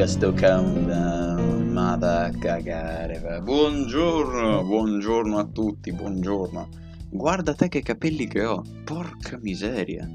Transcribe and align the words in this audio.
mica 0.00 0.12
sto 0.12 0.32
countdown, 0.32 1.72
ma 1.72 1.94
da 1.94 2.30
cagare. 2.38 3.20
Buongiorno, 3.42 4.64
buongiorno 4.64 5.36
a 5.36 5.44
tutti, 5.44 5.92
buongiorno. 5.92 6.68
Guarda 7.10 7.52
te 7.54 7.68
che 7.68 7.82
capelli 7.82 8.26
che 8.26 8.46
ho, 8.46 8.64
porca 8.82 9.38
miseria. 9.42 10.08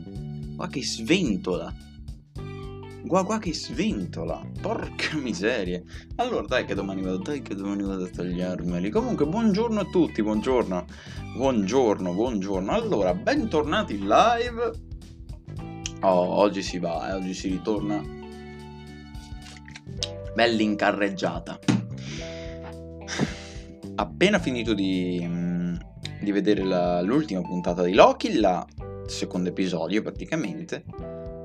Guarda 0.55 0.73
che 0.73 0.81
sventola. 0.81 1.71
Guarda 3.03 3.37
che 3.37 3.53
sventola, 3.53 4.41
porca 4.59 5.17
miseria. 5.17 5.83
Allora 6.15 6.47
dai 6.47 6.65
che 6.65 6.73
domani 6.73 7.03
vado, 7.03 7.17
dai 7.17 7.43
che 7.43 7.53
domani 7.53 7.83
vado 7.83 8.05
a 8.05 8.09
tagliarmeli. 8.09 8.89
Comunque 8.89 9.27
buongiorno 9.27 9.81
a 9.81 9.85
tutti, 9.85 10.23
buongiorno. 10.23 10.83
Buongiorno, 11.37 12.11
buongiorno. 12.11 12.71
Allora, 12.71 13.13
bentornati 13.13 13.93
in 13.93 14.07
live. 14.07 14.71
Oh, 16.01 16.39
oggi 16.39 16.63
si 16.63 16.79
va, 16.79 17.09
eh, 17.09 17.13
oggi 17.13 17.35
si 17.35 17.49
ritorna 17.49 18.14
bella 20.35 20.61
incarreggiata. 20.61 21.57
Appena 23.95 24.39
finito 24.39 24.73
di, 24.73 25.25
mm, 25.25 25.75
di 26.21 26.31
vedere 26.31 26.63
la, 26.63 27.01
l'ultima 27.01 27.41
puntata 27.41 27.81
di 27.81 27.93
Loki, 27.93 28.27
il 28.27 28.65
secondo 29.07 29.49
episodio 29.49 30.01
praticamente, 30.01 30.83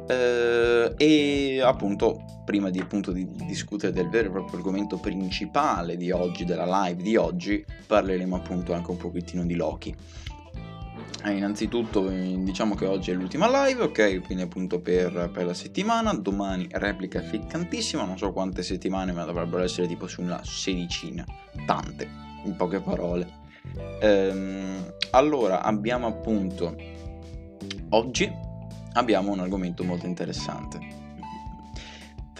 eh, 0.09 0.93
e 0.97 1.61
appunto 1.62 2.43
prima 2.45 2.71
di, 2.71 2.81
appunto, 2.81 3.12
di, 3.12 3.25
discutere 3.47 3.93
del 3.93 4.09
vero 4.09 4.29
e 4.29 4.31
proprio 4.33 4.57
argomento 4.57 4.97
principale 4.97 5.97
di 5.97 6.11
oggi, 6.11 6.45
della 6.45 6.84
live 6.84 7.01
di 7.01 7.15
oggi, 7.15 7.65
parleremo 7.87 8.34
appunto 8.34 8.73
anche 8.73 8.91
un 8.91 8.97
pochettino 8.97 9.47
di 9.47 9.55
Loki. 9.55 9.95
Eh, 11.23 11.33
innanzitutto 11.33 12.09
diciamo 12.09 12.74
che 12.74 12.87
oggi 12.87 13.10
è 13.10 13.15
l'ultima 13.15 13.66
live, 13.66 13.83
ok? 13.83 14.23
Quindi 14.24 14.42
appunto 14.42 14.80
per, 14.80 15.30
per, 15.33 15.45
la 15.45 15.55
settimana, 15.55 16.15
domani 16.15 16.66
replica 16.70 17.20
ficcantissima, 17.20 18.05
non 18.05 18.17
so 18.17 18.33
quante 18.33 18.62
settimane, 18.62 19.12
ma 19.12 19.25
dovrebbero 19.25 19.62
essere 19.62 19.86
tipo 19.86 20.06
su 20.06 20.22
una 20.22 20.41
sedicina, 20.42 21.25
tante, 21.67 22.08
in 22.45 22.56
poche 22.56 22.80
parole. 22.80 23.39
Ehm, 24.00 24.95
allora, 25.11 25.62
abbiamo 25.62 26.06
appunto, 26.06 26.75
oggi 27.91 28.33
abbiamo 28.95 29.33
un 29.33 29.41
argomento 29.41 29.84
molto 29.84 30.06
interessante 30.06 31.00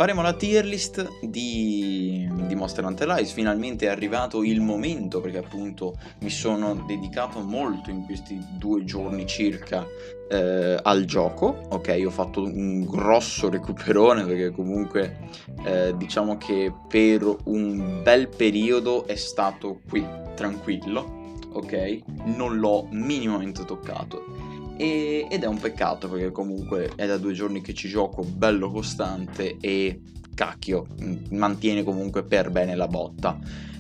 Faremo 0.01 0.23
la 0.23 0.33
tier 0.33 0.65
list 0.65 1.19
di, 1.21 2.27
di 2.47 2.55
Monster 2.55 2.83
Hunter 2.87 3.07
Rise, 3.07 3.35
finalmente 3.35 3.85
è 3.85 3.91
arrivato 3.91 4.43
il 4.43 4.63
momento 4.63 5.21
perché 5.21 5.37
appunto 5.37 5.99
mi 6.21 6.31
sono 6.31 6.73
dedicato 6.87 7.41
molto 7.41 7.91
in 7.91 8.07
questi 8.07 8.43
due 8.57 8.83
giorni 8.85 9.27
circa 9.27 9.87
eh, 10.31 10.79
al 10.83 11.05
gioco, 11.05 11.67
ok 11.69 12.03
ho 12.07 12.11
fatto 12.11 12.43
un 12.43 12.87
grosso 12.87 13.51
recuperone 13.51 14.25
perché 14.25 14.53
comunque 14.53 15.19
eh, 15.65 15.95
diciamo 15.95 16.39
che 16.39 16.73
per 16.89 17.37
un 17.45 18.01
bel 18.03 18.29
periodo 18.29 19.07
è 19.07 19.17
stato 19.17 19.81
qui 19.87 20.03
tranquillo, 20.35 21.35
ok 21.53 21.99
non 22.25 22.57
l'ho 22.57 22.87
minimamente 22.91 23.67
toccato 23.67 24.40
e, 24.81 25.27
ed 25.29 25.43
è 25.43 25.47
un 25.47 25.59
peccato 25.59 26.09
perché 26.09 26.31
comunque 26.31 26.93
è 26.97 27.07
da 27.07 27.19
due 27.19 27.35
giorni 27.35 27.61
che 27.61 27.75
ci 27.75 27.87
gioco 27.87 28.23
bello 28.23 28.71
costante 28.71 29.59
e 29.61 30.01
cacchio 30.35 30.87
mantiene 31.33 31.85
comunque 31.85 32.25
per 32.25 32.51
bene 32.51 32.75
la 32.75 32.89
botta. 32.89 33.39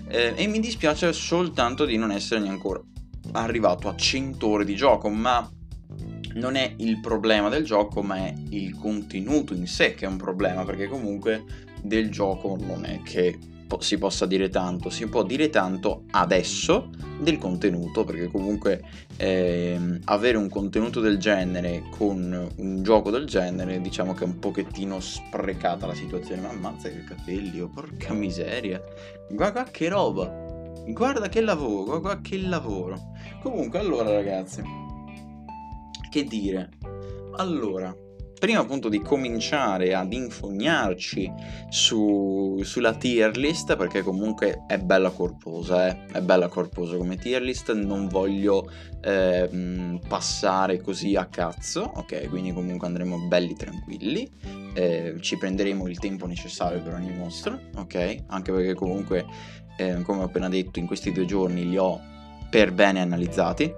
Eh, 0.08 0.34
e 0.36 0.46
mi 0.46 0.60
dispiace 0.60 1.10
soltanto 1.14 1.86
di 1.86 1.96
non 1.96 2.10
essere 2.10 2.40
neanche 2.40 2.82
arrivato 3.32 3.88
a 3.88 3.96
100 3.96 4.46
ore 4.46 4.64
di 4.66 4.74
gioco 4.74 5.08
ma 5.08 5.48
non 6.34 6.56
è 6.56 6.74
il 6.76 7.00
problema 7.00 7.48
del 7.48 7.64
gioco 7.64 8.02
ma 8.02 8.16
è 8.16 8.34
il 8.50 8.76
contenuto 8.76 9.54
in 9.54 9.66
sé 9.66 9.94
che 9.94 10.04
è 10.04 10.08
un 10.08 10.16
problema 10.16 10.64
perché 10.64 10.86
comunque 10.86 11.44
del 11.82 12.10
gioco 12.10 12.58
non 12.60 12.84
è 12.84 13.00
che 13.02 13.38
si 13.78 13.98
possa 13.98 14.26
dire 14.26 14.48
tanto, 14.48 14.90
si 14.90 15.06
può 15.06 15.22
dire 15.22 15.48
tanto 15.48 16.04
adesso 16.10 16.90
del 17.20 17.38
contenuto, 17.38 18.04
perché 18.04 18.26
comunque 18.26 18.82
eh, 19.16 19.78
avere 20.04 20.36
un 20.36 20.48
contenuto 20.48 21.00
del 21.00 21.18
genere 21.18 21.84
con 21.90 22.48
un 22.56 22.82
gioco 22.82 23.10
del 23.10 23.26
genere, 23.26 23.80
diciamo 23.80 24.14
che 24.14 24.24
è 24.24 24.26
un 24.26 24.38
pochettino 24.38 24.98
sprecata 24.98 25.86
la 25.86 25.94
situazione. 25.94 26.40
Ma 26.40 26.48
ammazza 26.48 26.88
che 26.88 27.04
capelli, 27.04 27.60
oh, 27.60 27.68
porca 27.68 28.12
miseria. 28.12 28.82
Guarda 29.28 29.64
che 29.64 29.88
roba. 29.88 30.48
Guarda 30.86 31.28
che 31.28 31.40
lavoro, 31.40 32.00
guarda 32.00 32.20
che 32.20 32.38
lavoro. 32.38 33.12
Comunque, 33.42 33.78
allora 33.78 34.10
ragazzi, 34.10 34.62
che 36.10 36.24
dire? 36.24 36.70
Allora, 37.36 37.94
prima 38.40 38.60
appunto 38.60 38.88
di 38.88 39.02
cominciare 39.02 39.92
ad 39.92 40.14
infognarci 40.14 41.30
su, 41.68 42.58
sulla 42.64 42.94
tier 42.94 43.36
list, 43.36 43.76
perché 43.76 44.02
comunque 44.02 44.64
è 44.66 44.78
bella 44.78 45.10
corposa, 45.10 45.88
eh? 45.88 46.06
è 46.06 46.22
bella 46.22 46.48
corposa 46.48 46.96
come 46.96 47.18
tier 47.18 47.42
list, 47.42 47.70
non 47.74 48.08
voglio 48.08 48.68
eh, 49.02 50.00
passare 50.08 50.80
così 50.80 51.16
a 51.16 51.26
cazzo, 51.26 51.82
ok? 51.96 52.30
Quindi 52.30 52.54
comunque 52.54 52.86
andremo 52.86 53.18
belli 53.28 53.54
tranquilli, 53.54 54.26
eh, 54.72 55.16
ci 55.20 55.36
prenderemo 55.36 55.86
il 55.86 55.98
tempo 55.98 56.26
necessario 56.26 56.80
per 56.80 56.94
ogni 56.94 57.14
mostro, 57.14 57.60
ok? 57.76 58.24
Anche 58.28 58.52
perché 58.52 58.72
comunque, 58.72 59.26
eh, 59.76 60.00
come 60.00 60.20
ho 60.22 60.24
appena 60.24 60.48
detto, 60.48 60.78
in 60.78 60.86
questi 60.86 61.12
due 61.12 61.26
giorni 61.26 61.68
li 61.68 61.76
ho 61.76 62.00
per 62.48 62.72
bene 62.72 63.02
analizzati 63.02 63.70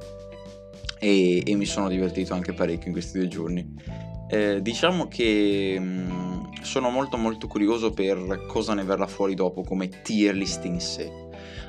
e, 1.01 1.43
e 1.45 1.55
mi 1.57 1.67
sono 1.67 1.89
divertito 1.89 2.33
anche 2.33 2.53
parecchio 2.53 2.87
in 2.87 2.93
questi 2.93 3.19
due 3.19 3.27
giorni. 3.27 4.11
Eh, 4.33 4.63
diciamo 4.63 5.09
che 5.09 5.77
mh, 5.79 5.85
mm, 5.85 6.45
sono 6.63 6.89
molto 6.89 7.19
molto 7.19 7.47
curioso 7.47 7.91
per 7.91 8.47
cosa 8.49 8.73
ne 8.73 8.83
verrà 8.83 9.07
fuori 9.07 9.35
dopo 9.35 9.63
come 9.63 9.91
tier 10.01 10.35
list 10.35 10.65
in 10.65 10.81
sé. 10.81 11.13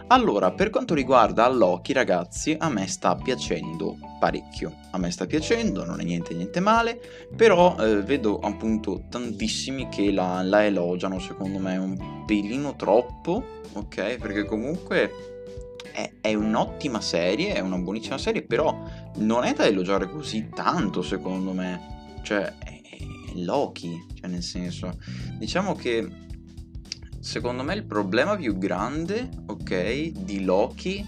Allora, 0.07 0.53
per 0.53 0.69
quanto 0.69 0.93
riguarda 0.93 1.45
Loki, 1.49 1.91
ragazzi, 1.91 2.55
a 2.57 2.69
me 2.69 2.87
sta 2.87 3.15
piacendo 3.15 3.97
parecchio. 4.17 4.75
A 4.91 4.97
me 4.97 5.11
sta 5.11 5.25
piacendo, 5.25 5.83
non 5.83 5.99
è 5.99 6.03
niente 6.05 6.33
niente 6.33 6.61
male, 6.61 7.01
però 7.35 7.75
eh, 7.79 8.01
vedo 8.01 8.39
appunto 8.39 9.07
tantissimi 9.09 9.89
che 9.89 10.13
la, 10.13 10.41
la 10.41 10.63
elogiano, 10.63 11.19
secondo 11.19 11.59
me 11.59 11.75
un 11.75 12.23
pelino 12.25 12.77
troppo, 12.77 13.43
ok? 13.73 14.15
Perché 14.15 14.45
comunque 14.45 15.11
è, 15.91 16.11
è, 16.21 16.33
un'ottima 16.33 17.01
serie, 17.01 17.55
è 17.55 17.59
una 17.59 17.77
buonissima 17.77 18.17
serie, 18.17 18.43
però 18.43 18.81
non 19.15 19.43
è 19.43 19.53
da 19.53 19.65
elogiare 19.65 20.09
così 20.09 20.47
tanto, 20.47 21.01
secondo 21.01 21.51
me 21.51 21.92
cioè 22.23 22.57
è, 22.57 22.81
è 22.81 22.97
Loki, 23.35 24.05
cioè 24.15 24.29
nel 24.29 24.41
senso, 24.43 24.97
diciamo 25.37 25.75
che 25.75 26.07
secondo 27.19 27.63
me 27.63 27.75
il 27.75 27.85
problema 27.85 28.35
più 28.35 28.57
grande, 28.57 29.29
ok, 29.45 30.07
di 30.07 30.43
Loki 30.43 31.05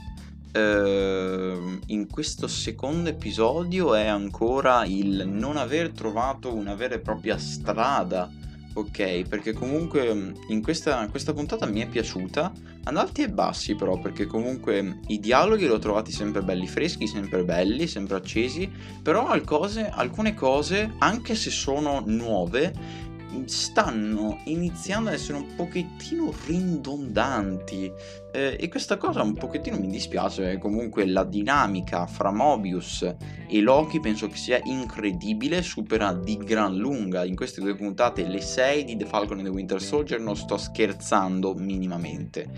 eh, 0.52 1.80
in 1.88 2.08
questo 2.08 2.48
secondo 2.48 3.10
episodio 3.10 3.94
è 3.94 4.06
ancora 4.06 4.86
il 4.86 5.28
non 5.28 5.58
aver 5.58 5.92
trovato 5.92 6.54
una 6.54 6.76
vera 6.76 6.96
e 6.96 7.00
propria 7.00 7.38
strada 7.38 8.32
ok? 8.76 9.28
Perché 9.28 9.54
comunque 9.54 10.14
mm, 10.14 10.32
in 10.50 10.62
questa, 10.62 11.08
questa 11.08 11.34
puntata 11.34 11.66
mi 11.66 11.82
è 11.82 11.88
piaciuta, 11.88 12.52
ad 12.84 12.98
alti 12.98 13.24
e 13.24 13.30
bassi 13.30 13.76
però, 13.76 14.00
perché 14.00 14.26
comunque 14.26 14.82
mm, 14.82 14.92
i 15.08 15.20
dialoghi 15.20 15.66
li 15.66 15.72
ho 15.72 15.80
trovati 15.80 16.12
sempre 16.12 16.42
belli 16.42 16.68
freschi, 16.68 17.08
sempre 17.08 17.44
belli, 17.44 17.88
sempre 17.88 18.18
accesi, 18.18 18.70
però 19.02 19.28
alcune 19.28 20.34
cose, 20.34 20.94
anche 21.00 21.36
se 21.36 21.50
sono 21.50 22.04
nuove, 22.06 23.14
stanno 23.46 24.40
iniziando 24.46 25.10
ad 25.10 25.16
essere 25.16 25.38
un 25.38 25.56
pochettino 25.56 26.34
ridondanti 26.46 27.92
eh, 28.32 28.58
e 28.60 28.68
questa 28.68 28.98
cosa 28.98 29.22
un 29.22 29.34
pochettino 29.34 29.78
mi 29.78 29.88
dispiace 29.88 30.58
comunque 30.58 31.06
la 31.06 31.24
dinamica 31.24 32.06
fra 32.06 32.32
Mobius 32.32 33.16
e 33.48 33.62
Loki 33.62 34.00
penso 34.00 34.28
che 34.28 34.36
sia 34.36 34.60
incredibile 34.64 35.62
supera 35.62 36.14
di 36.14 36.38
gran 36.38 36.76
lunga 36.76 37.24
in 37.24 37.36
queste 37.36 37.62
due 37.62 37.76
puntate 37.76 38.28
le 38.28 38.42
6 38.42 38.84
di 38.84 38.98
The 38.98 39.06
Falcon 39.06 39.38
and 39.38 39.48
the 39.48 39.54
Winter 39.54 39.82
Soldier 39.82 40.20
non 40.20 40.36
sto 40.36 40.58
scherzando 40.58 41.54
minimamente. 41.54 42.50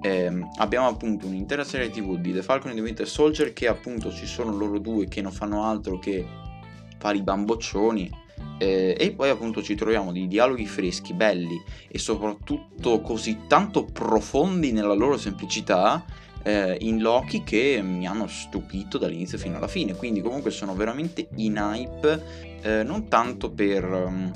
Eh, 0.00 0.30
abbiamo 0.58 0.88
appunto 0.88 1.26
un'intera 1.26 1.64
serie 1.64 1.90
tv 1.90 2.18
di 2.18 2.32
The 2.32 2.42
Falcon 2.42 2.70
and 2.70 2.78
the 2.78 2.84
Winter 2.84 3.08
Soldier 3.08 3.52
che 3.52 3.66
appunto 3.66 4.12
ci 4.12 4.26
sono 4.26 4.54
loro 4.54 4.78
due 4.78 5.08
che 5.08 5.22
non 5.22 5.32
fanno 5.32 5.64
altro 5.64 5.98
che 5.98 6.24
fare 6.98 7.18
i 7.18 7.22
bamboccioni 7.22 8.24
eh, 8.58 8.96
e 8.98 9.12
poi 9.12 9.28
appunto 9.28 9.62
ci 9.62 9.74
troviamo 9.74 10.12
di 10.12 10.26
dialoghi 10.28 10.66
freschi, 10.66 11.12
belli 11.12 11.60
e 11.88 11.98
soprattutto 11.98 13.00
così 13.00 13.40
tanto 13.46 13.84
profondi 13.84 14.72
nella 14.72 14.94
loro 14.94 15.16
semplicità 15.16 16.04
eh, 16.42 16.76
in 16.80 17.00
Loki 17.00 17.42
che 17.42 17.80
mi 17.82 18.06
hanno 18.06 18.28
stupito 18.28 18.98
dall'inizio 18.98 19.36
fino 19.36 19.56
alla 19.56 19.68
fine. 19.68 19.94
Quindi 19.94 20.20
comunque 20.20 20.50
sono 20.50 20.74
veramente 20.74 21.28
in 21.36 21.56
hype, 21.56 22.22
eh, 22.62 22.82
non 22.82 23.08
tanto 23.08 23.50
per... 23.50 23.84
Um, 23.84 24.32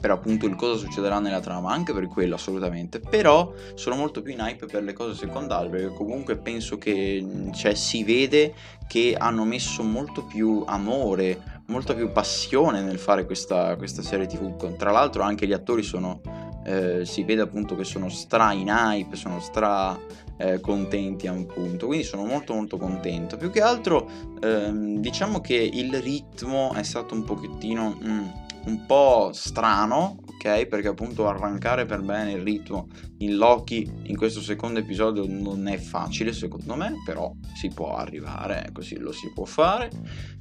per 0.00 0.10
appunto 0.10 0.46
il 0.46 0.56
cosa 0.56 0.78
succederà 0.78 1.18
nella 1.18 1.40
trama, 1.40 1.72
anche 1.72 1.92
per 1.92 2.08
quello 2.08 2.34
assolutamente, 2.34 3.00
però 3.00 3.52
sono 3.74 3.96
molto 3.96 4.22
più 4.22 4.32
in 4.32 4.38
hype 4.40 4.64
per 4.64 4.82
le 4.82 4.94
cose 4.94 5.14
secondarie, 5.14 5.68
perché 5.68 5.94
comunque 5.94 6.38
penso 6.38 6.78
che 6.78 7.22
cioè, 7.54 7.74
si 7.74 8.02
vede 8.02 8.54
che 8.88 9.14
hanno 9.16 9.44
messo 9.44 9.82
molto 9.82 10.24
più 10.24 10.64
amore, 10.66 11.59
molta 11.70 11.94
più 11.94 12.10
passione 12.10 12.82
nel 12.82 12.98
fare 12.98 13.24
questa, 13.24 13.76
questa 13.76 14.02
serie 14.02 14.26
tv, 14.26 14.76
tra 14.76 14.90
l'altro 14.90 15.22
anche 15.22 15.46
gli 15.46 15.52
attori 15.52 15.82
sono 15.82 16.20
eh, 16.64 17.06
si 17.06 17.22
vede 17.24 17.40
appunto 17.40 17.74
che 17.74 17.84
sono 17.84 18.08
stra 18.08 18.52
in 18.52 18.68
hype, 18.68 19.16
sono 19.16 19.40
stra 19.40 19.98
eh, 20.36 20.60
contenti 20.60 21.26
appunto, 21.26 21.86
quindi 21.86 22.04
sono 22.04 22.24
molto 22.24 22.54
molto 22.54 22.76
contento. 22.76 23.36
Più 23.36 23.50
che 23.50 23.62
altro 23.62 24.08
ehm, 24.42 24.98
diciamo 24.98 25.40
che 25.40 25.54
il 25.54 26.00
ritmo 26.00 26.74
è 26.74 26.82
stato 26.82 27.14
un 27.14 27.24
pochettino 27.24 27.98
mm, 28.02 28.26
un 28.66 28.86
po' 28.86 29.30
strano, 29.32 30.18
ok? 30.26 30.66
Perché 30.66 30.88
appunto 30.88 31.28
arrancare 31.28 31.86
per 31.86 32.02
bene 32.02 32.32
il 32.32 32.42
ritmo 32.42 32.88
in 33.18 33.36
Loki 33.36 33.90
in 34.04 34.16
questo 34.16 34.40
secondo 34.40 34.80
episodio 34.80 35.24
non 35.26 35.66
è 35.68 35.78
facile 35.78 36.32
secondo 36.32 36.74
me, 36.74 36.94
però 37.04 37.32
si 37.54 37.68
può 37.68 37.96
arrivare, 37.96 38.70
così 38.72 38.94
ecco, 38.94 39.04
lo 39.04 39.12
si 39.12 39.30
può 39.32 39.44
fare, 39.44 39.90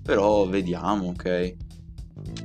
però 0.01 0.47
vediamo, 0.47 1.07
ok? 1.09 1.55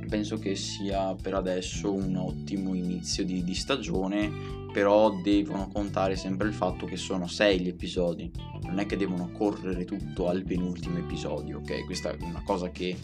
penso 0.07 0.37
che 0.37 0.55
sia 0.55 1.15
per 1.15 1.33
adesso 1.33 1.91
un 1.91 2.15
ottimo 2.15 2.73
inizio 2.73 3.25
di, 3.25 3.43
di, 3.43 3.53
stagione, 3.53 4.31
però 4.71 5.11
devono 5.21 5.69
contare 5.71 6.15
sempre 6.15 6.47
il 6.47 6.53
fatto 6.53 6.85
che 6.85 6.97
sono 6.97 7.27
sei 7.27 7.59
gli 7.59 7.67
episodi, 7.67 8.31
non 8.63 8.79
è 8.79 8.85
che 8.85 8.97
devono 8.97 9.31
correre 9.31 9.85
tutto 9.85 10.27
al 10.27 10.43
penultimo 10.43 10.97
episodio, 10.97 11.59
ok? 11.59 11.85
Questa 11.85 12.11
è 12.11 12.17
una 12.21 12.43
cosa 12.43 12.69
che 12.69 12.95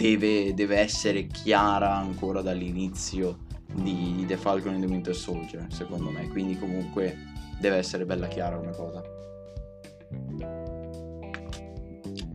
deve, 0.00 0.54
deve 0.54 0.78
essere 0.78 1.26
chiara 1.26 1.94
ancora 1.94 2.40
dall'inizio 2.40 3.40
di, 3.74 4.24
The 4.26 4.38
Falcon 4.38 4.74
and 4.74 4.84
the 4.84 4.90
Winter 4.90 5.14
Soldier, 5.14 5.66
secondo 5.68 6.10
me, 6.10 6.26
quindi 6.28 6.58
comunque 6.58 7.16
deve 7.58 7.76
essere 7.76 8.06
bella 8.06 8.26
chiara 8.26 8.56
una 8.56 8.70
cosa. 8.70 9.02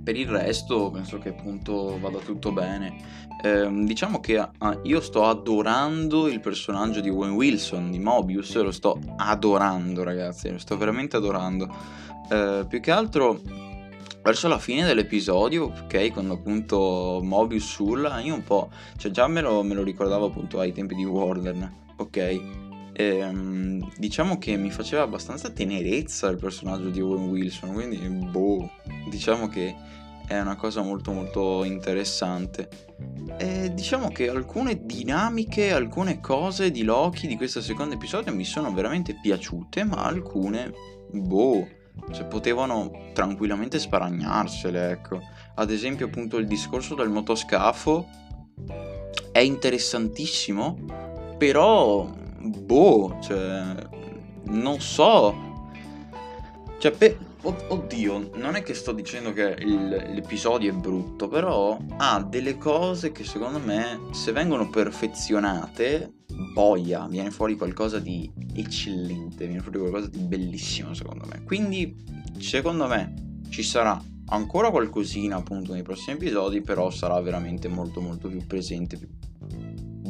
Per 0.03 0.15
il 0.15 0.27
resto 0.27 0.91
penso 0.91 1.17
che 1.17 1.29
appunto 1.29 1.97
vada 1.99 2.19
tutto 2.19 2.51
bene 2.51 3.23
eh, 3.41 3.69
diciamo 3.83 4.19
che 4.19 4.37
ah, 4.37 4.79
io 4.83 5.01
sto 5.01 5.25
adorando 5.25 6.27
il 6.27 6.39
personaggio 6.39 6.99
di 6.99 7.09
Owen 7.09 7.31
Wilson, 7.31 7.91
di 7.91 7.99
Mobius, 7.99 8.55
lo 8.55 8.71
sto 8.71 8.99
adorando 9.17 10.03
ragazzi, 10.03 10.49
lo 10.49 10.57
sto 10.57 10.77
veramente 10.77 11.15
adorando. 11.15 11.69
Eh, 12.29 12.65
più 12.67 12.79
che 12.79 12.91
altro 12.91 13.41
verso 14.25 14.47
la 14.47 14.57
fine 14.57 14.83
dell'episodio, 14.83 15.65
ok, 15.65 16.11
quando 16.11 16.33
appunto 16.33 17.19
Mobius 17.21 17.77
urla, 17.77 18.19
io 18.21 18.33
un 18.33 18.43
po', 18.43 18.71
cioè 18.97 19.11
già 19.11 19.27
me 19.27 19.39
lo, 19.39 19.61
me 19.61 19.75
lo 19.75 19.83
ricordavo 19.83 20.25
appunto 20.25 20.59
ai 20.59 20.73
tempi 20.73 20.95
di 20.95 21.05
Warden, 21.05 21.93
ok? 21.97 22.41
Ehm, 22.93 23.87
diciamo 23.97 24.39
che 24.39 24.57
mi 24.57 24.71
faceva 24.71 25.03
abbastanza 25.03 25.51
tenerezza 25.51 26.27
il 26.27 26.37
personaggio 26.37 26.89
di 26.89 27.01
Owen 27.01 27.29
Wilson, 27.29 27.73
quindi 27.73 27.97
boh, 27.97 28.67
diciamo 29.11 29.47
che 29.47 29.75
è 30.25 30.39
una 30.39 30.55
cosa 30.55 30.81
molto 30.81 31.11
molto 31.11 31.63
interessante. 31.63 32.67
E 33.37 33.71
diciamo 33.75 34.09
che 34.09 34.27
alcune 34.27 34.87
dinamiche, 34.87 35.71
alcune 35.71 36.19
cose 36.19 36.71
di 36.71 36.81
Loki 36.81 37.27
di 37.27 37.35
questo 37.35 37.61
secondo 37.61 37.93
episodio 37.93 38.33
mi 38.33 38.43
sono 38.43 38.73
veramente 38.73 39.19
piaciute, 39.21 39.83
ma 39.83 40.03
alcune, 40.03 40.73
boh, 41.11 41.67
cioè 42.11 42.25
potevano 42.25 42.91
tranquillamente 43.13 43.79
sparagnarsele, 43.79 44.91
ecco. 44.91 45.21
Ad 45.55 45.71
esempio 45.71 46.05
appunto 46.07 46.37
il 46.37 46.47
discorso 46.47 46.95
del 46.95 47.09
motoscafo 47.09 48.07
è 49.31 49.39
interessantissimo, 49.39 50.77
però, 51.37 52.05
boh, 52.39 53.17
cioè, 53.21 53.75
non 54.43 54.79
so. 54.79 55.35
Cioè, 56.77 56.91
per 56.91 57.17
Oddio, 57.47 58.31
non 58.37 58.55
è 58.55 58.63
che 58.63 58.73
sto 58.73 58.91
dicendo 58.91 59.31
che 59.31 59.55
il, 59.59 59.87
l'episodio 59.87 60.71
è 60.71 60.75
brutto, 60.75 61.27
però 61.27 61.77
ha 61.97 62.23
delle 62.23 62.57
cose 62.57 63.11
che 63.11 63.23
secondo 63.23 63.59
me, 63.59 63.99
se 64.13 64.31
vengono 64.31 64.67
perfezionate, 64.67 66.11
boia, 66.53 67.05
viene 67.07 67.29
fuori 67.29 67.55
qualcosa 67.55 67.99
di 67.99 68.31
eccellente, 68.55 69.45
viene 69.45 69.61
fuori 69.61 69.77
qualcosa 69.77 70.07
di 70.07 70.19
bellissimo 70.19 70.95
secondo 70.95 71.25
me. 71.31 71.43
Quindi, 71.43 71.95
secondo 72.39 72.87
me, 72.87 73.13
ci 73.49 73.61
sarà 73.61 74.01
ancora 74.29 74.71
qualcosina 74.71 75.35
appunto 75.35 75.73
nei 75.73 75.83
prossimi 75.83 76.15
episodi, 76.15 76.61
però 76.61 76.89
sarà 76.89 77.19
veramente 77.21 77.67
molto 77.67 78.01
molto 78.01 78.27
più 78.27 78.43
presente, 78.47 78.97
più 78.97 79.07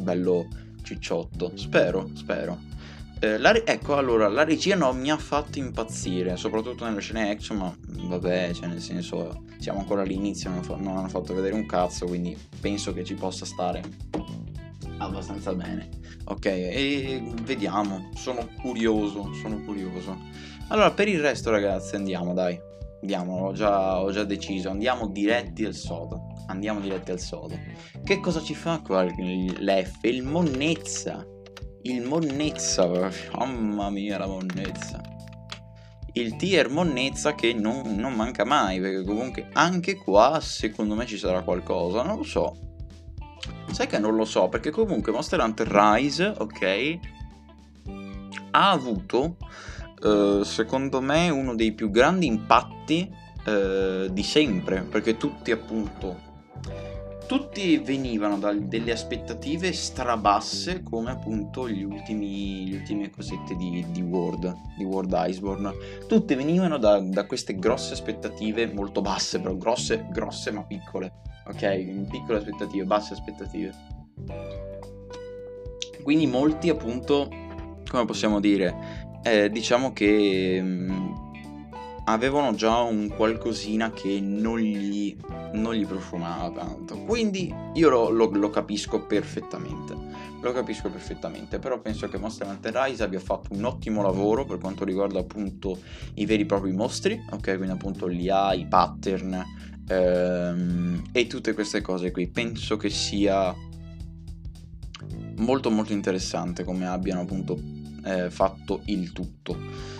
bello 0.02 0.46
cicciotto. 0.82 1.52
Spero, 1.54 2.08
spero. 2.14 2.75
Eh, 3.18 3.38
la, 3.38 3.54
ecco, 3.64 3.96
allora, 3.96 4.28
la 4.28 4.44
regia 4.44 4.76
non 4.76 4.98
mi 4.98 5.10
ha 5.10 5.16
fatto 5.16 5.58
impazzire, 5.58 6.36
soprattutto 6.36 6.84
nelle 6.84 7.00
scene 7.00 7.30
action, 7.30 7.56
ma 7.56 7.74
vabbè, 8.08 8.52
cioè 8.52 8.68
nel 8.68 8.82
senso, 8.82 9.44
siamo 9.58 9.78
ancora 9.78 10.02
all'inizio, 10.02 10.50
non, 10.50 10.62
fa, 10.62 10.76
non 10.76 10.98
hanno 10.98 11.08
fatto 11.08 11.32
vedere 11.32 11.54
un 11.54 11.64
cazzo, 11.64 12.04
quindi 12.04 12.36
penso 12.60 12.92
che 12.92 13.04
ci 13.04 13.14
possa 13.14 13.46
stare 13.46 13.82
abbastanza 14.98 15.54
bene. 15.54 15.88
Ok, 16.24 16.44
e 16.44 17.22
vediamo, 17.42 18.10
sono 18.14 18.48
curioso, 18.60 19.32
sono 19.32 19.62
curioso. 19.62 20.18
Allora, 20.68 20.90
per 20.90 21.08
il 21.08 21.20
resto 21.20 21.50
ragazzi, 21.50 21.96
andiamo, 21.96 22.34
dai. 22.34 22.60
Andiamo, 23.00 23.46
ho 23.46 23.52
già, 23.52 24.00
ho 24.00 24.10
già 24.10 24.24
deciso, 24.24 24.68
andiamo 24.68 25.06
diretti 25.06 25.64
al 25.64 25.74
sodo. 25.74 26.34
Andiamo 26.48 26.80
diretti 26.80 27.12
al 27.12 27.20
sodo. 27.20 27.56
Che 28.04 28.20
cosa 28.20 28.42
ci 28.42 28.54
fa 28.54 28.80
qua 28.80 29.04
l'F? 29.04 30.02
Il 30.02 30.22
monnezza 30.22 31.24
il 31.86 32.02
monnezza, 32.02 32.88
mamma 33.36 33.90
mia 33.90 34.18
la 34.18 34.26
monnezza. 34.26 35.00
Il 36.12 36.36
tier 36.36 36.68
monnezza 36.70 37.34
che 37.34 37.52
non, 37.52 37.94
non, 37.96 38.14
manca 38.14 38.44
mai, 38.44 38.80
perché 38.80 39.04
comunque 39.04 39.48
anche 39.52 39.94
qua 39.96 40.40
secondo 40.40 40.94
me 40.94 41.06
ci 41.06 41.18
sarà 41.18 41.42
qualcosa, 41.42 42.02
non 42.02 42.16
lo 42.16 42.22
so. 42.22 42.56
Sai 43.70 43.86
che 43.86 43.98
non 43.98 44.16
lo 44.16 44.24
so, 44.24 44.48
perché 44.48 44.70
comunque 44.70 45.12
Monster 45.12 45.40
Hunter 45.40 45.68
Rise, 45.68 46.34
ok, 46.36 46.98
ha 48.52 48.70
avuto, 48.70 49.36
eh, 50.02 50.40
secondo 50.42 51.00
me, 51.00 51.28
uno 51.28 51.54
dei 51.54 51.72
più 51.72 51.90
grandi 51.90 52.26
impatti 52.26 53.08
eh, 53.44 54.08
di 54.10 54.22
sempre, 54.22 54.82
perché 54.82 55.16
tutti 55.16 55.52
appunto 55.52 56.25
tutti 57.26 57.76
venivano 57.78 58.38
da 58.38 58.52
delle 58.52 58.92
aspettative 58.92 59.72
strabasse 59.72 60.82
come 60.82 61.10
appunto 61.10 61.68
gli 61.68 61.82
ultimi, 61.82 62.70
le 62.70 62.76
ultime 62.76 63.10
cosette 63.10 63.56
di, 63.56 63.84
di 63.90 64.00
World, 64.02 64.54
di 64.76 64.84
World 64.84 65.14
Iceborne. 65.28 65.72
Tutte 66.06 66.36
venivano 66.36 66.78
da, 66.78 67.00
da, 67.00 67.26
queste 67.26 67.56
grosse 67.56 67.92
aspettative, 67.94 68.72
molto 68.72 69.00
basse 69.02 69.40
però, 69.40 69.54
grosse, 69.54 70.06
grosse 70.10 70.50
ma 70.52 70.62
piccole, 70.62 71.12
ok? 71.46 72.06
Piccole 72.08 72.38
aspettative, 72.38 72.84
basse 72.84 73.14
aspettative. 73.14 73.74
Quindi 76.02 76.26
molti 76.26 76.68
appunto, 76.68 77.28
come 77.88 78.04
possiamo 78.04 78.40
dire, 78.40 79.18
eh, 79.22 79.50
diciamo 79.50 79.92
che... 79.92 80.60
Mh, 80.62 80.92
mm, 80.92 81.05
avevano 82.08 82.54
già 82.54 82.80
un 82.80 83.08
qualcosina 83.08 83.90
che 83.90 84.20
non 84.20 84.58
gli, 84.58 85.16
non 85.52 85.74
gli 85.74 85.86
profumava 85.86 86.50
tanto. 86.50 86.98
Quindi 87.04 87.52
io 87.74 87.88
lo, 87.88 88.10
lo, 88.10 88.26
lo, 88.26 88.50
capisco 88.50 89.02
perfettamente. 89.06 89.94
Lo 90.40 90.52
capisco 90.52 90.88
perfettamente, 90.88 91.58
però 91.58 91.80
penso 91.80 92.08
che 92.08 92.18
Monster 92.18 92.46
Hunter 92.46 92.72
Rise 92.74 93.02
abbia 93.02 93.18
fatto 93.18 93.52
un 93.54 93.64
ottimo 93.64 94.02
lavoro 94.02 94.44
per 94.44 94.58
quanto 94.58 94.84
riguarda 94.84 95.18
appunto 95.18 95.80
i 96.14 96.26
veri 96.26 96.42
e 96.42 96.46
propri 96.46 96.72
mostri, 96.72 97.20
ok? 97.30 97.56
Quindi 97.56 97.70
appunto 97.70 98.06
l'IA, 98.06 98.52
i 98.52 98.66
pattern 98.66 99.44
ehm, 99.88 101.02
e 101.10 101.26
tutte 101.26 101.54
queste 101.54 101.80
cose 101.80 102.12
qui. 102.12 102.28
Penso 102.28 102.76
che 102.76 102.90
sia 102.90 103.54
molto 105.38 105.70
molto 105.70 105.92
interessante 105.92 106.64
come 106.64 106.86
abbiano 106.86 107.22
appunto 107.22 107.58
eh, 108.04 108.30
fatto 108.30 108.82
il 108.84 109.12
tutto. 109.12 109.94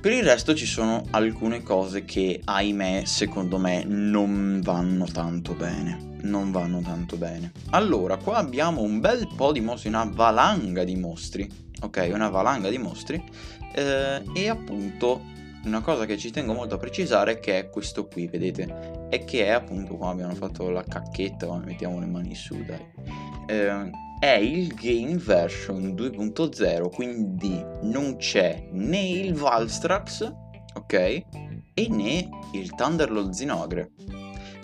Per 0.00 0.12
il 0.12 0.22
resto 0.22 0.54
ci 0.54 0.64
sono 0.64 1.04
alcune 1.10 1.62
cose 1.62 2.06
che, 2.06 2.40
ahimè, 2.42 3.02
secondo 3.04 3.58
me 3.58 3.84
non 3.84 4.62
vanno 4.64 5.04
tanto 5.04 5.52
bene. 5.52 6.16
Non 6.22 6.50
vanno 6.50 6.80
tanto 6.80 7.18
bene. 7.18 7.52
Allora, 7.72 8.16
qua 8.16 8.38
abbiamo 8.38 8.80
un 8.80 8.98
bel 8.98 9.28
po' 9.36 9.52
di 9.52 9.60
mostri, 9.60 9.90
una 9.90 10.10
valanga 10.10 10.84
di 10.84 10.96
mostri. 10.96 11.46
Ok, 11.82 12.08
una 12.14 12.30
valanga 12.30 12.70
di 12.70 12.78
mostri. 12.78 13.22
Eh, 13.74 14.22
e 14.32 14.48
appunto, 14.48 15.20
una 15.64 15.82
cosa 15.82 16.06
che 16.06 16.16
ci 16.16 16.30
tengo 16.30 16.54
molto 16.54 16.76
a 16.76 16.78
precisare 16.78 17.38
che 17.38 17.58
è 17.58 17.68
questo 17.68 18.06
qui, 18.06 18.26
vedete? 18.26 19.08
E 19.10 19.24
che 19.24 19.44
è 19.44 19.50
appunto 19.50 19.96
qua 19.96 20.08
abbiamo 20.08 20.34
fatto 20.34 20.70
la 20.70 20.82
cacchetta, 20.82 21.54
mettiamo 21.58 22.00
le 22.00 22.06
mani 22.06 22.34
su, 22.34 22.56
dai. 22.64 22.86
Eh, 23.46 23.90
è 24.20 24.36
il 24.36 24.74
game 24.74 25.16
version 25.16 25.94
2.0, 25.94 26.90
quindi 26.90 27.64
non 27.84 28.18
c'è 28.18 28.68
né 28.70 29.08
il 29.08 29.32
Valstrax, 29.32 30.30
ok? 30.74 30.92
E 30.92 31.88
né 31.88 32.28
il 32.52 32.74
Thunderlord 32.74 33.30
Zinogre. 33.30 33.92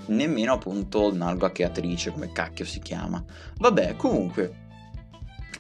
Nemmeno 0.08 0.52
appunto 0.52 1.10
Nalga 1.12 1.50
Cheatrice, 1.50 2.12
come 2.12 2.30
cacchio 2.32 2.66
si 2.66 2.80
chiama. 2.80 3.25
Vabbè, 3.56 3.96
comunque, 3.96 4.52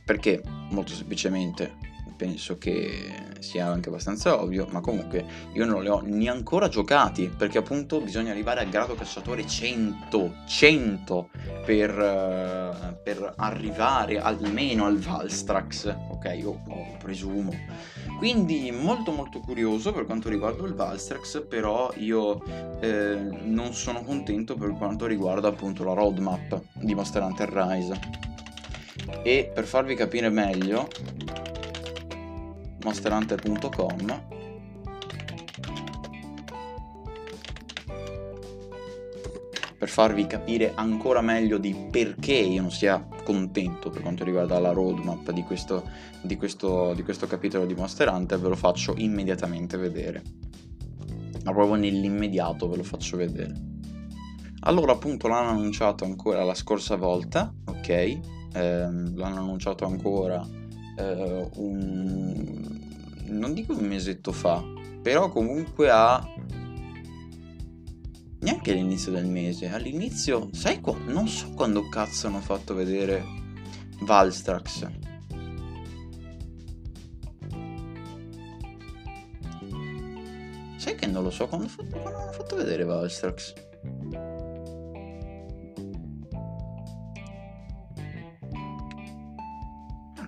perché 0.04 0.42
molto 0.70 0.92
semplicemente 0.92 1.76
penso 2.16 2.58
che 2.58 3.34
sia 3.38 3.66
anche 3.66 3.88
abbastanza 3.88 4.40
ovvio, 4.40 4.66
ma 4.70 4.80
comunque 4.80 5.24
io 5.52 5.64
non 5.64 5.82
li 5.82 5.88
ho 5.88 6.00
neanche 6.02 6.68
giocati, 6.68 7.28
perché 7.28 7.58
appunto 7.58 8.00
bisogna 8.00 8.30
arrivare 8.30 8.60
al 8.60 8.68
grado 8.68 8.94
cacciatore 8.94 9.46
100, 9.46 10.34
100 10.46 11.28
per, 11.64 11.90
uh, 11.90 13.02
per 13.02 13.34
arrivare 13.36 14.18
almeno 14.18 14.86
al 14.86 14.98
Valstrax, 14.98 15.94
ok? 16.10 16.36
Io 16.38 16.60
presumo. 16.98 17.52
Quindi 18.18 18.70
molto 18.70 19.12
molto 19.12 19.40
curioso 19.40 19.92
per 19.92 20.06
quanto 20.06 20.28
riguarda 20.28 20.66
il 20.66 20.74
Valstrax, 20.74 21.44
però 21.46 21.92
io 21.96 22.42
eh, 22.80 23.14
non 23.42 23.74
sono 23.74 24.02
contento 24.02 24.54
per 24.56 24.72
quanto 24.72 25.06
riguarda 25.06 25.48
appunto 25.48 25.84
la 25.84 25.92
roadmap 25.92 26.62
di 26.72 26.94
Monster 26.94 27.22
Hunter 27.22 27.50
Rise 27.50 28.24
e 29.22 29.50
per 29.52 29.64
farvi 29.64 29.94
capire 29.94 30.30
meglio 30.30 30.88
monsterhunter.com 32.86 34.22
per 39.76 39.88
farvi 39.88 40.26
capire 40.26 40.72
ancora 40.74 41.20
meglio 41.20 41.58
di 41.58 41.74
perché 41.90 42.34
io 42.34 42.62
non 42.62 42.70
sia 42.70 43.04
contento 43.24 43.90
per 43.90 44.02
quanto 44.02 44.24
riguarda 44.24 44.58
la 44.60 44.70
roadmap 44.70 45.32
di 45.32 45.42
questo, 45.42 45.82
di 46.22 46.36
questo, 46.36 46.94
di 46.94 47.02
questo 47.02 47.26
capitolo 47.26 47.66
di 47.66 47.74
Monster 47.74 48.08
Hunter 48.08 48.38
ve 48.38 48.48
lo 48.48 48.56
faccio 48.56 48.94
immediatamente 48.96 49.76
vedere. 49.76 50.22
Ma 51.44 51.52
proprio 51.52 51.74
nell'immediato 51.74 52.68
ve 52.68 52.76
lo 52.76 52.84
faccio 52.84 53.16
vedere. 53.16 53.52
Allora 54.60 54.92
appunto 54.92 55.28
l'hanno 55.28 55.50
annunciato 55.50 56.04
ancora 56.04 56.42
la 56.44 56.54
scorsa 56.54 56.96
volta 56.96 57.52
ok? 57.64 57.88
Ehm, 58.54 59.16
l'hanno 59.16 59.40
annunciato 59.40 59.84
ancora 59.84 60.40
eh, 60.96 61.50
un... 61.54 62.80
non 63.26 63.54
dico 63.54 63.72
un 63.72 63.86
mesetto 63.86 64.32
fa, 64.32 64.62
però 65.02 65.30
comunque 65.30 65.90
a 65.90 66.26
neanche 68.40 68.70
all'inizio 68.72 69.12
del 69.12 69.26
mese, 69.26 69.68
all'inizio, 69.68 70.48
sai 70.52 70.80
qua, 70.80 70.96
non 71.06 71.26
so 71.26 71.52
quando 71.54 71.88
cazzo 71.88 72.28
hanno 72.28 72.40
fatto 72.40 72.74
vedere 72.74 73.24
Valstrax. 74.00 74.88
Sai 80.76 80.94
che 80.94 81.06
non 81.06 81.24
lo 81.24 81.30
so 81.30 81.48
quando, 81.48 81.68
quando 81.90 82.18
hanno 82.18 82.32
fatto 82.32 82.56
vedere 82.56 82.84
Valstrax. 82.84 83.65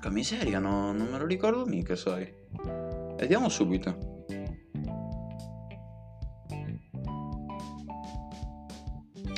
Porca 0.09 0.11
miseria, 0.11 0.59
no, 0.59 0.93
non 0.93 1.09
me 1.09 1.19
lo 1.19 1.27
ricordo 1.27 1.67
mica, 1.67 1.95
sai. 1.95 2.27
Vediamo 3.17 3.49
subito. 3.49 4.25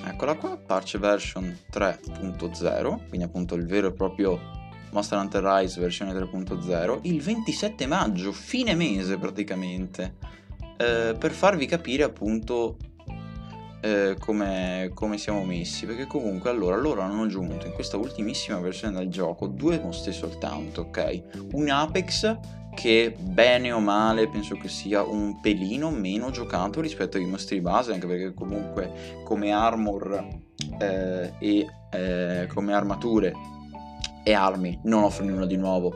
Eccola 0.04 0.36
qua, 0.36 0.56
Parche 0.56 0.98
version 0.98 1.56
3.0, 1.72 3.08
quindi 3.08 3.26
appunto 3.26 3.54
il 3.54 3.66
vero 3.66 3.88
e 3.88 3.92
proprio 3.92 4.38
Monster 4.92 5.18
Hunter 5.18 5.42
Rise 5.42 5.80
versione 5.80 6.12
3.0, 6.12 6.98
il 7.02 7.20
27 7.20 7.86
maggio, 7.86 8.32
fine 8.32 8.74
mese 8.74 9.18
praticamente, 9.18 10.16
eh, 10.76 11.16
per 11.18 11.32
farvi 11.32 11.66
capire 11.66 12.04
appunto 12.04 12.76
eh, 13.80 14.16
come, 14.18 14.90
come, 14.94 15.18
siamo 15.18 15.44
messi 15.44 15.86
perché 15.86 16.06
comunque 16.06 16.50
allora 16.50 16.76
loro 16.76 17.00
hanno 17.00 17.22
aggiunto 17.22 17.66
in 17.66 17.72
questa 17.72 17.96
ultimissima 17.96 18.58
versione 18.58 18.98
del 18.98 19.08
gioco 19.08 19.46
due 19.46 19.78
mostri 19.78 20.12
soltanto 20.12 20.82
ok? 20.82 21.48
Un 21.52 21.68
Apex 21.68 22.38
che 22.74 23.14
bene 23.18 23.72
o 23.72 23.80
male 23.80 24.28
penso 24.28 24.56
che 24.56 24.68
sia 24.68 25.02
un 25.02 25.40
pelino 25.40 25.90
meno 25.90 26.30
giocato 26.30 26.80
rispetto 26.80 27.16
ai 27.16 27.24
mostri 27.24 27.60
base 27.60 27.92
anche 27.92 28.06
perché 28.06 28.32
comunque 28.32 29.22
come 29.24 29.50
armor 29.50 30.28
eh, 30.78 31.32
e 31.38 31.66
eh, 31.90 32.46
come 32.52 32.72
armature 32.72 33.34
e 34.22 34.32
armi 34.32 34.78
non 34.84 35.04
offre 35.04 35.24
nulla 35.24 35.46
di 35.46 35.56
nuovo. 35.56 35.94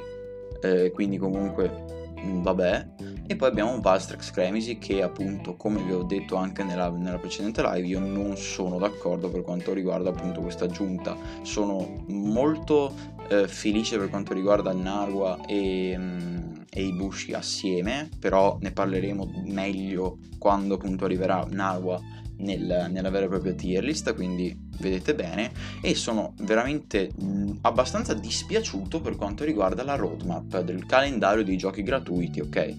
Eh, 0.62 0.90
quindi 0.92 1.18
comunque 1.18 2.03
vabbè. 2.42 2.86
E 3.26 3.36
poi 3.36 3.48
abbiamo 3.48 3.80
Valstrax 3.80 4.30
Cremisi 4.30 4.78
che 4.78 5.02
appunto, 5.02 5.56
come 5.56 5.82
vi 5.82 5.92
ho 5.92 6.02
detto 6.02 6.36
anche 6.36 6.62
nella, 6.62 6.90
nella, 6.90 7.18
precedente 7.18 7.62
live, 7.62 7.86
io 7.86 8.00
non 8.00 8.36
sono 8.36 8.78
d'accordo 8.78 9.30
per 9.30 9.42
quanto 9.42 9.72
riguarda 9.72 10.10
appunto 10.10 10.40
questa 10.40 10.64
aggiunta. 10.64 11.16
Sono 11.42 12.04
molto 12.08 12.92
eh, 13.28 13.48
felice 13.48 13.96
per 13.98 14.10
quanto 14.10 14.34
riguarda 14.34 14.72
Narwa 14.72 15.46
e, 15.46 15.94
mm, 15.96 16.54
e 16.70 16.82
i 16.82 16.92
Bushi 16.92 17.32
assieme, 17.32 18.08
però 18.18 18.58
ne 18.60 18.72
parleremo 18.72 19.44
meglio 19.46 20.18
quando 20.38 20.74
appunto 20.74 21.06
arriverà 21.06 21.46
Narwa 21.48 21.98
nel, 22.38 22.88
nella 22.90 23.10
vera 23.10 23.26
e 23.26 23.28
propria 23.28 23.54
tier 23.54 23.82
list, 23.84 24.14
quindi 24.14 24.56
vedete 24.78 25.14
bene, 25.14 25.52
e 25.80 25.94
sono 25.94 26.34
veramente 26.42 27.10
mh, 27.14 27.58
abbastanza 27.62 28.14
dispiaciuto 28.14 29.00
per 29.00 29.16
quanto 29.16 29.44
riguarda 29.44 29.84
la 29.84 29.96
roadmap 29.96 30.60
del 30.60 30.86
calendario 30.86 31.44
dei 31.44 31.56
giochi 31.56 31.82
gratuiti, 31.82 32.40
ok? 32.40 32.74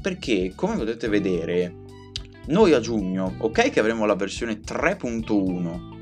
Perché 0.00 0.52
come 0.54 0.76
potete 0.76 1.08
vedere, 1.08 1.74
noi 2.46 2.72
a 2.72 2.80
giugno, 2.80 3.34
ok 3.38 3.70
che 3.70 3.80
avremo 3.80 4.04
la 4.04 4.16
versione 4.16 4.60
3.1, 4.60 5.92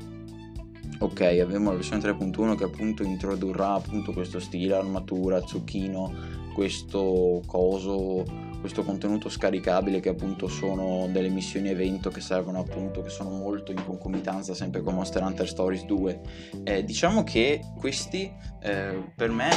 ok 0.99 1.21
avremo 1.41 1.69
la 1.69 1.75
versione 1.75 2.01
3.1 2.01 2.55
che 2.55 2.63
appunto 2.63 3.03
introdurrà 3.03 3.73
appunto 3.73 4.13
questo 4.13 4.39
stile 4.39 4.75
armatura 4.75 5.45
zucchino 5.45 6.41
questo 6.53 7.41
coso 7.45 8.23
questo 8.63 8.85
contenuto 8.85 9.27
scaricabile 9.27 9.99
che 9.99 10.07
appunto 10.07 10.47
sono 10.47 11.09
delle 11.11 11.27
missioni 11.27 11.67
evento 11.67 12.09
che 12.09 12.21
servono 12.21 12.59
appunto 12.59 13.01
che 13.01 13.09
sono 13.09 13.29
molto 13.29 13.73
in 13.73 13.83
concomitanza 13.83 14.53
sempre 14.53 14.81
con 14.81 14.95
Monster 14.95 15.21
Hunter 15.21 15.45
Stories 15.45 15.83
2 15.83 16.21
eh, 16.63 16.83
diciamo 16.85 17.25
che 17.25 17.59
questi 17.77 18.31
eh, 18.61 19.03
per 19.13 19.31
me 19.31 19.49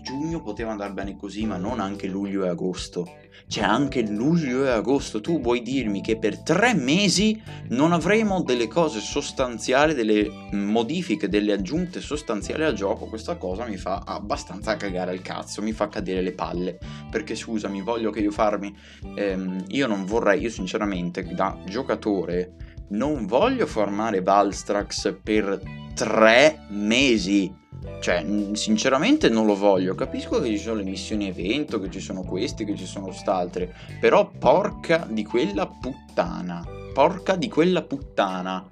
giugno 0.00 0.40
poteva 0.40 0.70
andare 0.70 0.94
bene 0.94 1.16
così 1.16 1.44
ma 1.44 1.58
non 1.58 1.80
anche 1.80 2.06
luglio 2.06 2.46
e 2.46 2.48
agosto 2.48 3.06
c'è 3.48 3.62
anche 3.62 4.02
luglio 4.02 4.64
e 4.64 4.70
agosto 4.70 5.20
tu 5.20 5.40
vuoi 5.40 5.62
dirmi 5.62 6.00
che 6.00 6.18
per 6.18 6.42
tre 6.42 6.74
mesi 6.74 7.40
non 7.68 7.92
avremo 7.92 8.42
delle 8.42 8.68
cose 8.68 9.00
sostanziali 9.00 9.94
delle 9.94 10.28
modifiche 10.52 11.28
delle 11.28 11.52
aggiunte 11.52 12.00
sostanziali 12.00 12.64
al 12.64 12.74
gioco 12.74 13.06
questa 13.06 13.36
cosa 13.36 13.66
mi 13.66 13.76
fa 13.76 14.02
abbastanza 14.04 14.76
cagare 14.76 15.14
il 15.14 15.22
cazzo 15.22 15.62
mi 15.62 15.72
fa 15.72 15.88
cadere 15.88 16.20
le 16.22 16.32
palle 16.32 16.78
perché 17.10 17.34
scusami 17.34 17.80
voglio 17.82 18.10
che 18.10 18.20
io 18.20 18.30
farmi. 18.30 18.74
Ehm, 19.14 19.64
io 19.68 19.86
non 19.86 20.04
vorrei, 20.04 20.42
io 20.42 20.50
sinceramente 20.50 21.22
da 21.22 21.58
giocatore 21.64 22.54
non 22.90 23.26
voglio 23.26 23.66
formare 23.66 24.20
Valstrax 24.20 25.16
per 25.22 25.60
tre 25.96 26.66
mesi. 26.68 27.64
Cioè, 27.98 28.24
sinceramente 28.52 29.30
non 29.30 29.46
lo 29.46 29.56
voglio. 29.56 29.94
Capisco 29.94 30.40
che 30.40 30.48
ci 30.48 30.58
sono 30.58 30.76
le 30.76 30.84
missioni 30.84 31.26
evento, 31.26 31.80
che 31.80 31.90
ci 31.90 32.00
sono 32.00 32.22
questi, 32.22 32.64
che 32.64 32.76
ci 32.76 32.84
sono 32.84 33.06
quest'altre. 33.06 33.74
Però 33.98 34.30
porca 34.38 35.06
di 35.08 35.24
quella 35.24 35.66
puttana. 35.66 36.64
Porca 36.92 37.34
di 37.36 37.48
quella 37.48 37.82
puttana. 37.82 38.68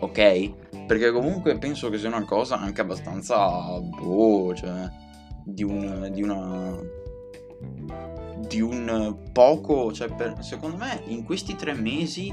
Ok? 0.00 0.86
Perché 0.86 1.10
comunque 1.10 1.58
penso 1.58 1.88
che 1.88 1.98
sia 1.98 2.08
una 2.08 2.24
cosa 2.24 2.60
anche 2.60 2.82
abbastanza. 2.82 3.80
Boh, 3.80 4.54
cioè. 4.54 4.88
Di, 5.42 5.64
un, 5.64 6.10
di 6.12 6.22
una 6.22 6.78
di 8.46 8.60
un 8.60 9.16
poco, 9.32 9.92
cioè 9.92 10.12
per, 10.12 10.36
secondo 10.40 10.76
me 10.76 11.02
in 11.06 11.24
questi 11.24 11.54
tre 11.56 11.72
mesi 11.74 12.32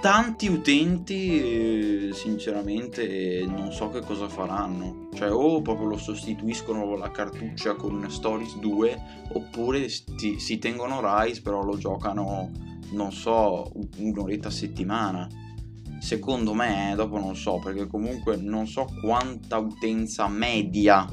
tanti 0.00 0.46
utenti 0.48 2.12
sinceramente 2.12 3.44
non 3.46 3.72
so 3.72 3.90
che 3.90 4.00
cosa 4.00 4.28
faranno. 4.28 5.08
Cioè 5.14 5.30
o 5.30 5.60
proprio 5.62 5.88
lo 5.88 5.96
sostituiscono 5.96 6.96
la 6.96 7.10
cartuccia 7.10 7.74
con 7.74 8.08
Stories 8.08 8.58
2 8.58 9.02
oppure 9.32 9.88
sti, 9.88 10.38
si 10.38 10.58
tengono 10.58 11.00
Rise 11.02 11.42
però 11.42 11.62
lo 11.62 11.76
giocano 11.76 12.50
non 12.90 13.12
so 13.12 13.70
un'oretta 13.96 14.48
a 14.48 14.52
settimana. 14.52 15.28
Secondo 16.00 16.54
me 16.54 16.92
dopo 16.94 17.18
non 17.18 17.34
so 17.34 17.58
perché 17.58 17.86
comunque 17.86 18.36
non 18.36 18.66
so 18.68 18.86
quanta 19.02 19.58
utenza 19.58 20.28
media 20.28 21.06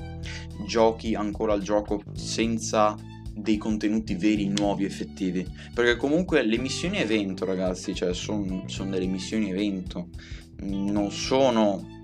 giochi 0.68 1.16
ancora 1.16 1.56
il 1.56 1.64
gioco 1.64 2.02
senza 2.14 2.96
dei 3.36 3.58
contenuti 3.58 4.16
veri, 4.16 4.48
nuovi, 4.48 4.86
effettivi. 4.86 5.46
Perché 5.74 5.98
comunque 5.98 6.42
le 6.44 6.58
missioni 6.58 6.98
evento, 6.98 7.46
ragazzi, 7.46 7.94
cioè 7.94 8.14
sono 8.14 8.64
son 8.68 8.90
delle 8.90 9.06
missioni 9.06 9.50
evento, 9.50 10.08
non 10.62 11.12
sono 11.12 11.95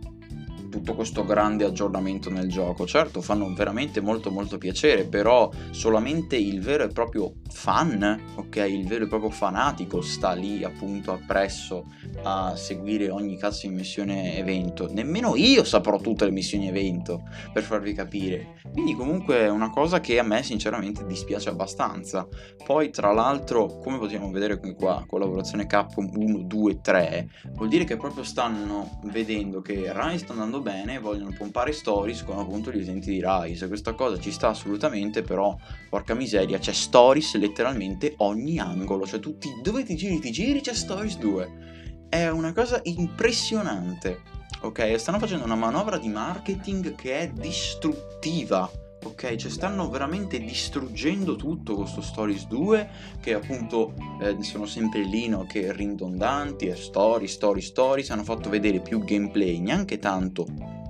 tutto 0.71 0.95
questo 0.95 1.23
grande 1.23 1.65
aggiornamento 1.65 2.31
nel 2.31 2.49
gioco. 2.49 2.87
Certo, 2.87 3.21
fanno 3.21 3.53
veramente 3.53 4.01
molto 4.01 4.31
molto 4.31 4.57
piacere, 4.57 5.05
però 5.05 5.51
solamente 5.69 6.35
il 6.37 6.61
vero 6.61 6.85
e 6.85 6.87
proprio 6.87 7.33
fan, 7.49 8.33
ok, 8.35 8.55
il 8.55 8.87
vero 8.87 9.03
e 9.03 9.07
proprio 9.07 9.29
fanatico 9.29 10.01
sta 10.01 10.31
lì 10.31 10.63
appunto 10.63 11.11
appresso 11.11 11.85
a 12.23 12.55
seguire 12.55 13.09
ogni 13.09 13.37
cazzo 13.37 13.67
di 13.67 13.73
missione 13.73 14.37
evento. 14.37 14.91
Nemmeno 14.91 15.35
io 15.35 15.63
saprò 15.63 15.99
tutte 15.99 16.25
le 16.25 16.31
missioni 16.31 16.67
evento, 16.67 17.23
per 17.51 17.63
farvi 17.63 17.93
capire. 17.93 18.59
Quindi 18.71 18.95
comunque 18.95 19.39
è 19.39 19.49
una 19.49 19.69
cosa 19.69 19.99
che 19.99 20.17
a 20.17 20.23
me 20.23 20.41
sinceramente 20.41 21.05
dispiace 21.05 21.49
abbastanza. 21.49 22.25
Poi 22.63 22.89
tra 22.89 23.11
l'altro, 23.11 23.79
come 23.79 23.97
possiamo 23.97 24.31
vedere 24.31 24.57
qui 24.57 24.73
qua, 24.73 25.03
collaborazione 25.05 25.67
Capcom 25.67 26.09
1, 26.13 26.43
2, 26.43 26.79
3, 26.79 27.29
vuol 27.53 27.67
dire 27.67 27.83
che 27.83 27.97
proprio 27.97 28.23
stanno 28.23 28.99
vedendo 29.03 29.61
che 29.61 29.91
Rise 29.93 30.19
sta 30.19 30.31
andando 30.31 30.60
bene 30.61 30.99
vogliono 30.99 31.33
pompare 31.37 31.71
stories 31.71 32.23
con 32.23 32.39
appunto 32.39 32.71
gli 32.71 32.79
esenti 32.79 33.11
di 33.11 33.23
Rise. 33.23 33.67
Questa 33.67 33.93
cosa 33.93 34.19
ci 34.19 34.31
sta 34.31 34.49
assolutamente, 34.49 35.21
però 35.21 35.55
porca 35.89 36.13
miseria, 36.13 36.59
c'è 36.59 36.73
stories 36.73 37.35
letteralmente 37.35 38.13
ogni 38.17 38.59
angolo, 38.59 39.05
cioè 39.05 39.19
tutti 39.19 39.49
dove 39.61 39.83
ti 39.83 39.95
giri 39.95 40.19
ti 40.19 40.31
giri 40.31 40.61
c'è 40.61 40.73
stories 40.73 41.17
2. 41.17 42.07
È 42.09 42.27
una 42.27 42.53
cosa 42.53 42.79
impressionante. 42.83 44.21
Ok, 44.61 44.99
stanno 44.99 45.19
facendo 45.19 45.43
una 45.45 45.55
manovra 45.55 45.97
di 45.97 46.07
marketing 46.07 46.95
che 46.95 47.19
è 47.19 47.29
distruttiva 47.29 48.69
ok? 49.03 49.35
Cioè 49.35 49.51
stanno 49.51 49.89
veramente 49.89 50.39
distruggendo 50.39 51.35
tutto 51.35 51.75
con 51.75 51.87
sto 51.87 52.01
Stories 52.01 52.47
2 52.47 52.89
che 53.19 53.33
appunto 53.33 53.93
eh, 54.21 54.41
sono 54.41 54.65
sempre 54.65 55.03
lì 55.03 55.27
no? 55.27 55.45
che 55.45 55.71
ridondanti 55.71 56.67
e 56.67 56.75
story, 56.75 57.27
story, 57.27 57.61
stories 57.61 58.09
hanno 58.09 58.23
fatto 58.23 58.49
vedere 58.49 58.79
più 58.79 59.03
gameplay, 59.03 59.59
neanche 59.59 59.99
tanto 59.99 60.80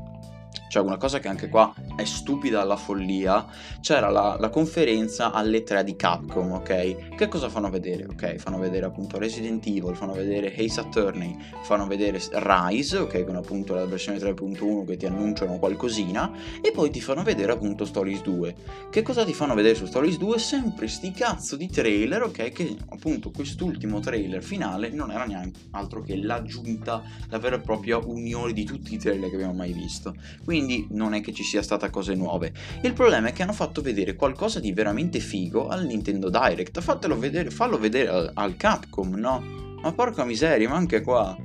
cioè 0.72 0.82
una 0.82 0.96
cosa 0.96 1.20
che 1.20 1.28
anche 1.28 1.50
qua 1.50 1.74
è 1.98 2.06
stupida 2.06 2.62
alla 2.62 2.78
follia, 2.78 3.46
c'era 3.82 4.08
la, 4.08 4.38
la, 4.40 4.48
conferenza 4.48 5.34
alle 5.34 5.63
3 5.63 5.84
di 5.84 5.98
Capcom, 5.98 6.54
ok? 6.54 7.13
Che 7.13 7.28
cosa 7.28 7.50
fanno 7.50 7.70
vedere? 7.70 8.06
Ok, 8.06 8.38
fanno 8.38 8.58
vedere 8.58 8.86
appunto 8.86 9.18
Resident 9.18 9.66
Evil, 9.68 9.98
fanno 9.98 10.13
vedere 10.13 10.56
Ace 10.56 10.80
Attorney, 10.80 11.38
fanno 11.63 11.88
vedere 11.88 12.22
Rise, 12.32 13.00
ok, 13.00 13.25
con 13.25 13.36
appunto 13.36 13.75
la 13.75 13.86
versione 13.86 14.18
3.1 14.18 14.86
che 14.86 14.96
ti 14.96 15.06
annunciano 15.06 15.60
qualcosina, 15.60 16.32
e 16.62 16.72
poi 16.72 16.90
ti 16.90 17.01
fanno 17.01 17.24
vedere 17.24 17.51
appunto 17.51 17.84
Stories 17.84 18.22
2. 18.22 18.56
Che 18.90 19.01
cosa 19.01 19.25
ti 19.25 19.34
fanno 19.34 19.54
vedere 19.54 19.75
su 19.75 19.86
Stories 19.86 20.18
2? 20.18 20.40
Sempre 20.40 20.88
sti 20.88 21.12
cazzo 21.12 21.58
di 21.58 21.68
trailer, 21.68 22.24
ok? 22.24 22.50
Che 22.50 22.78
appunto 22.92 23.30
quest'ultimo 23.30 24.00
trailer 24.00 24.42
finale 24.42 24.90
non 24.90 25.12
era 25.12 25.25
neanche 25.25 25.60
altro 25.72 26.01
che 26.01 26.16
l'aggiunta, 26.16 27.04
la 27.28 27.40
vera 27.40 27.58
e 27.58 27.60
propria 27.60 27.98
unione 27.98 28.54
di 28.54 28.63
tutti 28.63 28.94
i 28.94 28.98
trailer 28.98 29.28
che 29.28 29.36
abbiamo 29.36 29.54
mai 29.54 29.74
visto. 29.74 30.16
Quindi 30.46 30.60
quindi 30.62 30.88
non 30.91 31.15
è 31.15 31.22
che 31.22 31.34
ci 31.34 31.44
sia 31.44 31.63
stata 31.63 31.89
cose 31.89 32.13
nuove. 32.13 32.53
Il 32.84 32.94
problema 32.94 33.30
è 33.30 33.34
che 33.34 33.41
hanno 33.41 33.53
fatto 33.53 33.82
vedere 33.82 34.15
qualcosa 34.15 34.60
di 34.60 34.72
veramente 34.72 35.20
figo 35.20 35.68
al 35.68 35.86
Nintendo 35.86 36.30
Direct. 36.30 36.80
Fatelo 36.82 37.18
vedere, 37.18 37.50
fallo 37.50 37.80
vedere 37.80 38.10
al, 38.10 38.32
al 38.36 38.56
Capcom, 38.56 39.15
no? 39.15 39.44
Ma 39.82 39.91
porca 39.91 40.24
miseria, 40.24 40.70
ma 40.70 40.75
anche 40.75 41.01
qua. 41.01 41.36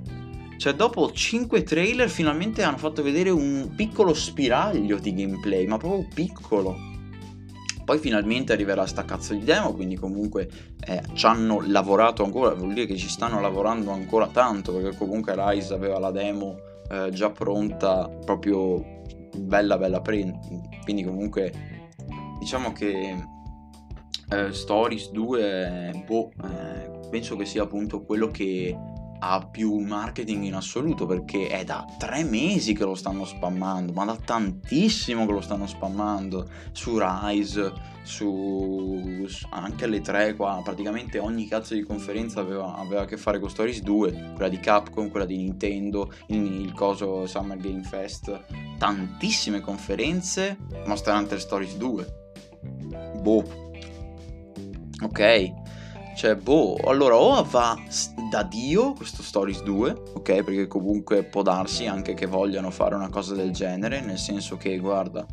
Cioè, 0.58 0.74
dopo 0.74 1.10
5 1.10 1.62
trailer, 1.62 2.10
finalmente 2.10 2.62
hanno 2.62 2.76
fatto 2.76 3.02
vedere 3.02 3.30
un 3.30 3.72
piccolo 3.74 4.12
spiraglio 4.12 4.98
di 4.98 5.14
gameplay, 5.14 5.66
ma 5.66 5.78
proprio 5.78 6.06
piccolo. 6.12 6.76
Poi 7.82 7.98
finalmente 7.98 8.52
arriverà 8.52 8.84
sta 8.84 9.04
cazzo 9.04 9.32
di 9.32 9.44
demo, 9.44 9.72
quindi 9.72 9.96
comunque 9.96 10.48
eh, 10.84 11.02
ci 11.14 11.24
hanno 11.24 11.62
lavorato 11.66 12.22
ancora, 12.22 12.52
vuol 12.54 12.74
dire 12.74 12.84
che 12.84 12.96
ci 12.96 13.08
stanno 13.08 13.40
lavorando 13.40 13.92
ancora 13.92 14.26
tanto, 14.26 14.74
perché 14.74 14.96
comunque 14.98 15.34
Rise 15.36 15.72
aveva 15.72 15.98
la 15.98 16.10
demo 16.10 16.74
eh, 16.90 17.10
già 17.10 17.30
pronta 17.30 18.08
proprio 18.24 18.95
bella 19.36 19.78
bella 19.78 20.00
print 20.00 20.82
quindi 20.84 21.04
comunque 21.04 21.52
diciamo 22.38 22.72
che 22.72 23.14
eh, 24.28 24.52
Stories 24.52 25.10
2 25.10 26.04
boh, 26.06 26.30
eh, 26.44 27.08
penso 27.10 27.36
che 27.36 27.44
sia 27.44 27.62
appunto 27.62 28.02
quello 28.02 28.28
che 28.28 28.76
ha 29.18 29.46
più 29.46 29.78
marketing 29.78 30.44
in 30.44 30.54
assoluto 30.54 31.06
perché 31.06 31.48
è 31.48 31.64
da 31.64 31.84
tre 31.98 32.24
mesi 32.24 32.74
che 32.74 32.84
lo 32.84 32.94
stanno 32.94 33.24
spammando, 33.24 33.92
ma 33.92 34.04
da 34.04 34.16
tantissimo 34.16 35.26
che 35.26 35.32
lo 35.32 35.40
stanno 35.40 35.66
spammando 35.66 36.48
su 36.72 36.98
Rise, 36.98 37.72
su, 38.02 39.26
anche 39.50 39.84
alle 39.84 40.00
tre 40.00 40.34
qua, 40.34 40.60
praticamente 40.62 41.18
ogni 41.18 41.46
cazzo 41.46 41.74
di 41.74 41.82
conferenza 41.82 42.40
aveva, 42.40 42.76
aveva, 42.76 43.02
a 43.02 43.04
che 43.04 43.16
fare 43.16 43.38
con 43.38 43.50
Stories 43.50 43.82
2, 43.82 44.32
quella 44.34 44.48
di 44.48 44.58
Capcom, 44.60 45.10
quella 45.10 45.26
di 45.26 45.36
Nintendo, 45.36 46.12
il, 46.28 46.60
il 46.60 46.72
coso 46.72 47.26
Summer 47.26 47.58
Game 47.58 47.82
Fest, 47.82 48.44
tantissime 48.78 49.60
conferenze, 49.60 50.58
Monster 50.86 51.14
Hunter 51.14 51.40
Stories 51.40 51.76
2. 51.76 52.24
Boh. 53.20 53.64
Ok 55.02 55.64
cioè, 56.16 56.34
boh, 56.34 56.76
allora 56.84 57.14
o 57.14 57.44
va 57.44 57.78
da 58.30 58.42
Dio 58.42 58.94
questo 58.94 59.22
Stories 59.22 59.62
2, 59.62 59.90
ok? 60.14 60.42
Perché 60.42 60.66
comunque 60.66 61.22
può 61.24 61.42
darsi 61.42 61.86
anche 61.86 62.14
che 62.14 62.24
vogliano 62.24 62.70
fare 62.70 62.94
una 62.94 63.10
cosa 63.10 63.34
del 63.34 63.50
genere, 63.50 64.00
nel 64.00 64.16
senso 64.16 64.56
che, 64.56 64.78
guarda, 64.78 65.26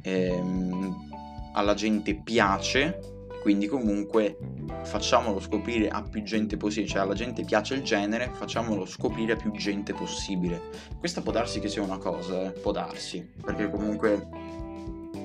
ehm, 0.00 1.10
alla 1.52 1.74
gente 1.74 2.14
piace, 2.14 2.98
quindi 3.42 3.66
comunque 3.66 4.38
facciamolo 4.84 5.38
scoprire 5.38 5.90
a 5.90 6.02
più 6.02 6.22
gente 6.22 6.56
possibile, 6.56 6.88
cioè 6.88 7.02
alla 7.02 7.14
gente 7.14 7.44
piace 7.44 7.74
il 7.74 7.82
genere, 7.82 8.30
facciamolo 8.32 8.86
scoprire 8.86 9.34
a 9.34 9.36
più 9.36 9.50
gente 9.50 9.92
possibile. 9.92 10.62
Questa 10.98 11.20
può 11.20 11.30
darsi 11.32 11.60
che 11.60 11.68
sia 11.68 11.82
una 11.82 11.98
cosa, 11.98 12.46
eh? 12.46 12.50
può 12.52 12.72
darsi, 12.72 13.22
perché 13.44 13.68
comunque 13.68 14.28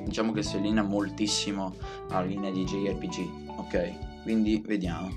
diciamo 0.03 0.33
che 0.33 0.43
si 0.43 0.57
allinea 0.57 0.83
moltissimo 0.83 1.75
alla 2.09 2.25
linea 2.25 2.51
di 2.51 2.65
JRPG, 2.65 3.29
ok? 3.57 4.06
Quindi 4.27 4.61
vediamo. 4.65 5.09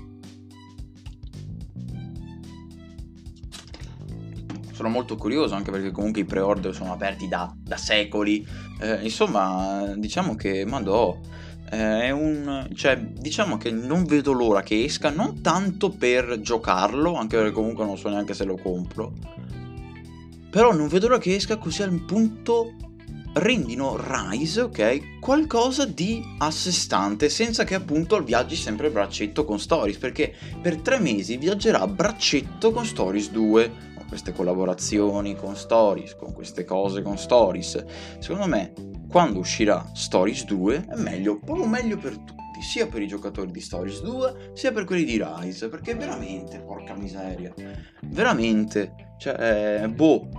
Sono 4.71 4.87
molto 4.87 5.17
curioso 5.17 5.53
anche 5.53 5.69
perché 5.69 5.91
comunque 5.91 6.21
i 6.21 6.25
pre-order 6.25 6.73
sono 6.73 6.93
aperti 6.93 7.27
da, 7.27 7.53
da 7.61 7.75
secoli. 7.75 8.47
Eh, 8.79 9.03
insomma 9.03 9.93
diciamo 9.97 10.35
che 10.35 10.63
Madò 10.65 11.19
eh, 11.69 12.03
è 12.03 12.11
un 12.11 12.69
cioè 12.73 12.97
diciamo 13.01 13.57
che 13.57 13.69
non 13.69 14.05
vedo 14.05 14.31
l'ora 14.31 14.63
che 14.63 14.81
esca 14.81 15.09
non 15.09 15.41
tanto 15.41 15.89
per 15.89 16.39
giocarlo 16.39 17.15
anche 17.15 17.35
perché 17.35 17.51
comunque 17.51 17.85
non 17.85 17.97
so 17.97 18.09
neanche 18.09 18.33
se 18.33 18.43
lo 18.43 18.57
compro 18.57 19.13
però 20.49 20.73
non 20.73 20.87
vedo 20.87 21.09
l'ora 21.09 21.19
che 21.19 21.35
esca 21.35 21.57
così 21.57 21.83
al 21.83 22.03
punto 22.03 22.73
rendino 23.33 23.97
Rise, 23.97 24.61
ok, 24.61 25.19
qualcosa 25.19 25.85
di 25.85 26.21
a 26.39 26.51
sé 26.51 26.71
stante, 26.71 27.29
senza 27.29 27.63
che 27.63 27.75
appunto 27.75 28.21
viaggi 28.23 28.55
sempre 28.55 28.89
braccetto 28.89 29.45
con 29.45 29.59
Stories, 29.59 29.97
perché 29.97 30.33
per 30.61 30.77
tre 30.77 30.99
mesi 30.99 31.37
viaggerà 31.37 31.87
braccetto 31.87 32.71
con 32.71 32.85
Stories 32.85 33.31
2, 33.31 33.71
con 33.95 34.05
queste 34.07 34.33
collaborazioni 34.33 35.35
con 35.35 35.55
Stories, 35.55 36.15
con 36.15 36.33
queste 36.33 36.65
cose 36.65 37.01
con 37.01 37.17
Stories. 37.17 37.85
Secondo 38.19 38.47
me, 38.47 38.73
quando 39.07 39.39
uscirà 39.39 39.89
Stories 39.93 40.45
2 40.45 40.87
è 40.89 40.95
meglio, 40.95 41.39
proprio 41.39 41.65
meglio 41.67 41.97
per 41.97 42.17
tutti 42.17 42.39
sia 42.61 42.87
per 42.87 43.01
i 43.01 43.07
giocatori 43.07 43.49
di 43.51 43.59
Stories 43.59 44.01
2 44.01 44.51
sia 44.53 44.71
per 44.71 44.85
quelli 44.85 45.03
di 45.03 45.19
Rise 45.19 45.67
perché 45.67 45.95
veramente 45.95 46.59
porca 46.59 46.93
miseria 46.93 47.51
veramente 48.01 49.15
cioè 49.17 49.89
boh 49.91 50.29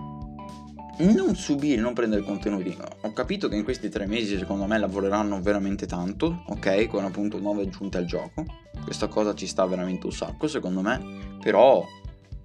non 0.98 1.34
subire, 1.34 1.80
non 1.80 1.94
prendere 1.94 2.22
contenuti. 2.22 2.76
Ho 3.02 3.12
capito 3.12 3.48
che 3.48 3.56
in 3.56 3.64
questi 3.64 3.88
tre 3.88 4.06
mesi 4.06 4.36
secondo 4.36 4.66
me 4.66 4.78
lavoreranno 4.78 5.40
veramente 5.40 5.86
tanto, 5.86 6.44
ok? 6.46 6.86
Con 6.86 7.04
appunto 7.04 7.38
nuove 7.38 7.62
aggiunte 7.62 7.98
al 7.98 8.04
gioco. 8.04 8.44
Questa 8.84 9.08
cosa 9.08 9.34
ci 9.34 9.46
sta 9.46 9.64
veramente 9.66 10.06
un 10.06 10.12
sacco 10.12 10.46
secondo 10.46 10.82
me. 10.82 11.00
Però, 11.40 11.84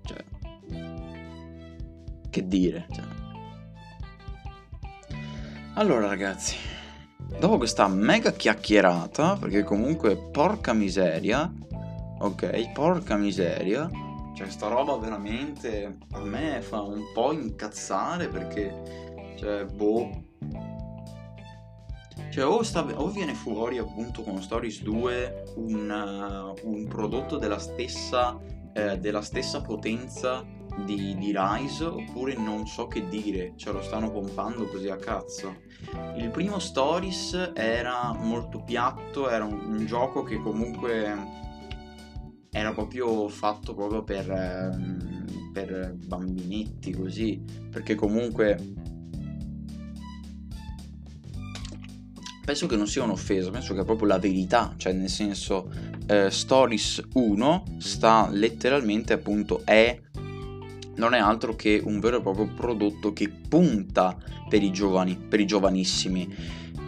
cioè, 0.04 0.24
che 2.30 2.48
dire. 2.48 2.88
Cioè. 2.92 3.04
Allora 5.74 6.08
ragazzi, 6.08 6.56
dopo 7.40 7.58
questa 7.58 7.88
mega 7.88 8.32
chiacchierata, 8.32 9.36
perché 9.36 9.64
comunque 9.64 10.16
porca 10.16 10.74
miseria, 10.74 11.52
ok? 12.20 12.72
Porca 12.72 13.16
miseria 13.18 13.90
cioè, 14.38 14.52
sta 14.52 14.68
roba 14.68 14.96
veramente 14.98 15.98
a 16.12 16.20
me 16.20 16.62
fa 16.62 16.82
un 16.82 17.12
po' 17.12 17.32
incazzare 17.32 18.28
perché, 18.28 19.34
cioè, 19.36 19.66
boh. 19.66 20.26
Cioè, 22.30 22.46
o, 22.46 22.62
sta, 22.62 22.86
o 22.86 23.10
viene 23.10 23.34
fuori 23.34 23.80
appunto 23.80 24.22
con 24.22 24.40
Stories 24.40 24.84
2 24.84 25.54
un, 25.56 26.54
uh, 26.56 26.70
un 26.70 26.86
prodotto 26.88 27.38
della 27.38 27.58
stessa, 27.58 28.40
eh, 28.74 29.00
della 29.00 29.24
stessa 29.24 29.62
potenza 29.62 30.46
di, 30.86 31.16
di, 31.18 31.36
Rise 31.36 31.86
oppure 31.86 32.36
non 32.36 32.68
so 32.68 32.86
che 32.86 33.08
dire, 33.08 33.54
ce 33.56 33.72
lo 33.72 33.82
stanno 33.82 34.12
pompando 34.12 34.68
così 34.68 34.88
a 34.90 34.98
cazzo. 34.98 35.62
Il 36.16 36.30
primo 36.30 36.60
Stories 36.60 37.54
era 37.56 38.14
molto 38.14 38.62
piatto, 38.62 39.32
era 39.32 39.46
un, 39.46 39.60
un 39.66 39.86
gioco 39.88 40.22
che 40.22 40.40
comunque 40.40 41.46
era 42.58 42.74
proprio 42.74 43.28
fatto 43.28 43.76
proprio 43.76 44.04
per, 44.04 44.30
ehm, 44.32 45.52
per 45.54 45.96
bambinetti 45.96 46.92
così, 46.92 47.40
perché 47.70 47.94
comunque 47.94 48.58
penso 52.44 52.66
che 52.66 52.76
non 52.76 52.88
sia 52.88 53.04
un'offesa, 53.04 53.52
penso 53.52 53.76
che 53.76 53.82
è 53.82 53.86
proprio 53.86 54.08
la 54.08 54.18
verità, 54.18 54.74
cioè 54.78 54.94
nel 54.94 55.10
senso 55.10 55.70
eh, 56.08 56.32
Stories 56.32 57.04
1 57.14 57.64
sta 57.78 58.28
letteralmente 58.32 59.14
appunto 59.14 59.62
è 59.64 60.02
non 60.96 61.14
è 61.14 61.20
altro 61.20 61.56
che 61.56 61.80
un 61.84 62.00
vero 62.00 62.18
e 62.18 62.22
proprio 62.22 62.48
prodotto 62.48 63.14
che 63.14 63.30
punta 63.30 64.18
per 64.50 64.64
i 64.64 64.72
giovani, 64.72 65.16
per 65.16 65.40
i 65.40 65.46
giovanissimi. 65.46 66.36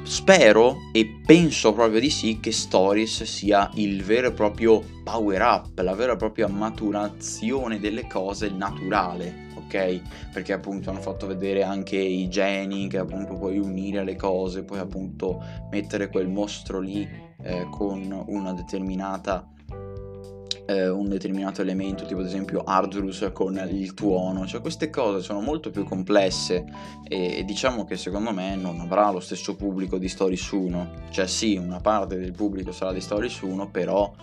Spero 0.10 0.90
e 0.92 1.20
penso 1.24 1.72
proprio 1.72 2.00
di 2.00 2.10
sì 2.10 2.40
che 2.40 2.52
Stories 2.52 3.26
sia 3.26 3.70
il 3.76 4.04
vero 4.04 4.30
e 4.30 4.32
proprio 4.32 4.84
power 5.04 5.40
up, 5.40 5.78
la 5.82 5.94
vera 5.94 6.14
e 6.14 6.16
propria 6.16 6.48
maturazione 6.48 7.80
delle 7.80 8.08
cose 8.08 8.50
naturale, 8.50 9.50
ok? 9.54 10.02
Perché 10.34 10.54
appunto 10.54 10.90
hanno 10.90 11.00
fatto 11.00 11.28
vedere 11.28 11.62
anche 11.62 11.98
i 11.98 12.28
geni 12.28 12.90
che 12.90 12.98
appunto 12.98 13.36
puoi 13.36 13.60
unire 13.60 14.04
le 14.04 14.16
cose, 14.16 14.64
puoi 14.64 14.80
appunto 14.80 15.44
mettere 15.70 16.10
quel 16.10 16.28
mostro 16.28 16.80
lì 16.80 17.08
eh, 17.44 17.68
con 17.70 18.24
una 18.30 18.54
determinata 18.54 19.48
eh, 20.70 20.88
un 20.88 21.10
determinato 21.10 21.64
elemento, 21.64 22.06
tipo 22.06 22.20
ad 22.20 22.28
esempio 22.28 22.62
Ardrus 22.64 23.28
con 23.34 23.58
il 23.72 23.96
tuono, 23.96 24.46
cioè 24.46 24.62
queste 24.62 24.92
cose 24.92 25.24
sono 25.24 25.42
molto 25.42 25.72
più 25.72 25.84
complesse 25.84 26.64
e, 27.08 27.40
e, 27.40 27.44
diciamo 27.44 27.86
che 27.86 27.98
secondo 27.98 28.32
me 28.32 28.56
non 28.56 28.80
avrà 28.80 29.10
lo 29.10 29.20
stesso 29.20 29.56
pubblico 29.56 29.98
di 29.98 30.08
Stories 30.08 30.52
1, 30.52 30.92
cioè 31.10 31.26
sì, 31.26 31.56
una 31.56 31.80
parte 31.80 32.20
del 32.20 32.34
pubblico 32.34 32.72
sarà 32.72 32.94
di 32.94 33.02
Stories 33.02 33.42
1, 33.42 33.72
però 33.72 34.14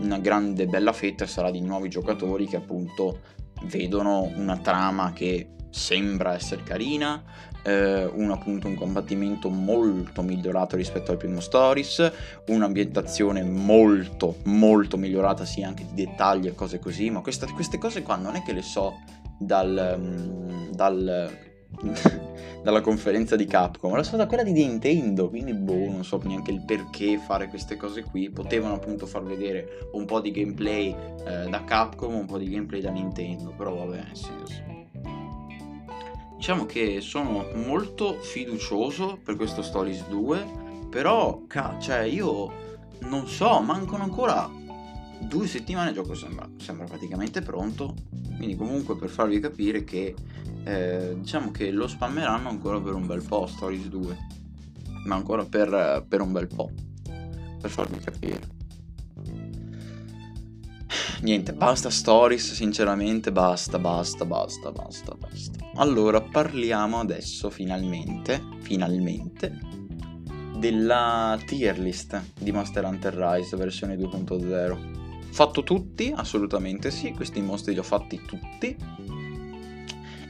una 0.00 0.18
grande 0.18 0.66
bella 0.66 0.92
fetta 0.92 1.26
sarà 1.26 1.50
di 1.50 1.62
nuovi 1.62 1.88
giocatori 1.88 2.46
che 2.46 2.56
appunto 2.56 3.20
vedono 3.62 4.30
una 4.36 4.58
trama 4.58 5.12
che 5.14 5.52
sembra 5.70 6.34
essere 6.34 6.62
carina, 6.64 7.22
eh, 7.62 8.04
un 8.04 8.30
appunto 8.30 8.66
un 8.66 8.74
combattimento 8.74 9.48
molto 9.48 10.22
migliorato 10.22 10.76
rispetto 10.76 11.10
al 11.10 11.16
primo 11.16 11.40
Stories, 11.40 12.12
un'ambientazione 12.48 13.42
molto 13.42 14.36
molto 14.44 14.96
migliorata 14.96 15.44
sia 15.44 15.68
anche 15.68 15.86
di 15.92 16.04
dettagli 16.04 16.46
e 16.46 16.54
cose 16.54 16.78
così, 16.78 17.10
ma 17.10 17.20
questa, 17.20 17.46
queste 17.46 17.78
cose 17.78 18.02
qua 18.02 18.16
non 18.16 18.36
è 18.36 18.42
che 18.42 18.52
le 18.52 18.62
so 18.62 18.98
dal, 19.38 19.96
mm, 19.98 20.70
dal 20.72 21.48
dalla 22.62 22.80
conferenza 22.80 23.36
di 23.36 23.46
Capcom, 23.46 23.94
la 23.94 24.02
so 24.02 24.16
da 24.16 24.26
quella 24.26 24.42
di 24.42 24.52
Nintendo, 24.52 25.28
quindi 25.28 25.54
boh, 25.54 25.90
non 25.90 26.04
so 26.04 26.20
neanche 26.24 26.50
il 26.50 26.62
perché 26.64 27.18
fare 27.18 27.48
queste 27.48 27.76
cose 27.76 28.02
qui, 28.02 28.30
potevano 28.30 28.74
appunto 28.74 29.06
far 29.06 29.22
vedere 29.22 29.88
un 29.92 30.04
po' 30.04 30.20
di 30.20 30.30
gameplay 30.30 30.94
eh, 31.26 31.48
da 31.48 31.64
Capcom, 31.64 32.14
un 32.14 32.26
po' 32.26 32.38
di 32.38 32.48
gameplay 32.48 32.80
da 32.80 32.90
Nintendo, 32.90 33.52
però 33.56 33.74
vabbè, 33.74 33.96
nel 33.96 34.16
senso 34.16 34.79
diciamo 36.40 36.64
che 36.64 37.02
sono 37.02 37.50
molto 37.52 38.14
fiducioso 38.14 39.18
per 39.22 39.36
questo 39.36 39.60
Stories 39.60 40.08
2, 40.08 40.88
però, 40.88 41.42
ca- 41.46 41.76
cioè, 41.78 41.98
io 41.98 42.50
non 43.00 43.28
so, 43.28 43.60
mancano 43.60 44.04
ancora 44.04 44.50
due 45.20 45.46
settimane, 45.46 45.90
il 45.90 45.96
gioco 45.96 46.14
sembra, 46.14 46.48
sembra 46.56 46.86
praticamente 46.86 47.42
pronto, 47.42 47.94
quindi 48.38 48.56
comunque 48.56 48.96
per 48.96 49.10
farvi 49.10 49.38
capire 49.38 49.84
che 49.84 50.14
eh, 50.64 51.14
diciamo 51.18 51.50
che 51.50 51.70
lo 51.70 51.86
spammeranno 51.86 52.48
ancora 52.48 52.80
per 52.80 52.94
un 52.94 53.06
bel 53.06 53.22
po' 53.22 53.46
Stories 53.46 53.88
2, 53.88 54.16
ma 55.04 55.16
ancora 55.16 55.44
per, 55.44 56.06
per 56.08 56.22
un 56.22 56.32
bel 56.32 56.46
po', 56.46 56.70
per 57.60 57.68
farvi 57.68 57.98
capire 57.98 58.58
niente, 61.20 61.52
basta 61.52 61.90
stories, 61.90 62.54
sinceramente, 62.54 63.30
basta, 63.30 63.78
basta, 63.78 64.24
basta, 64.24 64.72
basta, 64.72 65.14
basta. 65.14 65.59
Allora, 65.74 66.20
parliamo 66.20 66.98
adesso 66.98 67.48
finalmente, 67.48 68.42
finalmente, 68.60 69.58
della 70.56 71.38
tier 71.46 71.78
list 71.78 72.20
di 72.38 72.52
Monster 72.52 72.84
Hunter 72.84 73.14
Rise 73.14 73.56
versione 73.56 73.96
2.0. 73.96 75.30
Fatto 75.30 75.62
tutti? 75.62 76.12
Assolutamente 76.14 76.90
sì, 76.90 77.12
questi 77.12 77.40
mostri 77.40 77.72
li 77.72 77.78
ho 77.78 77.84
fatti 77.84 78.20
tutti 78.26 78.76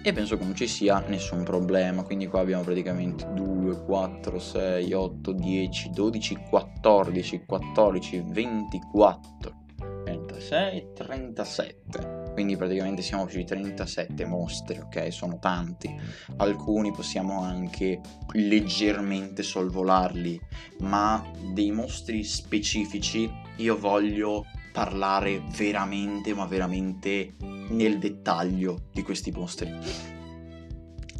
e 0.02 0.12
penso 0.12 0.38
che 0.38 0.44
non 0.44 0.54
ci 0.54 0.66
sia 0.66 0.98
nessun 1.08 1.42
problema 1.42 2.02
quindi 2.02 2.26
qua 2.26 2.40
abbiamo 2.40 2.62
praticamente 2.62 3.28
2 3.34 3.84
4 3.84 4.38
6 4.38 4.92
8 4.94 5.32
10 5.32 5.90
12 5.90 6.38
14 6.48 7.44
14 7.44 8.24
24 8.28 9.58
36, 10.04 10.92
37. 10.94 12.29
Quindi 12.32 12.56
praticamente 12.56 13.02
siamo 13.02 13.28
sui 13.28 13.44
37 13.44 14.24
mostri, 14.24 14.78
ok? 14.78 15.12
Sono 15.12 15.38
tanti. 15.38 15.94
Alcuni 16.36 16.92
possiamo 16.92 17.42
anche 17.42 18.00
leggermente 18.32 19.42
solvolarli, 19.42 20.40
ma 20.80 21.24
dei 21.52 21.70
mostri 21.70 22.24
specifici 22.24 23.30
io 23.56 23.78
voglio 23.78 24.44
parlare 24.72 25.42
veramente, 25.56 26.32
ma 26.34 26.46
veramente 26.46 27.34
nel 27.70 27.98
dettaglio 27.98 28.88
di 28.92 29.02
questi 29.02 29.30
mostri. 29.30 30.19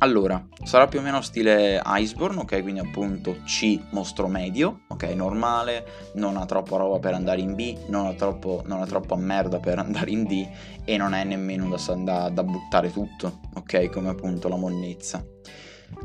Allora, 0.02 0.42
sarà 0.62 0.86
più 0.86 1.00
o 1.00 1.02
meno 1.02 1.20
stile 1.20 1.80
Iceborne, 1.84 2.40
ok? 2.40 2.62
Quindi 2.62 2.80
appunto 2.80 3.36
C 3.44 3.78
mostro 3.90 4.28
medio, 4.28 4.84
ok? 4.88 5.02
Normale, 5.14 5.86
non 6.14 6.38
ha 6.38 6.46
troppa 6.46 6.78
roba 6.78 6.98
per 6.98 7.12
andare 7.12 7.42
in 7.42 7.54
B, 7.54 7.76
non 7.88 8.06
ha, 8.06 8.14
troppo, 8.14 8.62
non 8.64 8.80
ha 8.80 8.86
troppa 8.86 9.14
merda 9.16 9.58
per 9.58 9.76
andare 9.78 10.10
in 10.10 10.24
D 10.24 10.48
e 10.84 10.96
non 10.96 11.12
è 11.12 11.22
nemmeno 11.24 11.68
da, 11.68 11.94
da, 11.96 12.30
da 12.30 12.42
buttare 12.42 12.90
tutto, 12.90 13.40
ok? 13.54 13.90
Come 13.90 14.08
appunto 14.08 14.48
la 14.48 14.56
monnezza. 14.56 15.22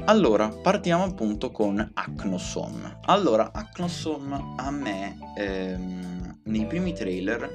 Allora, 0.05 0.49
partiamo 0.49 1.03
appunto 1.03 1.51
con 1.51 1.91
Acnosom. 1.93 2.99
Allora, 3.05 3.51
Acnosom 3.53 4.55
a 4.57 4.71
me, 4.71 5.17
ehm, 5.37 6.39
nei 6.43 6.65
primi 6.65 6.91
trailer 6.91 7.49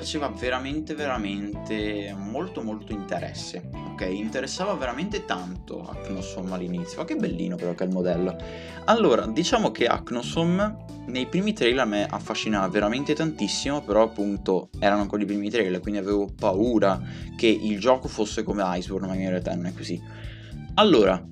faceva 0.00 0.28
veramente 0.28 0.94
veramente 0.94 2.14
molto 2.16 2.62
molto 2.62 2.92
interesse 2.92 3.68
ok? 4.00 4.08
Interessava 4.10 4.72
veramente 4.72 5.26
tanto 5.26 5.86
Acnosom 5.86 6.50
all'inizio 6.52 6.98
ma 6.98 7.04
che 7.04 7.16
bellino 7.16 7.56
però 7.56 7.74
che 7.74 7.84
è 7.84 7.86
il 7.86 7.92
modello. 7.92 8.34
Allora 8.86 9.26
diciamo 9.26 9.70
che 9.70 9.86
Acnosom 9.86 10.86
nei 11.06 11.26
primi 11.26 11.52
trailer 11.52 11.80
a 11.80 11.84
me 11.84 12.06
affascinava 12.06 12.66
veramente 12.68 13.14
tantissimo 13.14 13.82
però 13.82 14.04
appunto 14.04 14.70
erano 14.78 15.02
ancora 15.02 15.22
i 15.22 15.26
primi 15.26 15.50
trailer 15.50 15.80
quindi 15.80 16.00
avevo 16.00 16.32
paura 16.34 16.98
che 17.36 17.48
il 17.48 17.78
gioco 17.78 18.08
fosse 18.08 18.42
come 18.42 18.62
Iceborne 18.64 19.06
ma 19.06 19.14
in 19.14 19.28
realtà 19.28 19.54
non 19.54 19.66
è 19.66 19.74
così. 19.74 20.00
Allora 20.74 21.22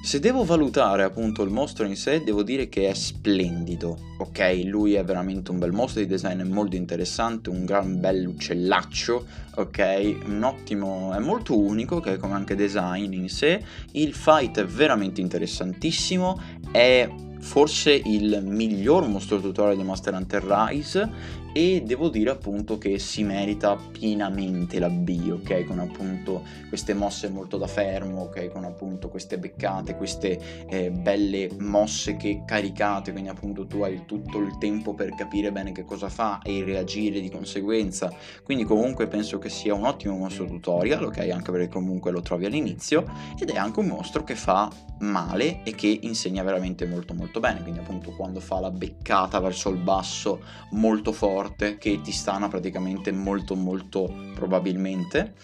se 0.00 0.20
devo 0.20 0.44
valutare 0.44 1.02
appunto 1.02 1.42
il 1.42 1.50
mostro 1.50 1.84
in 1.84 1.96
sé, 1.96 2.22
devo 2.22 2.42
dire 2.42 2.68
che 2.68 2.88
è 2.88 2.94
splendido, 2.94 3.98
ok? 4.18 4.62
Lui 4.64 4.94
è 4.94 5.04
veramente 5.04 5.50
un 5.50 5.58
bel 5.58 5.72
mostro, 5.72 6.00
il 6.00 6.06
design 6.06 6.40
è 6.40 6.44
molto 6.44 6.76
interessante, 6.76 7.50
un 7.50 7.64
gran 7.64 8.00
bel 8.00 8.26
uccellaccio, 8.26 9.26
ok? 9.56 10.16
Un 10.26 10.42
ottimo, 10.44 11.12
è 11.14 11.18
molto 11.18 11.58
unico, 11.58 11.96
ok? 11.96 12.16
Come 12.16 12.34
anche 12.34 12.54
design 12.54 13.12
in 13.12 13.28
sé. 13.28 13.62
Il 13.92 14.14
fight 14.14 14.60
è 14.60 14.64
veramente 14.64 15.20
interessantissimo, 15.20 16.40
è 16.70 17.08
forse 17.40 17.92
il 17.92 18.42
miglior 18.44 19.06
mostro 19.06 19.40
tutorial 19.40 19.76
di 19.76 19.82
Master 19.82 20.14
Hunter 20.14 20.44
Rise 20.44 21.10
e 21.52 21.82
devo 21.84 22.08
dire 22.08 22.30
appunto 22.30 22.78
che 22.78 22.98
si 22.98 23.22
merita 23.22 23.76
pienamente 23.76 24.78
la 24.78 24.90
B, 24.90 25.30
ok? 25.32 25.64
Con 25.64 25.78
appunto 25.78 26.42
queste 26.68 26.94
mosse 26.94 27.28
molto 27.28 27.56
da 27.56 27.66
fermo, 27.66 28.22
ok? 28.22 28.48
Con 28.48 28.64
appunto 28.64 29.08
queste 29.08 29.38
beccate, 29.38 29.96
queste 29.96 30.66
eh, 30.68 30.90
belle 30.90 31.48
mosse 31.58 32.16
che 32.16 32.42
caricate, 32.46 33.12
quindi 33.12 33.30
appunto 33.30 33.66
tu 33.66 33.82
hai 33.82 34.04
tutto 34.04 34.38
il 34.38 34.58
tempo 34.58 34.94
per 34.94 35.14
capire 35.14 35.50
bene 35.50 35.72
che 35.72 35.84
cosa 35.84 36.08
fa 36.08 36.40
e 36.42 36.62
reagire 36.62 37.20
di 37.20 37.30
conseguenza. 37.30 38.12
Quindi 38.44 38.64
comunque 38.64 39.06
penso 39.06 39.38
che 39.38 39.48
sia 39.48 39.74
un 39.74 39.84
ottimo 39.84 40.16
mostro 40.16 40.44
tutorial, 40.44 41.04
ok? 41.04 41.28
Anche 41.30 41.50
perché 41.50 41.68
comunque 41.68 42.10
lo 42.10 42.20
trovi 42.20 42.44
all'inizio 42.44 43.04
ed 43.38 43.50
è 43.50 43.56
anche 43.56 43.80
un 43.80 43.86
mostro 43.86 44.22
che 44.22 44.34
fa 44.34 44.70
male 45.00 45.62
e 45.62 45.74
che 45.74 45.98
insegna 46.02 46.42
veramente 46.42 46.86
molto 46.86 47.14
molto 47.14 47.40
bene, 47.40 47.62
quindi 47.62 47.78
appunto 47.78 48.10
quando 48.10 48.40
fa 48.40 48.60
la 48.60 48.70
beccata 48.70 49.38
verso 49.38 49.70
il 49.70 49.76
basso 49.76 50.40
molto 50.70 51.12
forte 51.12 51.37
forte 51.38 51.78
che 51.78 52.00
ti 52.00 52.10
stana 52.10 52.48
praticamente 52.48 53.12
molto 53.12 53.54
molto 53.54 54.12
probabilmente. 54.34 55.34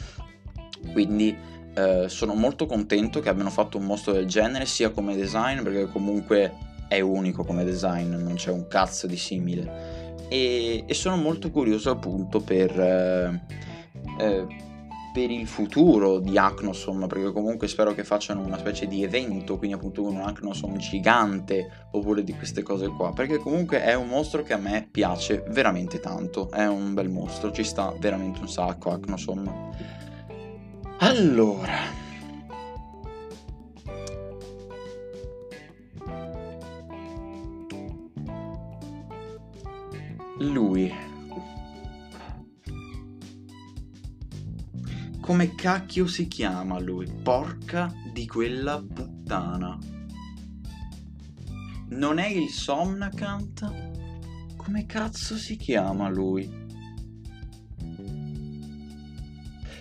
Quindi 0.92 1.36
eh, 1.72 2.08
sono 2.08 2.34
molto 2.34 2.66
contento 2.66 3.20
che 3.20 3.28
abbiano 3.28 3.50
fatto 3.50 3.78
un 3.78 3.84
mostro 3.84 4.12
del 4.12 4.26
genere 4.26 4.66
sia 4.66 4.90
come 4.90 5.14
design 5.14 5.62
perché 5.62 5.86
comunque 5.86 6.52
è 6.88 6.98
unico 7.00 7.44
come 7.44 7.64
design 7.64 8.12
non 8.14 8.34
c'è 8.34 8.50
un 8.50 8.66
cazzo 8.66 9.06
di 9.06 9.16
simile. 9.16 10.26
E, 10.28 10.82
e 10.84 10.94
sono 10.94 11.16
molto 11.16 11.52
curioso 11.52 11.90
appunto 11.90 12.40
per 12.40 12.70
eh, 12.76 13.40
eh, 14.18 14.46
per 15.14 15.30
il 15.30 15.46
futuro 15.46 16.18
di 16.18 16.36
Acnosom, 16.36 17.06
perché 17.06 17.30
comunque 17.30 17.68
spero 17.68 17.94
che 17.94 18.02
facciano 18.02 18.44
una 18.44 18.58
specie 18.58 18.88
di 18.88 19.04
evento, 19.04 19.56
quindi 19.58 19.76
appunto 19.76 20.02
un 20.02 20.16
Acnosom 20.16 20.76
gigante, 20.76 21.86
oppure 21.92 22.24
di 22.24 22.34
queste 22.34 22.64
cose 22.64 22.88
qua, 22.88 23.12
perché 23.12 23.38
comunque 23.38 23.80
è 23.84 23.94
un 23.94 24.08
mostro 24.08 24.42
che 24.42 24.54
a 24.54 24.56
me 24.56 24.88
piace 24.90 25.44
veramente 25.50 26.00
tanto, 26.00 26.50
è 26.50 26.66
un 26.66 26.94
bel 26.94 27.10
mostro, 27.10 27.52
ci 27.52 27.62
sta 27.62 27.94
veramente 27.96 28.40
un 28.40 28.48
sacco 28.48 28.90
Acnosom. 28.90 29.70
Allora... 30.98 32.02
Lui 40.38 40.92
Come 45.24 45.54
cacchio 45.54 46.06
si 46.06 46.28
chiama 46.28 46.78
lui? 46.78 47.10
Porca 47.22 47.90
di 48.12 48.26
quella 48.26 48.78
puttana. 48.78 49.78
Non 51.88 52.18
è 52.18 52.26
il 52.26 52.50
Somnacant? 52.50 53.72
Come 54.54 54.84
cazzo 54.84 55.36
si 55.36 55.56
chiama 55.56 56.10
lui? 56.10 56.46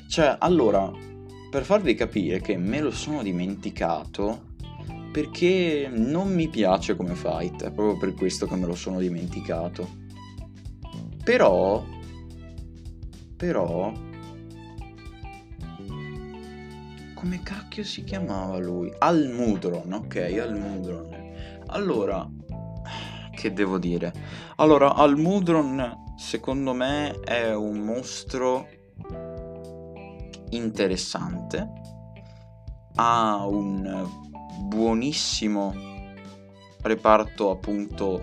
Cioè, 0.07 0.37
allora, 0.39 0.89
per 1.51 1.65
farvi 1.65 1.93
capire 1.93 2.39
che 2.39 2.55
me 2.55 2.79
lo 2.79 2.91
sono 2.91 3.21
dimenticato 3.21 4.53
perché 5.11 5.91
non 5.93 6.33
mi 6.33 6.47
piace 6.47 6.95
come 6.95 7.15
fight, 7.15 7.63
è 7.63 7.71
proprio 7.73 7.97
per 7.97 8.13
questo 8.13 8.47
che 8.47 8.55
me 8.55 8.65
lo 8.65 8.75
sono 8.75 8.99
dimenticato. 8.99 9.89
Però 11.21 11.85
però 13.35 13.91
come 17.23 17.41
cacchio 17.41 17.85
si 17.85 18.03
chiamava 18.03 18.57
lui? 18.57 18.93
Almudron, 18.97 19.93
ok, 19.93 20.37
Almudron. 20.41 21.07
Allora, 21.67 22.29
che 23.31 23.53
devo 23.53 23.77
dire? 23.77 24.11
Allora, 24.57 24.93
Almudron 24.93 26.15
secondo 26.17 26.73
me 26.73 27.17
è 27.21 27.55
un 27.55 27.77
mostro 27.77 28.67
interessante, 30.49 31.71
ha 32.95 33.47
un 33.47 34.05
buonissimo 34.65 35.73
reparto 36.81 37.51
appunto 37.51 38.21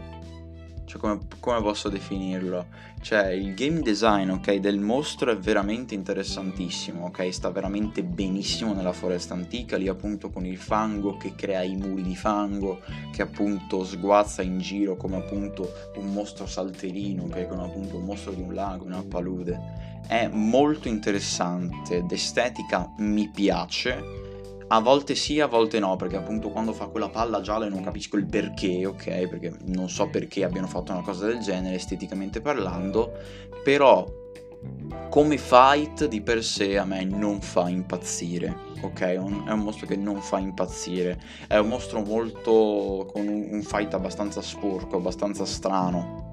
cioè 0.90 1.00
come, 1.00 1.20
come, 1.38 1.62
posso 1.62 1.88
definirlo? 1.88 2.66
Cioè 3.00 3.29
il 3.29 3.55
game 3.55 3.81
design 3.81 4.31
ok 4.31 4.55
del 4.55 4.81
mostro 4.81 5.31
è 5.31 5.38
veramente 5.38 5.94
interessantissimo, 5.94 7.05
ok? 7.05 7.33
Sta 7.33 7.48
veramente 7.48 8.03
benissimo 8.03 8.74
nella 8.74 8.92
foresta 8.92 9.33
antica, 9.33 9.76
lì 9.76 9.87
appunto 9.87 10.31
con 10.31 10.44
il 10.44 10.57
fango 10.59 11.16
che 11.16 11.37
crea 11.37 11.62
i 11.62 11.76
muri 11.76 12.03
di 12.03 12.16
fango, 12.16 12.81
che 13.12 13.22
appunto 13.22 13.85
sguazza 13.85 14.42
in 14.42 14.59
giro 14.59 14.96
come 14.96 15.18
appunto 15.18 15.72
un 15.94 16.12
mostro 16.12 16.46
salterino, 16.46 17.22
ok? 17.22 17.46
Come 17.46 17.62
appunto 17.62 17.96
un 17.96 18.05
mostro 18.05 18.33
di 18.33 18.42
un 18.42 18.53
lago, 18.53 18.85
una 18.85 19.05
palude 19.09 20.00
è 20.09 20.26
molto 20.26 20.88
interessante, 20.88 22.05
d'estetica 22.05 22.92
mi 22.96 23.29
piace, 23.29 24.29
a 24.72 24.80
volte 24.80 25.14
sì, 25.16 25.40
a 25.40 25.46
volte 25.46 25.80
no, 25.80 25.96
perché 25.96 26.16
appunto 26.16 26.50
quando 26.50 26.72
fa 26.72 26.87
quella 26.87 27.09
palla 27.09 27.40
gialla 27.40 27.68
non 27.68 27.83
capisco 27.83 28.16
il 28.16 28.26
perché, 28.26 28.87
ok? 28.87 29.26
Perché 29.26 29.52
non 29.64 29.88
so 29.88 30.09
perché 30.09 30.44
abbiano 30.44 30.68
fatto 30.68 30.92
una 30.92 31.02
cosa 31.02 31.26
del 31.26 31.40
genere 31.40 31.74
esteticamente 31.74 32.40
parlando, 32.40 33.12
però 33.64 34.06
come 35.09 35.38
fight 35.38 36.06
di 36.06 36.20
per 36.20 36.44
sé 36.44 36.78
a 36.78 36.85
me 36.85 37.02
non 37.02 37.40
fa 37.40 37.68
impazzire, 37.68 38.56
ok? 38.80 39.00
È 39.00 39.16
un, 39.16 39.42
mostro 39.56 39.88
che 39.88 39.96
non 39.96 40.20
fa 40.20 40.38
impazzire, 40.38 41.20
è 41.48 41.56
un 41.56 41.66
mostro 41.66 42.02
molto 42.02 43.09
con 43.12 43.26
un 43.26 43.62
fight 43.62 43.92
abbastanza 43.94 44.40
sporco, 44.40 44.96
abbastanza 44.96 45.44
strano, 45.44 46.29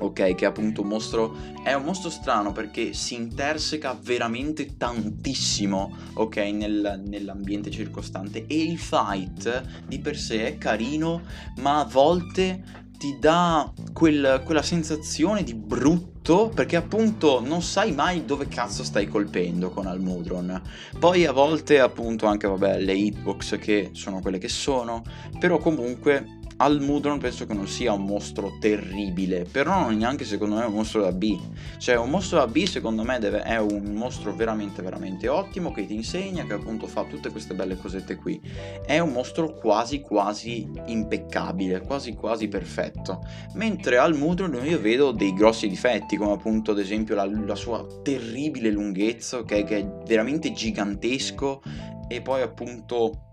ok? 0.00 0.34
Che 0.34 0.44
appunto 0.46 0.82
un 0.82 0.88
mostro 0.88 1.36
è 1.62 1.72
un 1.72 1.84
mostro 1.84 2.10
strano 2.10 2.52
perché 2.52 2.92
si 2.92 3.14
interseca 3.14 3.98
veramente 4.02 4.76
tantissimo, 4.76 5.96
ok? 6.14 6.36
Nel, 6.36 7.02
nell'ambiente 7.06 7.70
circostante 7.70 8.44
e 8.46 8.62
il 8.62 8.78
fight 8.78 9.84
di 9.86 9.98
per 9.98 10.16
sé 10.16 10.46
è 10.46 10.58
carino, 10.58 11.22
ma 11.56 11.80
a 11.80 11.84
volte 11.84 12.88
ti 13.00 13.16
dà 13.18 13.72
quel, 13.94 14.42
quella 14.44 14.60
sensazione 14.60 15.42
di 15.42 15.54
brutto 15.54 16.50
perché 16.54 16.76
appunto 16.76 17.40
non 17.40 17.62
sai 17.62 17.92
mai 17.92 18.26
dove 18.26 18.46
cazzo 18.46 18.84
stai 18.84 19.08
colpendo 19.08 19.70
con 19.70 19.86
Almudron. 19.86 20.60
Poi 20.98 21.24
a 21.24 21.32
volte 21.32 21.80
appunto 21.80 22.26
anche 22.26 22.46
vabbè 22.46 22.78
le 22.78 22.92
hitbox 22.92 23.58
che 23.58 23.88
sono 23.92 24.20
quelle 24.20 24.36
che 24.36 24.50
sono, 24.50 25.02
però 25.38 25.56
comunque 25.56 26.39
Almudron 26.60 27.18
penso 27.18 27.46
che 27.46 27.54
non 27.54 27.66
sia 27.66 27.94
un 27.94 28.04
mostro 28.04 28.58
terribile, 28.60 29.46
però 29.50 29.80
non 29.80 29.92
è 29.92 29.94
neanche 29.94 30.26
secondo 30.26 30.56
me 30.56 30.64
un 30.66 30.74
mostro 30.74 31.00
da 31.00 31.10
B. 31.10 31.38
Cioè 31.78 31.96
un 31.96 32.10
mostro 32.10 32.36
da 32.38 32.46
B 32.46 32.64
secondo 32.64 33.02
me 33.02 33.18
deve, 33.18 33.42
è 33.42 33.58
un 33.58 33.94
mostro 33.94 34.34
veramente 34.34 34.82
veramente 34.82 35.26
ottimo 35.26 35.72
che 35.72 35.86
ti 35.86 35.94
insegna, 35.94 36.44
che 36.44 36.52
appunto 36.52 36.86
fa 36.86 37.04
tutte 37.04 37.30
queste 37.30 37.54
belle 37.54 37.78
cosette 37.78 38.16
qui. 38.16 38.38
È 38.84 38.98
un 38.98 39.10
mostro 39.10 39.54
quasi 39.54 40.02
quasi 40.02 40.70
impeccabile, 40.84 41.80
quasi 41.80 42.12
quasi 42.12 42.48
perfetto. 42.48 43.22
Mentre 43.54 43.96
Almudron 43.96 44.60
io 44.62 44.78
vedo 44.78 45.12
dei 45.12 45.32
grossi 45.32 45.66
difetti, 45.66 46.18
come 46.18 46.32
appunto 46.32 46.72
ad 46.72 46.78
esempio 46.78 47.14
la, 47.14 47.24
la 47.24 47.54
sua 47.54 47.86
terribile 48.02 48.70
lunghezza, 48.70 49.38
okay, 49.38 49.64
che 49.64 49.78
è 49.78 49.92
veramente 50.04 50.52
gigantesco, 50.52 51.62
e 52.06 52.20
poi 52.20 52.42
appunto 52.42 53.29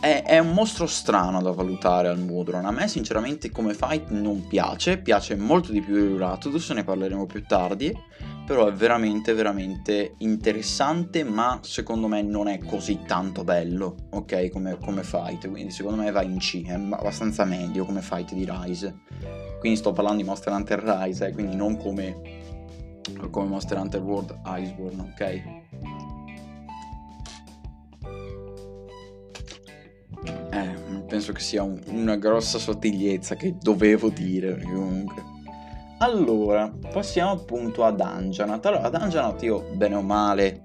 è, 0.00 0.22
è, 0.24 0.38
un 0.38 0.52
mostro 0.52 0.86
strano 0.86 1.40
da 1.40 1.50
valutare 1.50 2.08
al 2.08 2.18
Mudron. 2.18 2.64
A 2.64 2.70
me, 2.70 2.88
sinceramente, 2.88 3.50
come 3.50 3.74
fight 3.74 4.10
non 4.10 4.46
piace. 4.46 4.98
Piace 4.98 5.34
molto 5.36 5.72
di 5.72 5.80
più 5.80 5.94
di 5.94 6.18
Ratudus, 6.18 6.70
ne 6.70 6.84
parleremo 6.84 7.26
più 7.26 7.42
tardi. 7.44 7.96
Però 8.46 8.68
è 8.68 8.72
veramente, 8.72 9.32
veramente 9.32 10.14
interessante. 10.18 11.24
Ma 11.24 11.58
secondo 11.62 12.06
me 12.08 12.22
non 12.22 12.48
è 12.48 12.58
così 12.58 13.00
tanto 13.06 13.44
bello, 13.44 13.96
ok? 14.10 14.50
Come, 14.50 14.78
come 14.78 15.02
fight. 15.02 15.48
Quindi, 15.48 15.70
secondo 15.70 16.02
me 16.02 16.10
va 16.10 16.22
in 16.22 16.38
C. 16.38 16.64
È 16.66 16.72
abbastanza 16.72 17.44
medio 17.44 17.84
come 17.84 18.02
fight 18.02 18.34
di 18.34 18.46
Rise. 18.48 19.00
Quindi, 19.58 19.78
sto 19.78 19.92
parlando 19.92 20.20
di 20.20 20.28
Monster 20.28 20.52
Hunter 20.52 20.82
Rise, 20.82 21.28
eh, 21.28 21.32
quindi 21.32 21.56
non 21.56 21.76
come, 21.78 22.16
come 23.30 23.48
Monster 23.48 23.78
Hunter 23.78 24.02
World 24.02 24.38
Iceborne, 24.44 25.00
ok? 25.12 25.63
Penso 31.14 31.32
che 31.32 31.40
sia 31.40 31.62
un, 31.62 31.80
una 31.90 32.16
grossa 32.16 32.58
sottigliezza 32.58 33.36
che 33.36 33.54
dovevo 33.60 34.08
dire 34.08 34.60
comunque. 34.64 35.22
Allora, 35.98 36.72
passiamo 36.92 37.30
appunto 37.30 37.84
ad 37.84 38.00
Anjanat. 38.00 38.66
Allora, 38.66 38.82
ad 38.82 38.94
Anjanat 38.96 39.40
io 39.44 39.64
bene 39.74 39.94
o 39.94 40.02
male 40.02 40.64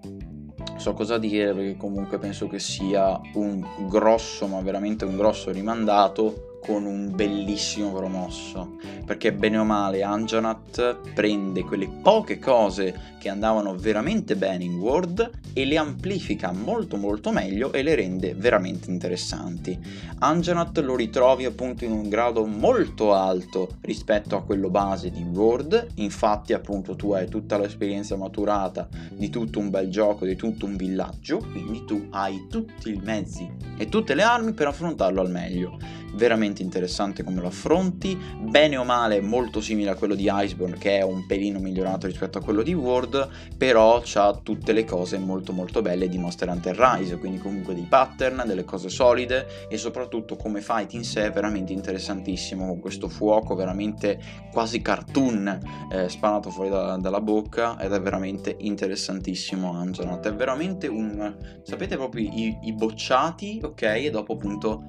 so 0.78 0.94
cosa 0.94 1.20
dire 1.20 1.54
perché 1.54 1.78
comunque 1.78 2.18
penso 2.18 2.48
che 2.48 2.58
sia 2.58 3.22
un 3.36 3.64
grosso, 3.88 4.48
ma 4.48 4.60
veramente 4.62 5.06
un 5.06 5.18
grosso 5.18 5.52
rimandato 5.52 6.49
con 6.62 6.86
un 6.86 7.16
bellissimo 7.16 7.92
promosso, 7.94 8.78
perché 9.06 9.34
bene 9.34 9.58
o 9.58 9.64
male 9.64 10.04
Anjanat 10.04 11.14
prende 11.14 11.64
quelle 11.64 11.88
poche 11.88 12.38
cose 12.40 13.18
che 13.20 13.30
andavano 13.30 13.76
veramente 13.76 14.36
bene 14.36 14.64
in 14.64 14.78
Word 14.78 15.30
e 15.54 15.66
le 15.66 15.78
amplifica 15.78 16.52
molto 16.52 16.98
molto 16.98 17.32
meglio 17.32 17.72
e 17.74 17.82
le 17.82 17.96
rende 17.96 18.34
veramente 18.34 18.90
interessanti. 18.90 19.78
Anjanat 20.20 20.78
lo 20.80 20.96
ritrovi 20.96 21.46
appunto 21.46 21.86
in 21.86 21.92
un 21.92 22.08
grado 22.08 22.46
molto 22.46 23.14
alto 23.14 23.76
rispetto 23.82 24.36
a 24.36 24.44
quello 24.44 24.70
base 24.70 25.10
di 25.12 25.24
Word, 25.24 25.88
infatti 25.96 26.54
appunto 26.54 26.96
tu 26.96 27.12
hai 27.12 27.28
tutta 27.28 27.58
l'esperienza 27.58 28.16
maturata 28.16 28.88
di 29.12 29.30
tutto 29.30 29.60
un 29.60 29.70
bel 29.70 29.90
gioco, 29.90 30.26
di 30.26 30.36
tutto 30.36 30.66
un 30.66 30.76
villaggio, 30.76 31.38
quindi 31.38 31.84
tu 31.86 32.08
hai 32.12 32.48
tutti 32.50 32.92
i 32.92 33.02
mezzi 33.04 33.50
e 33.78 33.88
tutte 33.88 34.14
le 34.14 34.24
armi 34.24 34.54
per 34.54 34.68
affrontarlo 34.68 35.22
al 35.22 35.30
meglio. 35.32 35.78
Veramente 36.16 36.49
interessante 36.58 37.24
come 37.24 37.42
lo 37.42 37.48
affronti, 37.48 38.18
bene 38.42 38.78
o 38.78 38.84
male 38.84 39.22
molto 39.22 39.62
simile 39.62 39.92
a 39.92 39.96
quello 39.96 40.16
di 40.16 40.30
Iceborne 40.32 40.78
che 40.78 40.98
è 40.98 41.04
un 41.04 41.26
pelino 41.26 41.60
migliorato 41.60 42.08
rispetto 42.08 42.38
a 42.38 42.42
quello 42.42 42.64
di 42.64 42.74
World, 42.74 43.28
però 43.58 44.02
ha 44.14 44.40
tutte 44.42 44.74
le 44.74 44.86
cose 44.86 45.18
molto 45.18 45.54
molto 45.54 45.82
belle 45.82 46.10
di 46.10 46.18
Monster 46.18 46.50
Hunter 46.50 46.76
Rise, 46.78 47.18
quindi 47.18 47.38
comunque 47.38 47.74
dei 47.74 47.86
pattern, 47.88 48.44
delle 48.46 48.66
cose 48.66 48.90
solide 48.90 49.68
e 49.70 49.78
soprattutto 49.78 50.36
come 50.36 50.62
fight 50.62 50.94
in 50.94 51.04
sé 51.04 51.26
è 51.26 51.32
veramente 51.32 51.74
interessantissimo, 51.74 52.66
con 52.66 52.80
questo 52.80 53.08
fuoco 53.08 53.56
veramente 53.56 54.20
quasi 54.52 54.82
cartoon 54.82 55.88
eh, 55.92 56.10
sparato 56.10 56.50
fuori 56.50 56.70
da, 56.70 56.98
dalla 56.98 57.22
bocca 57.22 57.80
ed 57.80 57.94
è 57.94 58.02
veramente 58.02 58.56
interessantissimo 58.60 59.74
Anjanat, 59.74 60.28
è 60.28 60.34
veramente 60.34 60.88
un... 60.88 61.36
sapete 61.64 61.96
proprio 61.96 62.30
i, 62.30 62.58
i 62.64 62.74
bocciati, 62.74 63.62
ok? 63.64 63.82
E 63.82 64.10
dopo 64.10 64.34
appunto 64.34 64.84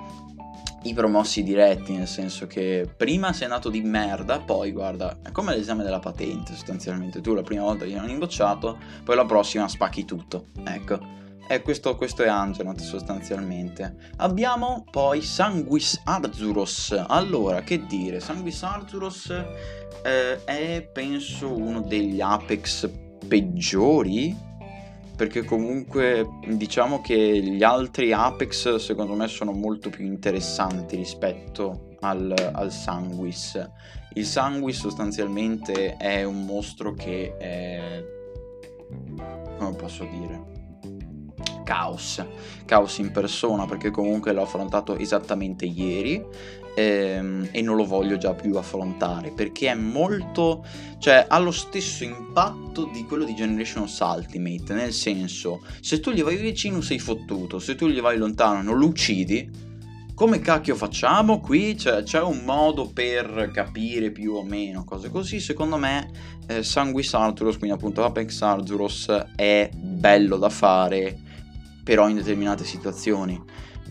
i 0.84 0.94
promossi 0.94 1.42
diretti, 1.42 1.92
nel 1.92 2.08
senso 2.08 2.46
che 2.46 2.88
prima 2.96 3.32
sei 3.32 3.48
nato 3.48 3.68
di 3.68 3.82
merda, 3.82 4.40
poi 4.40 4.72
guarda, 4.72 5.18
è 5.22 5.30
come 5.30 5.54
l'esame 5.54 5.82
della 5.84 5.98
patente 5.98 6.54
sostanzialmente, 6.54 7.20
tu 7.20 7.34
la 7.34 7.42
prima 7.42 7.62
volta 7.62 7.84
vieni 7.84 8.00
hanno 8.00 8.10
imbocciato, 8.10 8.78
poi 9.04 9.16
la 9.16 9.26
prossima 9.26 9.68
spacchi 9.68 10.04
tutto, 10.04 10.46
ecco. 10.64 11.18
E 11.46 11.62
questo, 11.62 11.96
questo 11.96 12.22
è 12.22 12.28
Angelat 12.28 12.78
sostanzialmente. 12.78 14.12
Abbiamo 14.18 14.84
poi 14.88 15.20
Sanguis 15.20 16.00
Arzuros. 16.04 16.96
Allora, 17.08 17.62
che 17.62 17.86
dire, 17.86 18.20
Sanguis 18.20 18.62
Arzuros 18.62 19.34
eh, 20.04 20.44
è 20.44 20.88
penso 20.92 21.52
uno 21.52 21.80
degli 21.80 22.20
Apex 22.20 22.88
peggiori 23.26 24.48
perché 25.20 25.44
comunque 25.44 26.26
diciamo 26.46 27.02
che 27.02 27.14
gli 27.14 27.62
altri 27.62 28.10
Apex 28.10 28.76
secondo 28.76 29.12
me 29.12 29.28
sono 29.28 29.52
molto 29.52 29.90
più 29.90 30.06
interessanti 30.06 30.96
rispetto 30.96 31.96
al, 32.00 32.34
al 32.52 32.72
Sanguis. 32.72 33.62
Il 34.14 34.24
Sanguis 34.24 34.78
sostanzialmente 34.78 35.98
è 35.98 36.24
un 36.24 36.46
mostro 36.46 36.94
che 36.94 37.36
è... 37.36 38.02
come 39.58 39.74
posso 39.76 40.04
dire? 40.04 40.40
Caos, 41.64 42.24
caos 42.64 42.96
in 42.96 43.12
persona 43.12 43.66
perché 43.66 43.90
comunque 43.90 44.32
l'ho 44.32 44.40
affrontato 44.40 44.96
esattamente 44.96 45.66
ieri 45.66 46.24
ehm, 46.74 47.48
e 47.50 47.62
non 47.62 47.76
lo 47.76 47.84
voglio 47.84 48.16
già 48.16 48.34
più 48.34 48.56
affrontare 48.56 49.30
perché 49.30 49.70
è 49.70 49.74
molto, 49.74 50.64
cioè 50.98 51.26
ha 51.28 51.38
lo 51.38 51.50
stesso 51.50 52.04
impatto 52.04 52.88
di 52.92 53.04
quello 53.04 53.24
di 53.24 53.34
Generations 53.34 53.98
Ultimate, 54.00 54.74
nel 54.74 54.92
senso 54.92 55.62
se 55.80 56.00
tu 56.00 56.10
gli 56.10 56.22
vai 56.22 56.36
vicino 56.36 56.80
sei 56.80 56.98
fottuto, 56.98 57.58
se 57.58 57.74
tu 57.74 57.88
gli 57.88 58.00
vai 58.00 58.16
lontano 58.16 58.62
non 58.62 58.78
lo 58.78 58.86
uccidi, 58.86 59.68
come 60.20 60.40
cacchio 60.40 60.74
facciamo 60.74 61.40
qui? 61.40 61.78
Cioè, 61.78 62.02
c'è 62.02 62.20
un 62.20 62.42
modo 62.44 62.90
per 62.92 63.50
capire 63.54 64.10
più 64.10 64.34
o 64.34 64.42
meno 64.42 64.84
cose 64.84 65.08
così. 65.08 65.40
Secondo 65.40 65.78
me, 65.78 66.10
eh, 66.46 66.62
Sanguis 66.62 67.14
Arturos, 67.14 67.56
quindi 67.56 67.74
appunto 67.74 68.04
Apex 68.04 68.42
Arturos, 68.42 69.06
è 69.34 69.70
bello 69.74 70.36
da 70.36 70.50
fare, 70.50 71.18
però 71.82 72.06
in 72.06 72.16
determinate 72.16 72.64
situazioni. 72.64 73.42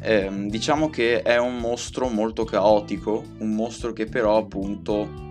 Eh, 0.01 0.29
diciamo 0.47 0.89
che 0.89 1.21
è 1.21 1.37
un 1.37 1.57
mostro 1.57 2.07
molto 2.07 2.45
caotico, 2.45 3.23
un 3.39 3.53
mostro 3.53 3.91
che 3.91 4.05
però 4.05 4.37
appunto 4.37 5.27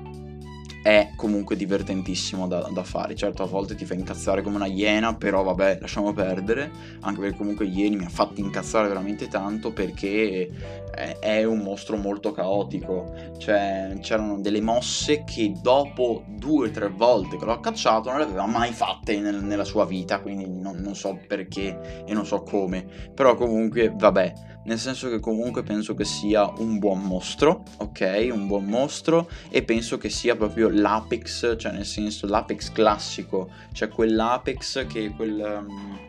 è 0.89 1.11
comunque 1.17 1.57
divertentissimo 1.57 2.47
da, 2.47 2.69
da, 2.73 2.83
fare. 2.83 3.15
Certo, 3.15 3.43
a 3.43 3.47
volte 3.47 3.75
ti 3.75 3.85
fa 3.85 3.95
incazzare 3.95 4.43
come 4.43 4.57
una 4.57 4.67
iena, 4.67 5.15
però 5.15 5.43
vabbè, 5.43 5.79
lasciamo 5.81 6.13
perdere. 6.13 6.71
Anche 7.01 7.21
perché 7.21 7.37
comunque 7.37 7.67
ieri 7.67 7.97
mi 7.97 8.05
ha 8.05 8.09
fatto 8.09 8.41
incazzare 8.41 8.89
veramente 8.89 9.29
tanto 9.29 9.73
perché 9.73 10.49
è, 10.91 11.19
è 11.19 11.45
un 11.45 11.59
mostro 11.59 11.97
molto 11.97 12.33
caotico. 12.33 13.13
Cioè, 13.37 13.99
c'erano 14.01 14.41
delle 14.41 14.61
mosse 14.61 15.25
che 15.25 15.53
dopo 15.61 16.25
due 16.27 16.69
o 16.69 16.71
tre 16.71 16.89
volte 16.89 17.37
che 17.37 17.45
l'ho 17.45 17.61
cacciato 17.61 18.09
non 18.09 18.19
le 18.19 18.25
aveva 18.25 18.47
mai 18.47 18.73
fatte 18.73 19.19
nel, 19.19 19.43
nella 19.43 19.65
sua 19.65 19.85
vita. 19.85 20.21
Quindi 20.21 20.49
non, 20.49 20.77
non 20.77 20.95
so 20.95 21.19
perché 21.27 22.05
e 22.07 22.15
non 22.15 22.25
so 22.25 22.43
come. 22.43 22.87
Però 23.15 23.35
comunque, 23.35 23.93
vabbè 23.95 24.57
nel 24.69 24.79
senso 24.79 25.09
che 25.09 25.19
comunque 25.19 25.63
penso 25.63 25.95
che 25.95 26.05
sia 26.05 26.47
un 26.59 26.79
buon 26.79 27.01
mostro, 27.01 27.65
ok? 27.79 28.29
Un 28.31 28.47
buon 28.47 28.67
mostro 28.67 29.31
e 29.49 29.63
penso 29.63 29.97
che 29.97 30.11
sia 30.11 30.37
proprio 30.37 30.69
l'Apex, 30.69 31.57
cioè 31.57 31.73
nel 31.73 31.87
senso 31.87 32.27
l'Apex 32.27 32.71
classico, 32.71 33.49
cioè 33.73 33.89
quell'Apex 33.89 34.87
che 34.87 35.11
quel... 35.17 35.65
Um, 35.67 36.07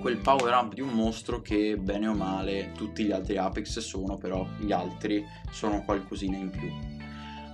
quel 0.00 0.16
power 0.16 0.54
up 0.54 0.72
di 0.72 0.80
un 0.80 0.90
mostro 0.90 1.42
che 1.42 1.76
bene 1.76 2.06
o 2.06 2.14
male 2.14 2.72
tutti 2.74 3.04
gli 3.04 3.12
altri 3.12 3.36
Apex 3.36 3.80
sono, 3.80 4.16
però 4.16 4.46
gli 4.58 4.72
altri 4.72 5.22
sono 5.50 5.82
qualcosina 5.84 6.38
in 6.38 6.48
più. 6.48 6.70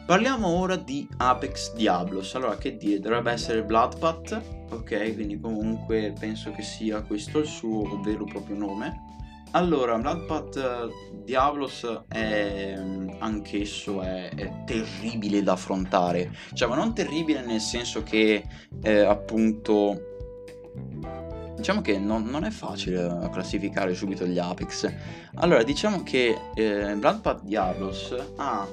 Parliamo 0.06 0.46
ora 0.46 0.76
di 0.76 1.08
Apex 1.16 1.74
Diablos. 1.74 2.36
Allora, 2.36 2.56
che 2.56 2.76
dire, 2.76 3.00
dovrebbe 3.00 3.32
essere 3.32 3.64
Bloodpath, 3.64 4.40
ok? 4.70 5.14
Quindi 5.14 5.40
comunque 5.40 6.14
penso 6.16 6.52
che 6.52 6.62
sia 6.62 7.02
questo 7.02 7.40
il 7.40 7.46
suo 7.46 8.00
vero 8.02 8.24
proprio 8.24 8.56
nome. 8.56 9.15
Allora, 9.56 9.96
Bloodpath 9.96 10.56
eh, 10.58 11.22
Diablos 11.24 12.02
è 12.08 12.74
anch'esso 13.20 14.02
è, 14.02 14.28
è, 14.28 14.64
terribile 14.66 15.42
da 15.42 15.52
affrontare. 15.52 16.30
Cioè, 16.52 16.68
ma 16.68 16.74
non 16.74 16.94
terribile 16.94 17.40
nel 17.40 17.60
senso 17.60 18.02
che 18.02 18.44
eh, 18.82 19.00
appunto 19.00 19.98
diciamo 21.56 21.80
che 21.80 21.98
non, 21.98 22.24
non, 22.24 22.44
è 22.44 22.50
facile 22.50 23.30
classificare 23.32 23.94
subito 23.94 24.26
gli 24.26 24.38
Apex. 24.38 24.92
Allora, 25.36 25.62
diciamo 25.62 26.02
che 26.02 26.36
eh, 26.54 26.94
Bloodpath 26.94 27.42
Diablos 27.42 28.14
ha... 28.36 28.68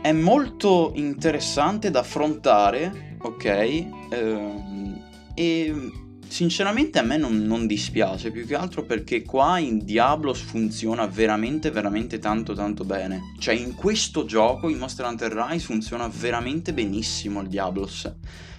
è 0.00 0.12
molto 0.12 0.92
interessante 0.94 1.90
da 1.90 1.98
affrontare, 1.98 3.18
ok? 3.20 3.44
Ehm, 3.44 5.04
e 5.34 6.08
Sinceramente 6.30 7.00
a 7.00 7.02
me 7.02 7.16
non, 7.16 7.38
non, 7.38 7.66
dispiace, 7.66 8.30
più 8.30 8.46
che 8.46 8.54
altro 8.54 8.84
perché 8.84 9.22
qua 9.22 9.58
in 9.58 9.84
Diablos 9.84 10.40
funziona 10.40 11.08
veramente 11.08 11.72
veramente 11.72 12.20
tanto 12.20 12.54
tanto 12.54 12.84
bene. 12.84 13.34
Cioè 13.40 13.52
in 13.56 13.74
questo 13.74 14.24
gioco, 14.24 14.68
in 14.68 14.78
Monster 14.78 15.06
Hunter 15.06 15.32
Rise, 15.32 15.64
funziona 15.64 16.06
veramente 16.06 16.72
benissimo 16.72 17.40
il 17.40 17.48
Diablos. 17.48 18.14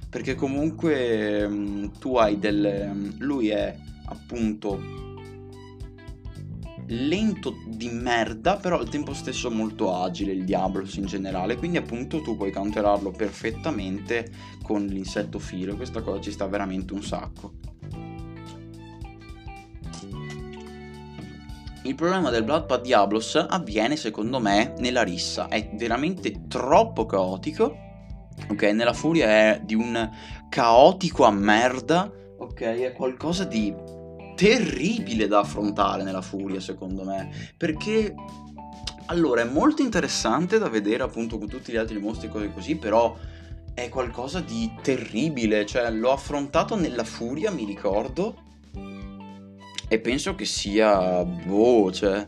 Perché 0.10 0.36
comunque 0.36 1.47
mm, 1.47 1.86
tu 1.97 2.17
hai 2.17 2.38
del... 2.38 2.91
Mm, 2.93 3.10
lui 3.19 3.47
è 3.47 3.73
appunto 4.07 5.10
lento 6.88 7.55
di 7.65 7.88
merda, 7.88 8.57
però 8.57 8.79
al 8.79 8.89
tempo 8.89 9.13
stesso 9.13 9.49
molto 9.49 9.95
agile 9.95 10.34
il 10.34 10.43
Diablos 10.43 10.95
in 10.95 11.05
generale, 11.05 11.55
quindi 11.55 11.77
appunto 11.77 12.21
tu 12.21 12.36
puoi 12.36 12.51
counterarlo 12.51 13.12
perfettamente 13.12 14.29
con 14.62 14.86
l'insetto 14.86 15.39
filo, 15.39 15.77
questa 15.77 16.01
cosa 16.01 16.19
ci 16.19 16.31
sta 16.31 16.47
veramente 16.47 16.91
un 16.91 17.01
sacco. 17.01 17.61
Il 21.91 21.97
problema 21.97 22.30
del 22.30 22.45
Bloodpath 22.45 22.84
Diablos 22.84 23.36
avviene 23.36 23.97
secondo 23.97 24.39
me 24.39 24.75
nella 24.77 25.04
rissa, 25.04 25.49
è 25.49 25.71
veramente 25.73 26.47
troppo 26.47 27.06
caotico, 27.06 27.75
ok? 28.49 28.62
Nella 28.63 28.93
furia 28.93 29.27
è 29.27 29.62
di 29.62 29.75
un 29.75 30.10
caotico 30.47 31.25
a 31.25 31.32
merda, 31.32 32.10
ok? 32.38 32.62
È 32.62 32.93
qualcosa 32.93 33.43
di 33.43 33.75
terribile 34.38 35.27
da 35.27 35.39
affrontare 35.39 36.04
nella 36.04 36.21
furia, 36.21 36.62
secondo 36.62 37.04
me, 37.04 37.30
perché 37.58 38.15
allora 39.08 39.41
è 39.41 39.45
molto 39.45 39.82
interessante 39.82 40.60
da 40.60 40.69
vedere 40.69 41.04
appunto 41.04 41.38
con 41.38 41.49
tutti 41.49 41.73
gli 41.73 41.77
altri 41.77 41.99
mostri 41.99 42.27
e 42.27 42.30
cose 42.30 42.54
così, 42.54 42.77
però 42.77 43.17
è 43.73 43.89
qualcosa 43.89 44.39
di 44.39 44.75
terribile, 44.82 45.65
cioè 45.65 45.91
l'ho 45.91 46.13
affrontato 46.13 46.77
nella 46.77 47.04
furia, 47.04 47.51
mi 47.51 47.65
ricordo, 47.65 48.49
e 49.91 49.99
penso 49.99 50.36
che 50.36 50.45
sia 50.45 51.25
boh, 51.25 51.91
cioè 51.91 52.25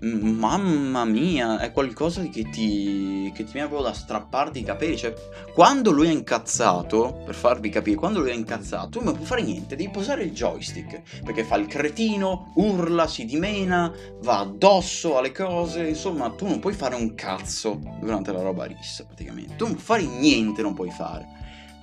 Mamma 0.00 1.04
mia, 1.04 1.60
è 1.60 1.70
qualcosa 1.70 2.22
che 2.24 2.48
ti, 2.50 3.30
che 3.34 3.44
ti 3.44 3.52
viene 3.52 3.68
proprio 3.68 3.88
da 3.88 3.94
strapparti 3.94 4.58
i 4.58 4.64
capelli. 4.64 4.96
Cioè, 4.96 5.14
quando 5.52 5.92
lui 5.92 6.08
è 6.08 6.10
incazzato, 6.10 7.22
per 7.24 7.36
farvi 7.36 7.68
capire, 7.68 7.96
quando 7.96 8.18
lui 8.18 8.30
è 8.30 8.34
incazzato, 8.34 8.98
tu 8.98 9.04
non 9.04 9.14
puoi 9.14 9.26
fare 9.26 9.42
niente, 9.42 9.76
devi 9.76 9.90
posare 9.90 10.24
il 10.24 10.32
joystick. 10.32 11.22
Perché 11.22 11.44
fa 11.44 11.54
il 11.54 11.68
cretino, 11.68 12.52
urla, 12.56 13.06
si 13.06 13.24
dimena, 13.24 13.92
va 14.22 14.40
addosso 14.40 15.18
alle 15.18 15.30
cose. 15.30 15.86
Insomma, 15.86 16.30
tu 16.30 16.46
non 16.46 16.58
puoi 16.58 16.74
fare 16.74 16.96
un 16.96 17.14
cazzo 17.14 17.80
durante 18.00 18.32
la 18.32 18.42
roba 18.42 18.64
rissa, 18.64 19.04
praticamente. 19.04 19.54
Tu 19.54 19.64
non 19.64 19.74
puoi 19.74 19.84
fare 19.84 20.04
niente, 20.04 20.62
non 20.62 20.74
puoi 20.74 20.90
fare. 20.90 21.26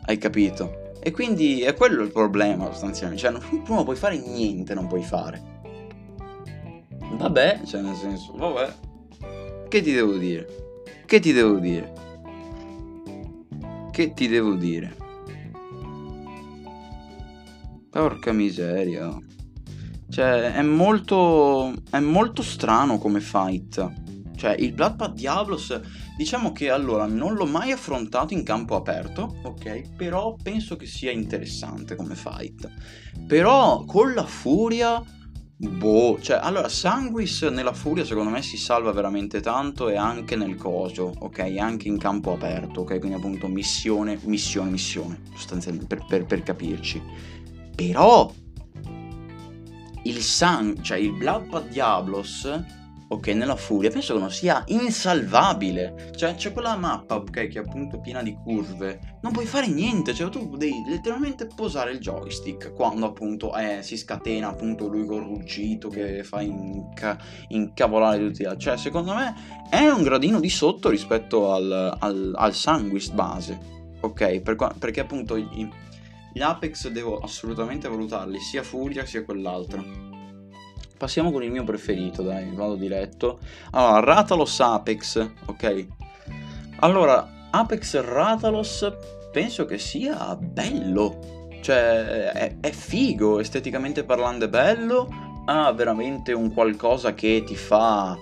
Hai 0.04 0.18
capito? 0.18 0.85
E 1.06 1.12
quindi 1.12 1.62
è 1.62 1.76
quello 1.76 2.02
il 2.02 2.12
problema, 2.12 2.66
sostanzialmente. 2.72 3.22
Cioè, 3.22 3.62
tu 3.64 3.76
non 3.76 3.84
puoi 3.84 3.96
fare 3.96 4.18
niente, 4.18 4.74
non 4.74 4.88
puoi 4.88 5.04
fare. 5.04 5.40
Vabbè, 7.12 7.62
cioè 7.64 7.82
nel 7.82 7.94
senso, 7.94 8.34
vabbè. 8.36 8.74
Che 9.68 9.82
ti 9.84 9.92
devo 9.92 10.18
dire? 10.18 10.48
Che 11.06 11.20
ti 11.20 11.32
devo 11.32 11.60
dire? 11.60 11.94
Che 13.92 14.14
ti 14.16 14.28
devo 14.28 14.56
dire? 14.56 14.96
Porca 17.92 18.32
miseria. 18.32 19.16
Cioè, 20.10 20.54
è 20.54 20.62
molto. 20.64 21.72
È 21.88 22.00
molto 22.00 22.42
strano 22.42 22.98
come 22.98 23.20
fight. 23.20 23.92
Cioè, 24.36 24.56
il 24.58 24.74
Bloodpath 24.74 25.14
Diablos, 25.14 25.80
diciamo 26.18 26.52
che 26.52 26.70
allora 26.70 27.06
non 27.06 27.34
l'ho 27.34 27.46
mai 27.46 27.72
affrontato 27.72 28.34
in 28.34 28.44
campo 28.44 28.76
aperto, 28.76 29.40
ok? 29.44 29.96
Però 29.96 30.36
penso 30.42 30.76
che 30.76 30.86
sia 30.86 31.12
interessante 31.12 31.96
come 31.96 32.16
fight. 32.16 32.70
Però 33.28 33.84
con 33.86 34.14
la 34.14 34.26
furia 34.26 35.04
Boh, 35.58 36.20
cioè, 36.20 36.38
allora, 36.42 36.68
Sanguis 36.68 37.44
nella 37.44 37.72
furia 37.72 38.04
secondo 38.04 38.30
me 38.30 38.42
si 38.42 38.58
salva 38.58 38.92
veramente 38.92 39.40
tanto 39.40 39.88
e 39.88 39.96
anche 39.96 40.36
nel 40.36 40.58
coso, 40.58 41.14
ok? 41.18 41.56
Anche 41.58 41.88
in 41.88 41.98
campo 41.98 42.34
aperto, 42.34 42.82
ok? 42.82 43.00
Quindi 43.00 43.16
appunto 43.16 43.48
missione, 43.48 44.20
missione, 44.24 44.70
missione, 44.70 45.22
sostanzialmente, 45.34 45.88
per, 45.88 46.06
per, 46.06 46.26
per 46.26 46.44
capirci. 46.44 47.02
Però, 47.74 48.30
il 50.04 50.22
Sang, 50.22 50.82
cioè 50.82 50.98
il 50.98 51.14
Bloodpath 51.14 51.70
Diablos 51.70 52.62
ok, 53.08 53.28
nella 53.28 53.56
furia, 53.56 53.90
penso 53.90 54.14
che 54.14 54.20
non 54.20 54.32
sia 54.32 54.64
insalvabile. 54.68 56.12
Cioè, 56.16 56.36
c'è 56.36 56.52
quella 56.52 56.76
mappa, 56.76 57.16
ok, 57.16 57.32
che 57.32 57.54
è 57.54 57.58
appunto 57.60 58.00
piena 58.00 58.24
di 58.24 58.34
curve. 58.34 59.18
Non 59.22 59.32
puoi 59.32 59.46
fare 59.46 59.68
niente, 59.68 60.14
cioè 60.14 60.30
tu 60.30 60.56
devi 60.58 60.84
letteralmente 60.88 61.48
posare 61.48 61.92
il 61.92 62.00
joystick 62.00 62.74
quando 62.74 63.06
appunto 63.06 63.56
eh, 63.56 63.80
si 63.82 63.98
scatena 63.98 64.50
appunto 64.50 64.88
lui 64.88 65.06
col 65.06 65.24
ruggito 65.24 65.90
che 65.90 66.24
fa 66.24 66.42
inca- 66.42 67.18
incavolare 67.50 68.26
tutti. 68.26 68.46
Cioè, 68.58 68.78
secondo 68.78 69.14
me 69.14 69.34
è 69.70 69.88
un 69.88 70.04
gradino 70.04 70.40
di 70.40 70.50
sotto 70.50 70.90
rispetto 70.90 71.54
al, 71.54 71.98
al, 72.00 72.34
al 72.36 72.54
Sanguis 72.54 73.10
base, 73.10 73.60
ok? 74.02 74.42
Per 74.42 74.56
qua- 74.56 74.74
perché 74.78 75.02
appunto 75.02 75.38
gli, 75.38 75.68
gli 76.34 76.42
Apex 76.42 76.90
devo 76.90 77.20
assolutamente 77.20 77.88
valutarli, 77.88 78.40
sia 78.40 78.64
Furia 78.64 79.06
sia 79.06 79.24
quell'altro 79.24 80.14
passiamo 80.98 81.32
con 81.32 81.44
il 81.44 81.52
mio 81.52 81.64
preferito, 81.64 82.22
dai, 82.22 82.50
vado 82.54 82.76
diretto. 82.76 83.40
Allora, 83.72 84.00
Ratalos 84.00 84.60
Apex, 84.60 85.30
ok? 85.46 85.88
Allora, 86.80 87.48
Apex 87.52 88.02
Ratalos 88.02 88.92
penso 89.32 89.66
che 89.66 89.78
sia 89.78 90.36
bello, 90.36 91.48
cioè 91.62 92.32
è, 92.32 92.56
è 92.60 92.72
figo, 92.72 93.40
esteticamente 93.40 94.04
parlando 94.04 94.46
è 94.46 94.50
bello, 94.50 95.08
ha 95.46 95.72
veramente 95.74 96.34
un 96.34 96.54
qualcosa 96.54 97.14
che 97.14 97.44
ti 97.46 97.56
fa 97.56 98.18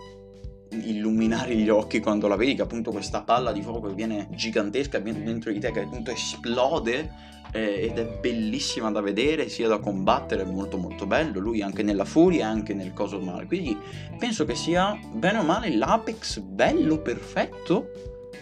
illuminare 0.70 1.56
gli 1.56 1.70
occhi 1.70 2.00
quando 2.00 2.28
la 2.28 2.36
vedi, 2.36 2.56
che 2.56 2.64
appunto 2.64 2.92
questa 2.92 3.22
palla 3.22 3.52
di 3.52 3.62
fuoco 3.62 3.90
che 3.90 3.94
viene 3.94 4.28
gigantesca 4.32 5.00
viene 5.00 5.24
dentro 5.24 5.52
di 5.52 5.60
te, 5.60 5.72
che 5.72 5.82
appunto 5.82 6.12
esplode 6.12 7.12
eh, 7.54 7.86
ed 7.90 7.98
è 7.98 8.06
bellissima 8.20 8.92
da 8.92 9.00
vedere, 9.00 9.48
sia 9.48 9.68
da 9.68 9.78
combattere, 9.78 10.42
è 10.42 10.46
molto 10.46 10.78
molto 10.78 11.06
bello, 11.06 11.40
lui 11.40 11.62
anche 11.62 11.84
nella 11.84 12.04
furia 12.04 12.48
anche 12.48 12.74
nel 12.74 12.94
coso 12.94 13.20
male, 13.20 13.46
quindi 13.46 13.78
penso 14.18 14.44
che 14.44 14.56
sia 14.56 15.00
bene 15.14 15.38
o 15.38 15.44
male 15.44 15.74
l'apex 15.74 16.40
bello, 16.40 17.00
perfetto, 17.00 17.90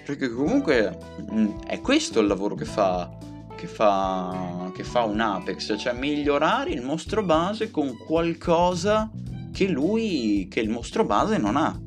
perché 0.06 0.30
comunque 0.30 0.98
mh, 1.30 1.40
mm, 1.40 1.60
è 1.68 1.82
questo 1.82 2.22
il 2.22 2.28
lavoro 2.28 2.56
che 2.56 2.66
fa, 2.66 3.16
che 3.56 3.68
fa, 3.68 4.72
che 4.74 4.84
fa 4.84 5.04
un 5.04 5.20
apex, 5.20 5.78
cioè 5.78 5.94
migliorare 5.94 6.72
il 6.72 6.82
mostro 6.82 7.22
base 7.22 7.70
con 7.70 7.96
qualcosa 7.98 9.12
che 9.52 9.68
lui, 9.68 10.48
che 10.50 10.62
il 10.62 10.70
mostro 10.70 11.06
base 11.06 11.38
non 11.38 11.58
ha. 11.58 11.78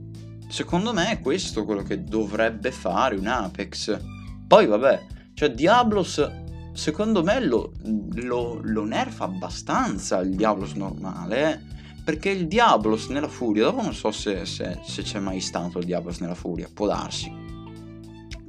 Secondo 0.49 0.93
me 0.93 1.11
è 1.11 1.20
questo 1.20 1.64
quello 1.64 1.83
che 1.83 2.05
dovrebbe 2.05 2.70
fare 2.70 3.16
un 3.16 3.27
Apex. 3.27 3.99
Poi 4.47 4.66
vabbè, 4.66 5.07
cioè 5.35 5.51
Diablos 5.51 6.31
secondo 6.75 7.22
me 7.22 7.41
lo, 7.41 7.72
lo, 8.16 8.61
lo 8.62 8.85
nerfa 8.85 9.25
abbastanza 9.25 10.20
il 10.20 10.35
Diablos 10.35 10.72
normale, 10.72 11.53
eh? 11.53 11.72
perché 12.05 12.29
il 12.29 12.47
Diablos 12.47 13.07
nella 13.07 13.29
furia, 13.29 13.64
dopo 13.64 13.81
non 13.81 13.95
so 13.95 14.11
se, 14.11 14.45
se, 14.45 14.81
se 14.85 15.03
c'è 15.03 15.20
mai 15.20 15.41
stato 15.41 15.79
il 15.79 15.87
Diablos 15.87 16.18
nella 16.18 16.35
furia, 16.35 16.68
può 16.72 16.87
darsi. 16.87 17.33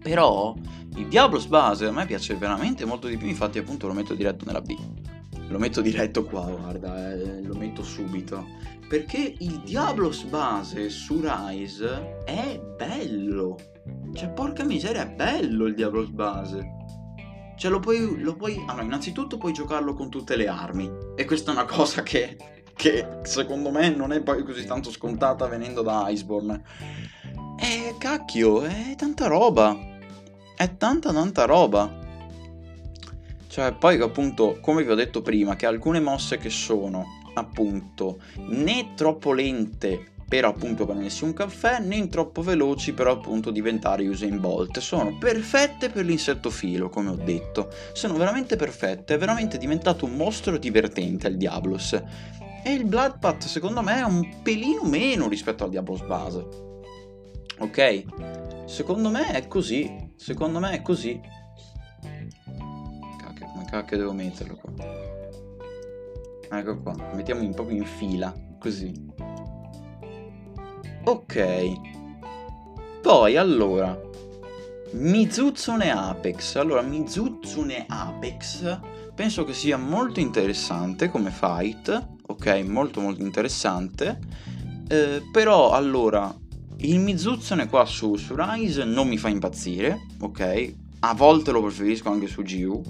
Però 0.02 0.54
il 0.98 1.08
Diablos 1.08 1.46
base 1.46 1.86
a 1.86 1.92
me 1.92 2.06
piace 2.06 2.36
veramente 2.36 2.84
molto 2.84 3.08
di 3.08 3.18
più, 3.18 3.28
infatti 3.28 3.58
appunto 3.58 3.88
lo 3.88 3.94
metto 3.94 4.14
diretto 4.14 4.44
nella 4.46 4.62
B. 4.62 4.76
Lo 5.48 5.60
metto 5.60 5.82
diretto 5.82 6.26
qua, 6.26 6.50
guarda, 6.50 7.14
eh, 7.14 7.42
lo 7.44 7.56
metto 7.56 7.84
subito. 7.84 8.46
Perché 8.90 9.36
il 9.40 9.62
Diablos 9.64 10.24
base 10.24 10.90
su 10.90 11.22
Rise 11.22 12.24
è 12.26 12.60
bello. 12.78 13.58
Cioè, 14.14 14.30
porca 14.30 14.64
miseria, 14.64 15.04
è 15.04 15.10
bello 15.10 15.66
il 15.66 15.76
Diablos 15.76 16.10
base. 16.10 16.85
Cioè, 17.58 17.72
lo 17.72 17.80
puoi, 17.80 18.20
lo 18.20 18.36
puoi... 18.36 18.62
Allora, 18.68 18.84
innanzitutto 18.84 19.38
puoi 19.38 19.53
giocarlo 19.53 19.93
con 19.93 20.10
tutte 20.10 20.36
le 20.36 20.47
armi. 20.47 20.89
E 21.16 21.26
questa 21.26 21.51
è 21.51 21.53
una 21.53 21.66
cosa 21.66 22.03
che, 22.03 22.38
che 22.76 23.20
secondo 23.24 23.72
me 23.72 23.89
non 23.89 24.12
è 24.12 24.22
poi 24.22 24.43
così 24.43 24.66
tanto 24.66 24.91
scontata 24.91 25.47
venendo 25.47 25.82
da 25.82 26.10
Iceborne. 26.10 26.64
E 27.58 27.95
cacchio, 27.97 28.64
è 28.64 28.95
tanta 28.97 29.28
roba. 29.28 29.78
È 30.56 30.78
tanta 30.78 31.12
tanta 31.12 31.45
roba. 31.45 32.03
Cioè, 33.47 33.74
poi 33.74 34.01
appunto, 34.01 34.58
come 34.60 34.84
vi 34.84 34.91
ho 34.91 34.95
detto 34.95 35.22
prima, 35.22 35.56
che 35.56 35.66
alcune 35.66 35.99
mosse 35.99 36.38
che 36.38 36.49
sono 36.49 37.06
appunto 37.36 38.20
né 38.36 38.93
troppo 38.95 39.34
lente 39.34 40.14
per 40.28 40.46
appunto 40.46 40.86
prendersi 40.86 41.24
un 41.24 41.34
caffè, 41.34 41.80
né 41.80 42.08
troppo 42.08 42.42
veloci 42.42 42.94
per 42.94 43.08
appunto 43.08 43.52
diventare 43.52 44.08
Usain 44.08 44.40
Bolt. 44.40 44.80
Sono 44.80 45.18
perfette 45.18 45.90
per 45.90 46.06
l'insetto 46.06 46.50
filo, 46.50 46.90
come 46.90 47.10
ho 47.10 47.16
detto. 47.16 47.70
Sono 47.94 48.16
veramente 48.16 48.56
perfette, 48.56 49.16
è 49.16 49.18
veramente 49.18 49.58
diventato 49.58 50.06
un 50.06 50.16
mostro 50.16 50.58
divertente 50.58 51.28
al 51.28 51.36
Diablos. 51.36 51.94
E 52.64 52.72
il 52.72 52.86
Bloodpath 52.86 53.44
secondo 53.44 53.82
me 53.82 53.98
è 53.98 54.04
un 54.04 54.42
pelino 54.42 54.84
meno 54.84 55.28
rispetto 55.28 55.64
al 55.64 55.70
Diablos 55.70 56.02
base. 56.02 56.48
Ok? 57.60 58.04
Secondo 58.66 59.10
me 59.10 59.32
è 59.34 59.48
così. 59.48 60.12
Secondo 60.16 60.60
me 60.60 60.72
è 60.72 60.82
così 60.82 61.20
cacchio 63.76 63.98
devo 63.98 64.14
metterlo 64.14 64.56
qua? 64.56 64.74
Ecco 66.58 66.80
qua, 66.82 66.96
mettiamo 67.14 67.42
un 67.42 67.54
po' 67.54 67.70
in 67.70 67.84
fila, 67.84 68.34
così. 68.58 68.94
Ok. 71.08 71.72
Poi, 72.99 73.38
allora, 73.38 73.95
Mizutsune 74.93 75.91
Apex. 75.91 76.56
Allora, 76.56 76.82
Mizutsune 76.82 77.86
Apex 77.88 78.80
penso 79.14 79.43
che 79.43 79.53
sia 79.53 79.78
molto 79.78 80.20
interessante 80.20 81.10
come 81.12 81.30
fight, 81.30 82.08
ok? 82.26 82.47
Molto 82.66 83.01
molto 83.01 83.22
interessante. 83.22 84.20
Eh, 84.88 85.22
però, 85.32 85.74
allora, 85.74 86.36
il 86.78 86.99
Mizutsune 86.99 87.70
qua 87.70 87.86
su, 87.86 88.16
su 88.16 88.34
Rise 88.36 88.84
non 88.84 89.08
mi 89.08 89.18
fa 89.18 89.30
impazzire, 89.30 90.08
ok? 90.20 90.74
A 91.01 91.14
volte 91.14 91.51
lo 91.51 91.62
preferisco 91.62 92.10
anche 92.10 92.26
su 92.26 92.41
GU, 92.41 92.82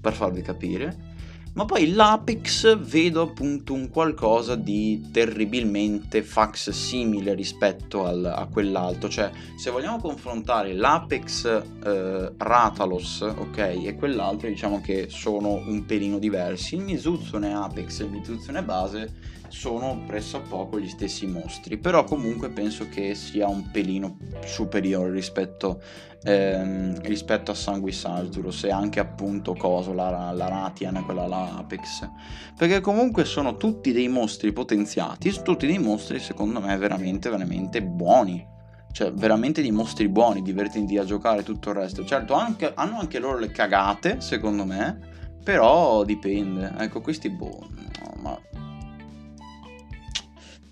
per 0.00 0.12
farvi 0.12 0.42
capire. 0.42 1.13
Ma 1.54 1.66
poi 1.66 1.92
l'Apex 1.92 2.76
vedo 2.78 3.22
appunto 3.22 3.74
un 3.74 3.88
qualcosa 3.88 4.56
di 4.56 5.08
terribilmente 5.12 6.24
fax 6.24 6.70
simile 6.70 7.32
rispetto 7.34 8.04
al, 8.04 8.24
a 8.24 8.48
quell'altro. 8.50 9.08
Cioè, 9.08 9.30
se 9.56 9.70
vogliamo 9.70 10.00
confrontare 10.00 10.74
l'Apex 10.74 11.44
eh, 11.84 12.32
Ratalos, 12.36 13.20
ok, 13.20 13.58
e 13.84 13.94
quell'altro, 13.96 14.48
diciamo 14.48 14.80
che 14.80 15.06
sono 15.08 15.62
un 15.64 15.84
pelino 15.86 16.18
diversi. 16.18 16.74
Il 16.74 16.82
Mizutsune 16.82 17.54
Apex 17.54 18.00
e 18.00 18.04
il 18.04 18.10
Mizutsune 18.10 18.62
Base 18.64 19.34
sono 19.46 20.02
pressappoco 20.04 20.80
gli 20.80 20.88
stessi 20.88 21.28
mostri, 21.28 21.78
però 21.78 22.02
comunque 22.02 22.50
penso 22.50 22.88
che 22.88 23.14
sia 23.14 23.46
un 23.46 23.70
pelino 23.70 24.18
superiore 24.44 25.12
rispetto, 25.12 25.80
ehm, 26.24 27.00
rispetto 27.02 27.50
a 27.50 27.54
Sanguis 27.54 28.04
Arzuros 28.04 28.64
e 28.64 28.70
anche 28.70 28.98
appunto 28.98 29.54
Coso, 29.54 29.92
la, 29.92 30.32
la 30.32 30.48
Ratian, 30.48 31.04
quella 31.04 31.26
la 31.26 31.56
Apex, 31.58 32.08
perché 32.56 32.80
comunque 32.80 33.24
sono 33.24 33.56
tutti 33.56 33.92
dei 33.92 34.08
mostri 34.08 34.52
potenziati, 34.52 35.30
tutti 35.42 35.66
dei 35.66 35.78
mostri 35.78 36.18
secondo 36.18 36.60
me 36.60 36.76
veramente 36.76 37.30
veramente 37.30 37.82
buoni. 37.82 38.52
Cioè, 38.94 39.10
veramente 39.10 39.60
dei 39.60 39.72
mostri 39.72 40.08
buoni, 40.08 40.40
divertenti 40.40 40.96
a 40.98 41.04
giocare 41.04 41.42
tutto 41.42 41.70
il 41.70 41.74
resto. 41.74 42.04
Certo, 42.04 42.34
anche, 42.34 42.70
hanno 42.76 43.00
anche 43.00 43.18
loro 43.18 43.38
le 43.38 43.50
cagate, 43.50 44.20
secondo 44.20 44.64
me, 44.64 45.00
però 45.42 46.04
dipende. 46.04 46.72
Ecco, 46.78 47.00
questi 47.00 47.28
boh, 47.28 47.66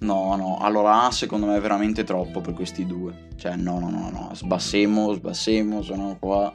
No, 0.02 0.34
no, 0.34 0.58
allora 0.58 1.08
secondo 1.12 1.46
me 1.46 1.56
è 1.56 1.60
veramente 1.60 2.02
troppo 2.04 2.40
per 2.40 2.54
questi 2.54 2.86
due. 2.86 3.28
Cioè, 3.36 3.56
no, 3.56 3.78
no, 3.78 3.88
no, 3.88 4.10
no, 4.10 4.30
sbassemo, 4.32 5.12
sbassemo, 5.12 5.82
sono 5.82 6.16
qua 6.18 6.54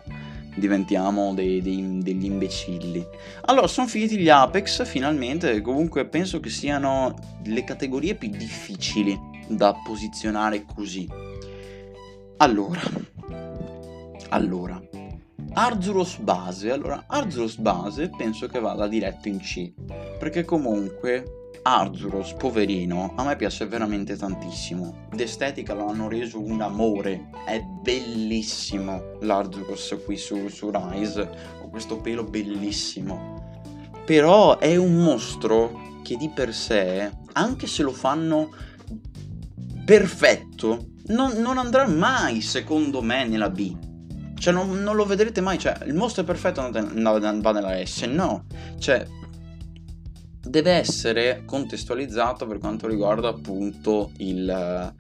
diventiamo 0.57 1.33
dei, 1.33 1.61
dei, 1.61 1.99
degli 2.01 2.25
imbecilli. 2.25 3.05
Allora, 3.45 3.67
sono 3.67 3.87
finiti 3.87 4.17
gli 4.17 4.29
Apex, 4.29 4.85
finalmente, 4.85 5.61
comunque 5.61 6.05
penso 6.05 6.39
che 6.39 6.49
siano 6.49 7.13
le 7.45 7.63
categorie 7.63 8.15
più 8.15 8.29
difficili 8.29 9.17
da 9.47 9.73
posizionare 9.85 10.65
così. 10.65 11.07
Allora, 12.37 12.81
allora, 14.29 14.81
Arzuros 15.53 16.17
base, 16.17 16.71
allora, 16.71 17.05
Arzuros 17.07 17.57
base 17.57 18.09
penso 18.15 18.47
che 18.47 18.59
vada 18.59 18.87
diretto 18.87 19.27
in 19.27 19.39
C, 19.39 19.71
perché 20.19 20.43
comunque 20.43 21.46
Arzuros, 21.61 22.33
poverino, 22.33 23.13
a 23.15 23.23
me 23.23 23.35
piace 23.35 23.65
veramente 23.65 24.15
tantissimo. 24.15 25.07
D'estetica 25.13 25.73
lo 25.73 25.87
hanno 25.87 26.07
reso 26.07 26.41
un 26.41 26.61
amore. 26.61 27.29
È 27.45 27.59
bellissimo 27.59 29.17
l'Arzuros 29.21 29.97
qui 30.05 30.17
su, 30.17 30.47
su 30.47 30.71
Rise. 30.71 31.29
Ho 31.61 31.69
questo 31.69 31.97
pelo 31.97 32.23
bellissimo. 32.23 33.61
Però 34.05 34.57
è 34.57 34.75
un 34.75 34.95
mostro 34.95 35.99
che 36.03 36.15
di 36.15 36.29
per 36.29 36.53
sé, 36.53 37.11
anche 37.33 37.67
se 37.67 37.83
lo 37.83 37.91
fanno 37.91 38.49
perfetto, 39.83 40.91
non, 41.07 41.33
non 41.37 41.57
andrà 41.57 41.87
mai, 41.87 42.41
secondo 42.41 43.01
me, 43.01 43.25
nella 43.25 43.49
B. 43.49 43.75
Cioè, 44.37 44.53
non, 44.53 44.81
non, 44.83 44.95
lo 44.95 45.05
vedrete 45.05 45.41
mai. 45.41 45.57
Cioè, 45.57 45.83
il 45.85 45.93
mostro 45.93 46.23
è 46.23 46.25
perfetto 46.25 46.61
va 46.61 47.51
nella 47.51 47.85
S. 47.85 48.03
No. 48.03 48.45
Cioè, 48.77 49.05
deve 50.49 50.71
essere 50.71 51.43
contestualizzato 51.45 52.45
per 52.47 52.57
quanto 52.57 52.87
riguarda 52.87 53.29
appunto 53.29 54.11
il, 54.17 54.93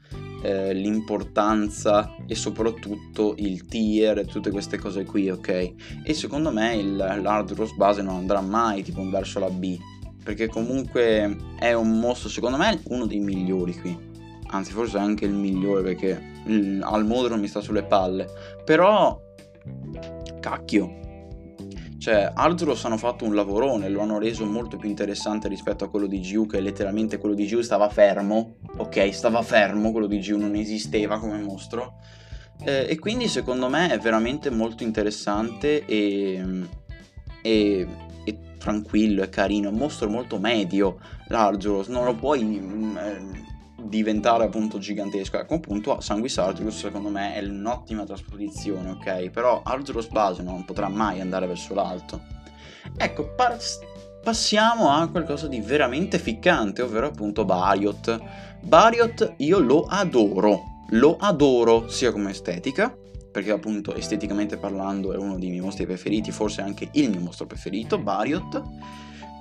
eh, 0.43 0.73
l'importanza 0.73 2.15
e 2.25 2.35
soprattutto 2.35 3.35
il 3.37 3.65
tier 3.65 4.19
e 4.19 4.25
tutte 4.25 4.51
queste 4.51 4.77
cose 4.77 5.03
qui, 5.03 5.29
ok? 5.29 5.73
E 6.03 6.13
secondo 6.13 6.51
me 6.51 6.75
il, 6.75 6.95
l'hard 6.95 7.53
rose 7.53 7.73
base 7.75 8.01
non 8.01 8.15
andrà 8.15 8.41
mai 8.41 8.83
tipo 8.83 9.07
verso 9.09 9.39
la 9.39 9.49
B, 9.49 9.77
perché 10.23 10.47
comunque 10.47 11.37
è 11.59 11.73
un 11.73 11.99
mostro, 11.99 12.29
secondo 12.29 12.57
me, 12.57 12.81
uno 12.85 13.05
dei 13.05 13.19
migliori 13.19 13.73
qui. 13.79 14.05
Anzi, 14.49 14.71
forse 14.71 14.97
anche 14.97 15.25
il 15.25 15.33
migliore 15.33 15.81
perché 15.83 16.21
il, 16.45 16.81
al 16.83 17.05
modo 17.05 17.29
non 17.29 17.39
mi 17.39 17.47
sta 17.47 17.59
sulle 17.59 17.83
palle. 17.83 18.27
Però, 18.63 19.19
cacchio, 20.39 21.06
Cioè, 21.99 22.31
Arzuros 22.33 22.85
hanno 22.85 22.97
fatto 22.97 23.25
un 23.25 23.33
lavorone, 23.33 23.89
lo 23.89 24.01
hanno 24.01 24.19
reso 24.19 24.45
molto 24.45 24.77
più 24.77 24.87
interessante 24.87 25.47
rispetto 25.47 25.83
a 25.83 25.89
quello 25.89 26.05
di 26.05 26.19
GU, 26.19 26.45
che 26.45 26.59
letteralmente 26.59 27.17
quello 27.17 27.33
di 27.33 27.47
GU 27.47 27.61
stava 27.61 27.89
fermo, 27.89 28.57
ok? 28.77 29.13
Stava 29.13 29.41
fermo, 29.41 29.91
quello 29.91 30.07
di 30.07 30.19
GU 30.19 30.37
non 30.37 30.55
esisteva 30.55 31.19
come 31.19 31.39
mostro. 31.39 31.99
Eh, 32.63 32.85
e 32.89 32.99
quindi 32.99 33.27
secondo 33.27 33.67
me 33.69 33.89
è 33.91 33.97
veramente 33.99 34.49
molto 34.49 34.83
interessante 34.83 35.85
e, 35.85 36.43
e, 37.41 37.87
e 38.23 38.39
tranquillo, 38.57 39.23
è 39.23 39.29
carino, 39.29 39.69
è 39.69 39.71
un 39.71 39.77
mostro 39.77 40.09
molto 40.09 40.39
medio, 40.39 40.99
l'Arzuros, 41.27 41.87
non 41.87 42.05
lo 42.05 42.15
puoi... 42.15 42.43
Mm, 42.43 42.97
eh, 42.97 43.55
diventare 43.87 44.45
appunto 44.45 44.77
gigantesco. 44.77 45.37
Ecco, 45.37 45.55
appunto, 45.55 45.99
Sanguis 46.01 46.37
Arzuros 46.37 46.77
secondo 46.77 47.09
me 47.09 47.33
è 47.33 47.43
un'ottima 47.43 48.03
trasposizione, 48.03 48.91
ok? 48.91 49.29
Però 49.29 49.61
Arzuros 49.63 50.07
base 50.07 50.43
non 50.43 50.65
potrà 50.65 50.87
mai 50.89 51.21
andare 51.21 51.47
verso 51.47 51.73
l'alto. 51.73 52.21
Ecco, 52.97 53.33
par- 53.35 53.57
passiamo 54.23 54.89
a 54.89 55.07
qualcosa 55.09 55.47
di 55.47 55.59
veramente 55.59 56.19
ficcante, 56.19 56.81
ovvero 56.81 57.07
appunto 57.07 57.45
Bariot. 57.45 58.19
Bariot 58.61 59.35
io 59.37 59.59
lo 59.59 59.85
adoro, 59.85 60.61
lo 60.89 61.17
adoro 61.17 61.89
sia 61.89 62.11
come 62.11 62.31
estetica, 62.31 62.95
perché 63.31 63.51
appunto 63.51 63.93
esteticamente 63.93 64.57
parlando 64.57 65.13
è 65.13 65.17
uno 65.17 65.37
dei 65.37 65.49
miei 65.49 65.61
mostri 65.61 65.85
preferiti, 65.85 66.31
forse 66.31 66.61
anche 66.61 66.89
il 66.93 67.09
mio 67.09 67.19
mostro 67.19 67.45
preferito, 67.45 67.97
Bariot 67.97 68.63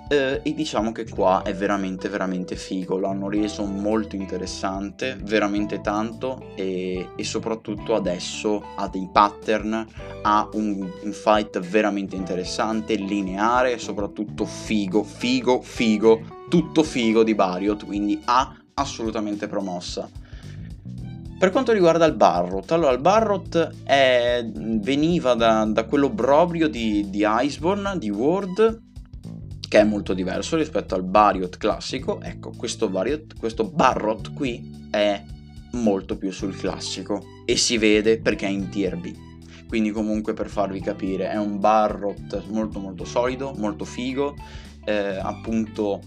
eh, 0.09 0.41
e 0.43 0.55
diciamo 0.55 0.93
che 0.93 1.09
qua 1.09 1.43
è 1.43 1.55
veramente 1.55 2.09
veramente 2.09 2.55
figo, 2.57 2.99
l'hanno 2.99 3.29
reso 3.29 3.65
molto 3.65 4.15
interessante, 4.15 5.17
veramente 5.21 5.81
tanto 5.81 6.53
e, 6.55 7.09
e 7.17 7.25
soprattutto 7.25 7.95
adesso 7.95 8.63
ha 8.77 8.89
dei 8.89 9.09
pattern, 9.13 9.87
ha 10.23 10.49
un, 10.53 10.89
un, 11.03 11.13
fight 11.13 11.59
veramente 11.59 12.15
interessante, 12.15 12.95
lineare 12.95 13.73
e 13.73 13.79
soprattutto 13.79 14.45
figo, 14.45 15.03
figo, 15.03 15.61
figo, 15.61 16.47
tutto 16.49 16.83
figo 16.83 17.25
di 17.25 17.35
Bariot, 17.35 17.85
quindi 17.85 18.21
ha 18.27 18.57
assolutamente 18.75 19.49
promossa. 19.49 20.09
Per 21.39 21.51
quanto 21.51 21.73
riguarda 21.73 22.07
il 22.07 22.15
Barrot, 22.15 22.71
allora 22.73 22.93
il 22.93 23.01
Barrot 23.01 23.83
è, 23.85 24.43
veniva 24.55 25.35
da, 25.35 25.67
da 25.67 25.85
quell'obbrobrio 25.85 26.67
di, 26.67 27.11
di 27.11 27.27
Iceborne, 27.27 27.99
di 27.99 28.09
Ward, 28.09 28.86
che 29.69 29.81
è 29.81 29.85
molto 29.85 30.15
diverso 30.15 30.57
rispetto 30.57 30.95
al 30.95 31.03
Bariot 31.03 31.57
classico. 31.57 32.21
Ecco, 32.21 32.53
questo, 32.57 32.89
Bariot, 32.89 33.39
questo 33.39 33.65
Barrot 33.65 34.33
qui 34.33 34.89
è 34.91 35.23
molto 35.73 36.17
più 36.17 36.31
sul 36.31 36.57
classico 36.57 37.25
e 37.45 37.57
si 37.57 37.79
vede 37.79 38.19
perché 38.21 38.47
è 38.47 38.51
in 38.51 38.69
tier 38.69 38.97
B. 38.97 39.15
Quindi 39.69 39.91
comunque 39.91 40.33
per 40.33 40.49
farvi 40.49 40.81
capire 40.81 41.31
è 41.31 41.37
un 41.37 41.59
Barrot 41.59 42.45
molto 42.49 42.79
molto 42.79 43.05
solido, 43.05 43.53
molto 43.57 43.85
figo, 43.85 44.37
eh, 44.85 45.17
appunto 45.17 46.01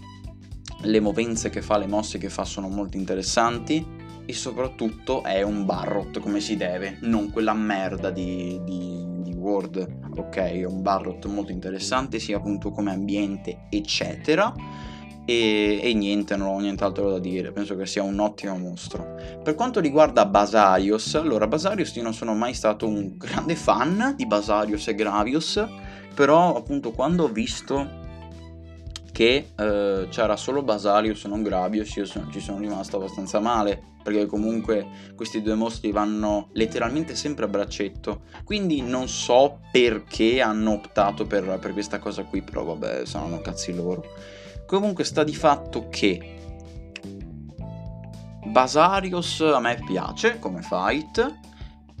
le 0.82 1.00
movenze 1.00 1.50
che 1.50 1.60
fa, 1.60 1.76
le 1.76 1.86
mosse 1.86 2.18
che 2.18 2.30
fa 2.30 2.44
sono 2.44 2.68
molto 2.68 2.96
interessanti 2.96 3.86
e 4.24 4.32
soprattutto 4.32 5.22
è 5.22 5.42
un 5.42 5.66
Barrot 5.66 6.20
come 6.20 6.40
si 6.40 6.56
deve, 6.56 6.98
non 7.02 7.30
quella 7.30 7.52
merda 7.52 8.10
di, 8.10 8.60
di, 8.64 9.04
di 9.50 9.78
Word, 9.80 9.96
ok? 10.16 10.36
È 10.36 10.64
un 10.64 10.82
Barrot 10.82 11.26
molto 11.26 11.52
interessante 11.52 12.18
sia 12.18 12.36
appunto 12.36 12.70
come 12.70 12.92
ambiente 12.92 13.66
eccetera 13.68 14.52
e, 15.24 15.80
e, 15.82 15.94
niente, 15.94 16.36
non 16.36 16.48
ho 16.48 16.58
nient'altro 16.58 17.10
da 17.10 17.18
dire, 17.18 17.52
penso 17.52 17.76
che 17.76 17.86
sia 17.86 18.02
un 18.02 18.18
ottimo 18.18 18.56
mostro. 18.56 19.16
Per 19.42 19.54
quanto 19.54 19.78
riguarda 19.78 20.26
Basarios, 20.26 21.14
allora 21.14 21.46
Basarios 21.46 21.94
io 21.94 22.02
non 22.02 22.14
sono 22.14 22.34
mai 22.34 22.54
stato 22.54 22.88
un 22.88 23.16
grande 23.16 23.54
fan 23.54 24.14
di 24.16 24.26
Basarios 24.26 24.88
e 24.88 24.94
Gravios, 24.94 25.64
però 26.14 26.56
appunto 26.56 26.90
quando 26.90 27.24
ho 27.24 27.28
visto 27.28 27.99
che 29.20 29.50
eh, 29.54 30.06
c'era 30.08 30.34
solo 30.34 30.62
Basarius 30.62 31.26
e 31.26 31.28
non 31.28 31.42
Gravios, 31.42 31.94
io 31.96 32.06
sono, 32.06 32.30
ci 32.32 32.40
sono 32.40 32.58
rimasto 32.58 32.96
abbastanza 32.96 33.38
male, 33.38 33.78
perché 34.02 34.24
comunque 34.24 35.12
questi 35.14 35.42
due 35.42 35.54
mostri 35.56 35.90
vanno 35.90 36.48
letteralmente 36.54 37.14
sempre 37.14 37.44
a 37.44 37.48
braccetto, 37.48 38.22
quindi 38.44 38.80
non 38.80 39.08
so 39.08 39.58
perché 39.70 40.40
hanno 40.40 40.72
optato 40.72 41.26
per, 41.26 41.58
per 41.60 41.74
questa 41.74 41.98
cosa 41.98 42.24
qui, 42.24 42.40
però 42.40 42.64
vabbè, 42.64 43.04
saranno 43.04 43.42
cazzi 43.42 43.74
loro. 43.74 44.06
Comunque 44.64 45.04
sta 45.04 45.22
di 45.22 45.34
fatto 45.34 45.88
che 45.90 46.36
Basarios 48.46 49.42
a 49.42 49.60
me 49.60 49.82
piace 49.84 50.38
come 50.38 50.62
fight, 50.62 51.49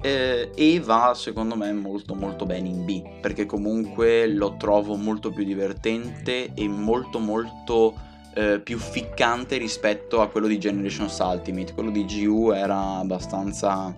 eh, 0.00 0.50
e 0.54 0.80
va 0.80 1.12
secondo 1.14 1.56
me 1.56 1.72
molto 1.72 2.14
molto 2.14 2.46
bene 2.46 2.68
in 2.68 2.84
B 2.84 3.20
perché 3.20 3.46
comunque 3.46 4.26
lo 4.26 4.56
trovo 4.56 4.96
molto 4.96 5.30
più 5.30 5.44
divertente 5.44 6.52
e 6.54 6.68
molto 6.68 7.18
molto 7.18 7.94
eh, 8.34 8.60
più 8.60 8.78
ficcante 8.78 9.56
rispetto 9.58 10.20
a 10.20 10.28
quello 10.28 10.46
di 10.46 10.58
Generations 10.58 11.18
Ultimate. 11.18 11.74
Quello 11.74 11.90
di 11.90 12.04
GU 12.04 12.50
era 12.52 12.98
abbastanza 12.98 13.94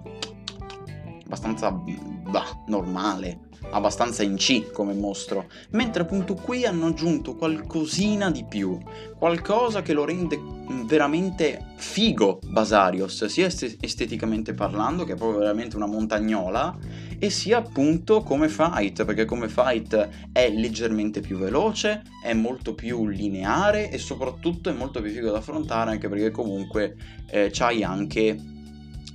abbastanza 1.33 1.71
bah, 1.71 2.63
normale 2.67 3.51
abbastanza 3.71 4.23
in 4.23 4.37
C 4.37 4.71
come 4.71 4.93
mostro, 4.93 5.47
mentre 5.71 6.03
appunto 6.03 6.35
qui 6.35 6.67
hanno 6.67 6.87
aggiunto 6.87 7.37
qualcosina 7.37 8.31
di 8.31 8.45
più, 8.45 8.79
qualcosa 9.17 9.81
che 9.81 9.95
lo 9.95 10.05
rende 10.05 10.39
veramente 10.85 11.73
figo 11.77 12.41
Basarios, 12.45 13.25
sia 13.27 13.47
esteticamente 13.47 14.53
parlando, 14.53 15.05
che 15.05 15.13
è 15.13 15.17
proprio 15.17 15.39
veramente 15.39 15.77
una 15.77 15.87
montagnola, 15.87 16.77
e 17.19 17.31
sia 17.31 17.59
appunto 17.59 18.23
come 18.23 18.49
fight, 18.49 19.05
perché 19.05 19.25
come 19.25 19.49
fight 19.49 20.09
è 20.33 20.51
leggermente 20.51 21.21
più 21.21 21.39
veloce, 21.39 22.03
è 22.23 22.35
molto 22.35 22.75
più 22.75 23.07
lineare 23.07 23.91
e 23.91 23.97
soprattutto 23.97 24.69
è 24.69 24.73
molto 24.73 25.01
più 25.01 25.11
figo 25.11 25.31
da 25.31 25.39
affrontare, 25.39 25.93
anche 25.93 26.09
perché 26.09 26.31
comunque 26.31 26.97
eh, 27.31 27.49
c'hai 27.51 27.83
anche 27.83 28.52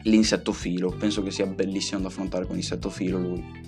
l'insetto 0.04 0.54
filo, 0.54 0.92
penso 0.98 1.24
che 1.24 1.32
sia 1.32 1.46
bellissimo 1.46 2.02
da 2.02 2.08
affrontare 2.08 2.46
con 2.46 2.56
l'insetto 2.56 2.90
filo 2.90 3.18
lui. 3.18 3.66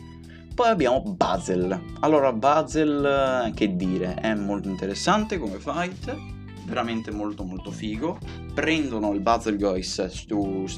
Poi 0.59 0.67
abbiamo 0.67 1.01
Bazel. 1.01 1.81
Allora, 2.01 2.33
Bazel, 2.33 3.47
eh, 3.47 3.53
che 3.53 3.77
dire, 3.77 4.15
è 4.15 4.33
molto 4.35 4.67
interessante 4.67 5.37
come 5.37 5.57
fight, 5.57 6.13
veramente 6.65 7.11
molto 7.11 7.45
molto 7.45 7.71
figo. 7.71 8.17
Prendono 8.53 9.13
il 9.13 9.21
Bazel 9.21 9.57
Gois 9.57 10.25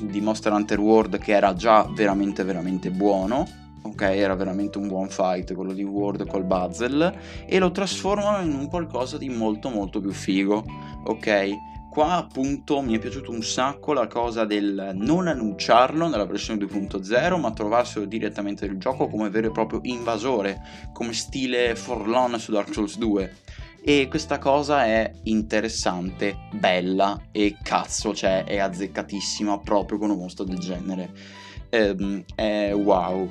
di 0.03 0.21
Monster 0.21 0.51
Hunter 0.51 0.79
World 0.79 1.17
che 1.17 1.33
era 1.33 1.55
già 1.55 1.89
veramente 1.95 2.43
veramente 2.43 2.91
buono. 2.91 3.59
Ok, 3.83 4.01
era 4.01 4.35
veramente 4.35 4.77
un 4.77 4.87
buon 4.87 5.09
fight 5.09 5.55
quello 5.55 5.73
di 5.73 5.83
World 5.83 6.27
col 6.27 6.43
Bazel 6.43 7.11
e 7.47 7.57
lo 7.57 7.71
trasformano 7.71 8.45
in 8.45 8.53
un 8.53 8.67
qualcosa 8.67 9.17
di 9.17 9.29
molto 9.29 9.69
molto 9.69 9.99
più 9.99 10.11
figo. 10.11 10.63
Ok, 11.05 11.49
Qua 11.91 12.15
appunto 12.15 12.79
mi 12.79 12.95
è 12.95 12.99
piaciuto 12.99 13.31
un 13.31 13.43
sacco 13.43 13.91
la 13.91 14.07
cosa 14.07 14.45
del 14.45 14.91
non 14.93 15.27
annunciarlo 15.27 16.07
nella 16.07 16.23
versione 16.23 16.63
2.0 16.63 17.37
ma 17.37 17.51
trovarselo 17.51 18.05
direttamente 18.05 18.65
nel 18.65 18.77
gioco 18.77 19.09
come 19.09 19.29
vero 19.29 19.47
e 19.47 19.51
proprio 19.51 19.81
invasore, 19.83 20.61
come 20.93 21.11
stile 21.11 21.75
Forlon 21.75 22.39
su 22.39 22.53
Dark 22.53 22.71
Souls 22.73 22.97
2 22.97 23.35
e 23.83 24.07
questa 24.07 24.37
cosa 24.37 24.85
è 24.85 25.11
interessante, 25.23 26.47
bella 26.53 27.27
e 27.29 27.57
cazzo, 27.61 28.13
cioè 28.13 28.45
è 28.45 28.59
azzeccatissima 28.59 29.59
proprio 29.59 29.97
con 29.97 30.11
un 30.11 30.19
mostro 30.19 30.45
del 30.45 30.59
genere. 30.59 31.11
Ehm, 31.71 32.23
è 32.33 32.71
wow. 32.73 33.29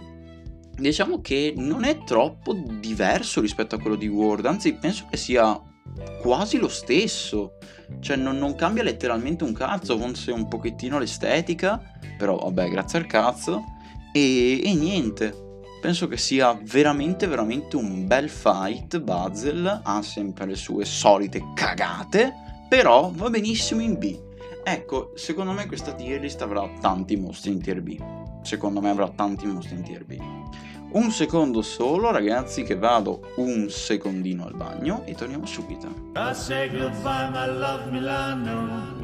Diciamo 0.76 1.22
che 1.22 1.54
non 1.56 1.84
è 1.84 2.04
troppo 2.04 2.52
diverso 2.52 3.40
rispetto 3.40 3.76
a 3.76 3.80
quello 3.80 3.96
di 3.96 4.08
World, 4.08 4.44
anzi 4.44 4.74
penso 4.74 5.06
che 5.08 5.16
sia 5.16 5.58
quasi 6.20 6.58
lo 6.58 6.68
stesso. 6.68 7.54
Cioè 8.00 8.16
non, 8.16 8.38
non, 8.38 8.54
cambia 8.54 8.82
letteralmente 8.82 9.44
un 9.44 9.52
cazzo, 9.52 9.98
forse 9.98 10.30
un 10.30 10.48
pochettino 10.48 10.98
l'estetica, 10.98 11.82
però 12.16 12.36
vabbè, 12.36 12.68
grazie 12.68 12.98
al 12.98 13.06
cazzo. 13.06 13.64
E, 14.12 14.60
e 14.64 14.74
niente. 14.74 15.48
Penso 15.80 16.08
che 16.08 16.18
sia 16.18 16.58
veramente, 16.62 17.26
veramente 17.26 17.76
un 17.76 18.06
bel 18.06 18.28
fight. 18.28 19.00
Bazel 19.00 19.80
ha 19.82 20.02
sempre 20.02 20.46
le 20.46 20.54
sue 20.54 20.84
solite 20.84 21.42
cagate, 21.54 22.34
però 22.68 23.10
va 23.14 23.30
benissimo 23.30 23.80
in 23.80 23.98
B. 23.98 24.28
Ecco, 24.62 25.12
secondo 25.14 25.52
me 25.52 25.66
questa 25.66 25.94
tier 25.94 26.20
list 26.20 26.42
avrà 26.42 26.68
tanti 26.80 27.16
mostri 27.16 27.50
in 27.50 27.62
tier 27.62 27.80
B. 27.80 27.96
Secondo 28.42 28.80
me 28.80 28.90
avrà 28.90 29.08
tanti 29.08 29.46
mostri 29.46 29.76
in 29.76 29.82
tier 29.82 30.04
B. 30.04 30.18
Un 30.92 31.12
secondo 31.12 31.62
solo, 31.62 32.10
ragazzi, 32.10 32.64
che 32.64 32.74
vado 32.74 33.32
un 33.36 33.70
secondino 33.70 34.44
al 34.44 34.54
bagno 34.54 35.04
e 35.06 35.14
torniamo 35.14 35.46
subito. 35.46 35.86
I 36.16 36.34
say 36.34 36.68
goodbye, 36.68 37.30
my 37.30 37.46
love 37.46 37.90
Milano. 37.92 39.00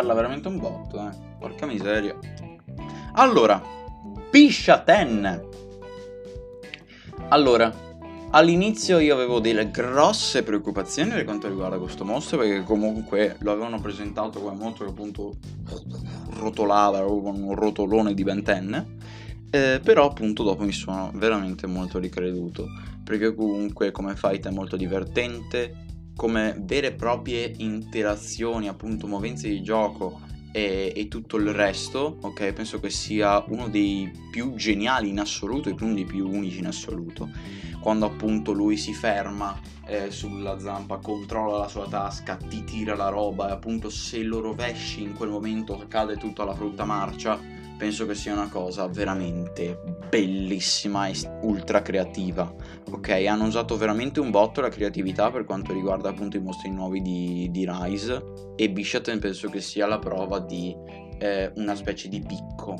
Parla 0.00 0.14
veramente 0.14 0.48
un 0.48 0.58
botto, 0.58 0.96
eh. 0.96 1.10
Porca 1.38 1.66
miseria. 1.66 2.16
Allora, 3.12 3.62
Bishaten. 4.30 5.48
Allora, 7.28 7.70
all'inizio 8.30 8.98
io 8.98 9.12
avevo 9.12 9.40
delle 9.40 9.70
grosse 9.70 10.42
preoccupazioni 10.42 11.10
per 11.10 11.24
quanto 11.24 11.48
riguarda 11.48 11.76
questo 11.76 12.06
mostro, 12.06 12.38
perché 12.38 12.62
comunque 12.64 13.36
lo 13.40 13.52
avevano 13.52 13.78
presentato 13.78 14.40
come 14.40 14.56
mostro 14.56 14.86
che 14.86 14.90
appunto 14.90 15.34
rotolava 16.38 17.02
con 17.02 17.42
un 17.42 17.54
rotolone 17.54 18.14
di 18.14 18.22
ventenne. 18.22 18.96
Eh, 19.50 19.80
però 19.84 20.06
appunto 20.06 20.42
dopo 20.42 20.64
mi 20.64 20.72
sono 20.72 21.10
veramente 21.14 21.66
molto 21.66 21.98
ricreduto 21.98 22.68
perché 23.02 23.34
comunque 23.34 23.90
come 23.90 24.14
fight 24.14 24.46
è 24.46 24.50
molto 24.52 24.76
divertente 24.76 25.88
come 26.20 26.54
vere 26.58 26.88
e 26.88 26.92
proprie 26.92 27.50
interazioni, 27.56 28.68
appunto 28.68 29.06
movenze 29.06 29.48
di 29.48 29.62
gioco 29.62 30.20
e, 30.52 30.92
e, 30.94 31.08
tutto 31.08 31.38
il 31.38 31.50
resto, 31.50 32.18
ok? 32.20 32.52
Penso 32.52 32.78
che 32.78 32.90
sia 32.90 33.42
uno 33.48 33.70
dei 33.70 34.12
più 34.30 34.52
geniali 34.54 35.08
in 35.08 35.18
assoluto 35.18 35.70
e 35.70 35.76
uno 35.80 35.94
dei 35.94 36.04
più 36.04 36.28
unici 36.28 36.58
in 36.58 36.66
assoluto. 36.66 37.30
Quando 37.80 38.04
appunto 38.04 38.52
lui 38.52 38.76
si 38.76 38.92
ferma 38.92 39.58
eh, 39.86 40.10
sulla 40.10 40.58
zampa, 40.58 40.98
controlla 40.98 41.56
la 41.56 41.68
sua 41.68 41.88
tasca, 41.88 42.36
ti 42.36 42.64
tira 42.64 42.94
la 42.94 43.08
roba 43.08 43.48
e 43.48 43.52
appunto 43.52 43.88
se 43.88 44.22
lo 44.22 44.40
rovesci 44.40 45.00
in 45.00 45.14
quel 45.14 45.30
momento 45.30 45.82
cade 45.88 46.18
tutta 46.18 46.44
la 46.44 46.52
frutta 46.52 46.84
marcia 46.84 47.59
penso 47.80 48.04
che 48.04 48.14
sia 48.14 48.34
una 48.34 48.50
cosa 48.50 48.86
veramente 48.88 49.80
bellissima 50.10 51.06
e 51.06 51.14
ultra 51.44 51.80
creativa. 51.80 52.54
Ok, 52.90 53.08
hanno 53.26 53.46
usato 53.46 53.74
veramente 53.78 54.20
un 54.20 54.30
botto 54.30 54.60
la 54.60 54.68
creatività 54.68 55.30
per 55.30 55.46
quanto 55.46 55.72
riguarda 55.72 56.10
appunto 56.10 56.36
i 56.36 56.42
mostri 56.42 56.70
nuovi 56.70 57.00
di, 57.00 57.48
di 57.50 57.66
Rise 57.66 58.22
e 58.54 58.68
Bishaten 58.68 59.18
penso 59.18 59.48
che 59.48 59.62
sia 59.62 59.86
la 59.86 59.98
prova 59.98 60.40
di 60.40 60.76
eh, 61.18 61.50
una 61.54 61.74
specie 61.74 62.08
di 62.08 62.20
picco. 62.20 62.74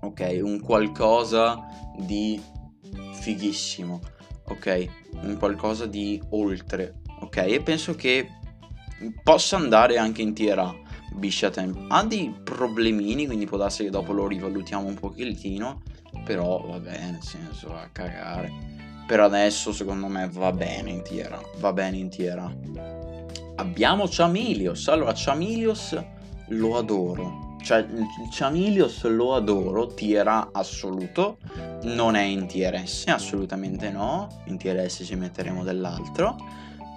Ok, 0.00 0.40
un 0.42 0.58
qualcosa 0.60 1.64
di 1.96 2.42
fighissimo. 3.12 4.00
Ok, 4.46 4.88
un 5.22 5.36
qualcosa 5.38 5.86
di 5.86 6.20
oltre. 6.30 7.02
Ok, 7.20 7.36
e 7.36 7.60
penso 7.62 7.94
che 7.94 8.26
possa 9.22 9.56
andare 9.56 9.98
anche 9.98 10.20
in 10.20 10.34
tier 10.34 10.58
A 10.58 10.88
Bishatem 11.12 11.86
ha 11.88 12.04
dei 12.04 12.34
problemini, 12.42 13.26
quindi 13.26 13.46
può 13.46 13.56
darsi 13.56 13.84
che 13.84 13.90
dopo 13.90 14.12
lo 14.12 14.26
rivalutiamo 14.26 14.86
un 14.86 14.94
pochettino, 14.94 15.82
però 16.24 16.64
va 16.66 16.78
bene, 16.78 17.12
nel 17.12 17.22
senso, 17.22 17.68
va 17.68 17.82
a 17.82 17.88
cagare. 17.88 18.52
Per 19.06 19.20
adesso, 19.20 19.72
secondo 19.72 20.06
me, 20.06 20.28
va 20.30 20.52
bene 20.52 20.90
in 20.90 21.02
tiera, 21.02 21.40
va 21.58 21.72
bene 21.72 21.96
in 21.96 22.08
tiera. 22.08 22.52
Abbiamo 23.56 24.06
Chamilios, 24.08 24.88
allora 24.88 25.12
Chamilios 25.14 26.02
lo 26.48 26.76
adoro, 26.76 27.56
cioè 27.62 27.78
il 27.78 28.06
Chamilios 28.30 29.04
lo 29.04 29.34
adoro, 29.34 29.88
tiera 29.88 30.50
assoluto, 30.52 31.38
non 31.82 32.14
è 32.14 32.22
in 32.22 32.46
tier 32.46 32.86
S, 32.86 33.08
assolutamente 33.08 33.90
no, 33.90 34.42
in 34.46 34.56
tier 34.56 34.88
S 34.90 35.02
ci 35.04 35.14
metteremo 35.14 35.62
dell'altro 35.62 36.36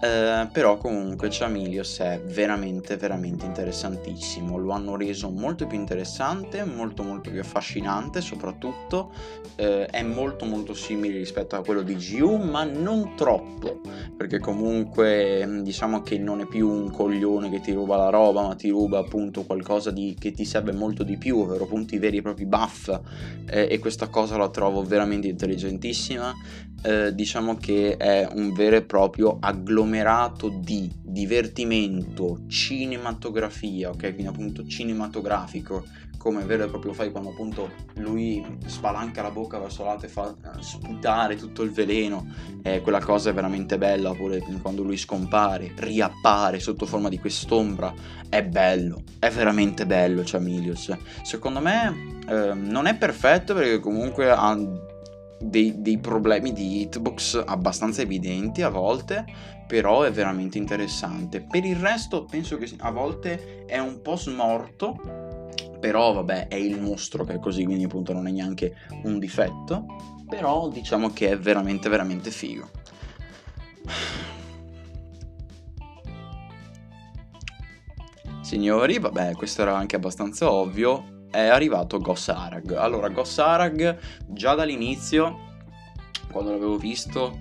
eh, 0.03 0.49
però 0.51 0.75
comunque 0.75 1.29
Chamilios 1.31 1.99
è 1.99 2.19
veramente 2.25 2.97
veramente 2.97 3.45
interessantissimo. 3.45 4.57
Lo 4.57 4.73
hanno 4.73 4.97
reso 4.97 5.29
molto 5.29 5.65
più 5.65 5.77
interessante 5.77 6.65
molto 6.65 7.03
molto 7.03 7.29
più 7.29 7.39
affascinante 7.39 8.19
soprattutto 8.19 9.13
eh, 9.55 9.85
è 9.85 10.03
molto 10.03 10.43
molto 10.43 10.73
simile 10.73 11.17
rispetto 11.17 11.55
a 11.55 11.63
quello 11.63 11.83
di 11.83 11.95
GU 11.95 12.35
ma 12.35 12.65
non 12.65 13.13
troppo. 13.15 13.79
Perché 14.17 14.39
comunque 14.39 15.45
mm, 15.45 15.59
diciamo 15.61 16.01
che 16.01 16.17
non 16.17 16.41
è 16.41 16.47
più 16.47 16.67
un 16.67 16.91
coglione 16.91 17.49
che 17.49 17.61
ti 17.61 17.71
ruba 17.71 17.95
la 17.95 18.09
roba 18.09 18.41
ma 18.45 18.55
ti 18.55 18.71
ruba 18.71 18.99
appunto 18.99 19.43
qualcosa 19.43 19.89
di, 19.89 20.17
che 20.19 20.31
ti 20.31 20.43
serve 20.43 20.73
molto 20.73 21.03
di 21.03 21.17
più 21.17 21.37
ovvero 21.37 21.63
appunto 21.63 21.95
i 21.95 21.99
veri 21.99 22.17
e 22.17 22.21
propri 22.21 22.45
buff. 22.45 22.89
Eh, 23.45 23.69
e 23.71 23.79
questa 23.79 24.09
cosa 24.09 24.35
la 24.35 24.49
trovo 24.49 24.83
veramente 24.83 25.29
intelligentissima 25.29 26.33
eh, 26.83 27.15
diciamo 27.15 27.55
che 27.55 27.95
è 27.97 28.27
un 28.31 28.53
vero 28.53 28.75
e 28.75 28.83
proprio 28.83 29.37
agglomerato 29.39 30.49
di 30.49 30.91
divertimento, 31.01 32.41
cinematografia, 32.47 33.89
ok? 33.89 33.99
Quindi 33.99 34.25
appunto 34.25 34.65
cinematografico, 34.65 35.85
come 36.17 36.43
vero 36.45 36.63
e 36.63 36.67
proprio 36.67 36.93
fai 36.93 37.11
quando 37.11 37.31
appunto 37.31 37.69
lui 37.95 38.43
spalanca 38.65 39.21
la 39.21 39.31
bocca 39.31 39.59
verso 39.59 39.83
l'alto 39.83 40.05
e 40.05 40.09
fa 40.09 40.29
eh, 40.29 40.61
sputare 40.61 41.35
tutto 41.35 41.63
il 41.63 41.71
veleno, 41.71 42.25
eh, 42.61 42.81
quella 42.81 43.01
cosa 43.01 43.29
è 43.29 43.33
veramente 43.33 43.77
bella, 43.77 44.09
oppure 44.09 44.41
quando 44.61 44.83
lui 44.83 44.97
scompare, 44.97 45.73
riappare 45.75 46.59
sotto 46.59 46.85
forma 46.85 47.09
di 47.09 47.19
quest'ombra, 47.19 47.93
è 48.29 48.43
bello, 48.43 49.03
è 49.19 49.29
veramente 49.29 49.85
bello 49.85 50.21
Chamilius. 50.25 50.95
Secondo 51.23 51.59
me 51.59 52.19
eh, 52.27 52.53
non 52.53 52.87
è 52.87 52.95
perfetto 52.95 53.53
perché 53.53 53.79
comunque 53.79 54.29
ha 54.29 54.57
dei, 55.43 55.81
dei 55.81 55.97
problemi 55.97 56.53
di 56.53 56.81
hitbox 56.81 57.43
abbastanza 57.45 58.01
evidenti 58.01 58.61
a 58.61 58.69
volte, 58.69 59.25
però 59.67 60.03
è 60.03 60.11
veramente 60.11 60.57
interessante. 60.57 61.41
Per 61.41 61.63
il 61.63 61.75
resto 61.75 62.25
penso 62.25 62.57
che 62.57 62.69
a 62.79 62.91
volte 62.91 63.65
è 63.65 63.79
un 63.79 64.01
po' 64.01 64.15
smorto, 64.15 65.51
però 65.79 66.13
vabbè 66.13 66.47
è 66.47 66.55
il 66.55 66.79
mostro 66.79 67.23
che 67.23 67.33
è 67.33 67.39
così, 67.39 67.65
quindi 67.65 67.83
appunto 67.83 68.13
non 68.13 68.27
è 68.27 68.31
neanche 68.31 68.75
un 69.03 69.19
difetto, 69.19 69.85
però 70.27 70.69
diciamo 70.69 71.11
che 71.11 71.29
è 71.29 71.37
veramente 71.37 71.89
veramente 71.89 72.31
figo. 72.31 72.69
Signori, 78.41 78.99
vabbè, 78.99 79.33
questo 79.33 79.61
era 79.63 79.75
anche 79.75 79.95
abbastanza 79.95 80.51
ovvio 80.51 81.12
è 81.33 81.47
arrivato 81.47 81.97
Gossarag. 81.97 82.73
Allora, 82.73 83.09
Gossarag 83.09 83.97
già 84.27 84.53
dall'inizio, 84.53 85.39
quando 86.31 86.51
l'avevo 86.51 86.77
visto, 86.77 87.39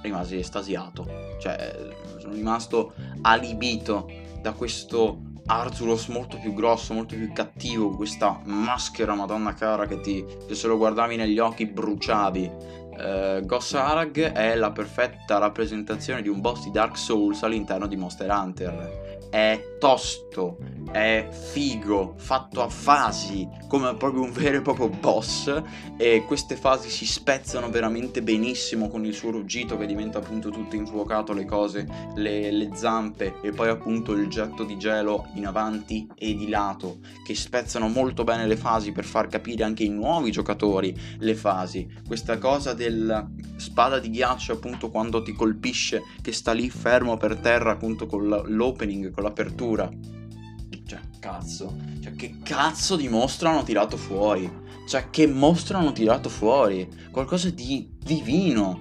rimasi 0.00 0.38
estasiato. 0.38 1.36
Cioè, 1.38 1.92
sono 2.16 2.32
rimasto 2.32 2.94
alibito 3.20 4.10
da 4.40 4.52
questo 4.52 5.18
Arzuros 5.44 6.06
molto 6.06 6.38
più 6.38 6.54
grosso, 6.54 6.94
molto 6.94 7.14
più 7.14 7.30
cattivo, 7.32 7.90
questa 7.90 8.40
maschera 8.44 9.14
madonna 9.14 9.52
cara 9.52 9.86
che 9.86 10.00
ti, 10.00 10.24
che 10.46 10.54
se 10.54 10.66
lo 10.66 10.78
guardavi 10.78 11.16
negli 11.16 11.38
occhi 11.38 11.66
bruciavi. 11.66 12.80
Uh, 12.92 13.44
Gossarag 13.44 14.32
è 14.32 14.54
la 14.54 14.70
perfetta 14.70 15.38
rappresentazione 15.38 16.22
di 16.22 16.28
un 16.28 16.40
boss 16.40 16.62
di 16.64 16.70
Dark 16.70 16.96
Souls 16.96 17.42
all'interno 17.42 17.86
di 17.86 17.96
Monster 17.96 18.30
Hunter 18.30 19.26
è 19.32 19.71
tosto, 19.82 20.58
è 20.92 21.26
figo, 21.28 22.14
fatto 22.16 22.62
a 22.62 22.68
fasi, 22.68 23.48
come 23.66 23.96
proprio 23.96 24.22
un 24.22 24.30
vero 24.30 24.58
e 24.58 24.62
proprio 24.62 24.88
boss 24.88 25.60
e 25.96 26.22
queste 26.24 26.54
fasi 26.54 26.88
si 26.88 27.04
spezzano 27.04 27.68
veramente 27.68 28.22
benissimo 28.22 28.88
con 28.88 29.04
il 29.04 29.12
suo 29.12 29.32
ruggito 29.32 29.76
che 29.76 29.86
diventa 29.86 30.18
appunto 30.18 30.50
tutto 30.50 30.76
infuocato, 30.76 31.32
le 31.32 31.46
cose, 31.46 31.88
le, 32.14 32.52
le 32.52 32.70
zampe 32.74 33.40
e 33.42 33.50
poi 33.50 33.70
appunto 33.70 34.12
il 34.12 34.28
getto 34.28 34.62
di 34.62 34.78
gelo 34.78 35.26
in 35.34 35.46
avanti 35.46 36.06
e 36.14 36.36
di 36.36 36.48
lato 36.48 36.98
che 37.24 37.34
spezzano 37.34 37.88
molto 37.88 38.22
bene 38.22 38.46
le 38.46 38.56
fasi 38.56 38.92
per 38.92 39.04
far 39.04 39.26
capire 39.26 39.64
anche 39.64 39.82
ai 39.82 39.88
nuovi 39.88 40.30
giocatori 40.30 40.96
le 41.18 41.34
fasi. 41.34 41.88
Questa 42.06 42.38
cosa 42.38 42.72
del 42.72 43.30
spada 43.56 43.98
di 43.98 44.10
ghiaccio 44.10 44.52
appunto 44.52 44.90
quando 44.90 45.22
ti 45.22 45.32
colpisce 45.32 46.02
che 46.20 46.32
sta 46.32 46.52
lì 46.52 46.68
fermo 46.68 47.16
per 47.16 47.36
terra 47.36 47.72
appunto 47.72 48.06
con 48.06 48.28
l'opening, 48.28 49.10
con 49.10 49.22
l'apertura. 49.22 49.70
Cioè, 50.86 51.00
cazzo. 51.20 51.74
Cioè, 52.02 52.14
che 52.14 52.36
cazzo 52.42 52.96
di 52.96 53.08
mostro 53.08 53.48
hanno 53.48 53.62
tirato 53.62 53.96
fuori? 53.96 54.50
Cioè, 54.86 55.08
che 55.10 55.26
mostro 55.26 55.78
hanno 55.78 55.92
tirato 55.92 56.28
fuori? 56.28 56.88
Qualcosa 57.10 57.48
di 57.50 57.88
divino. 57.98 58.80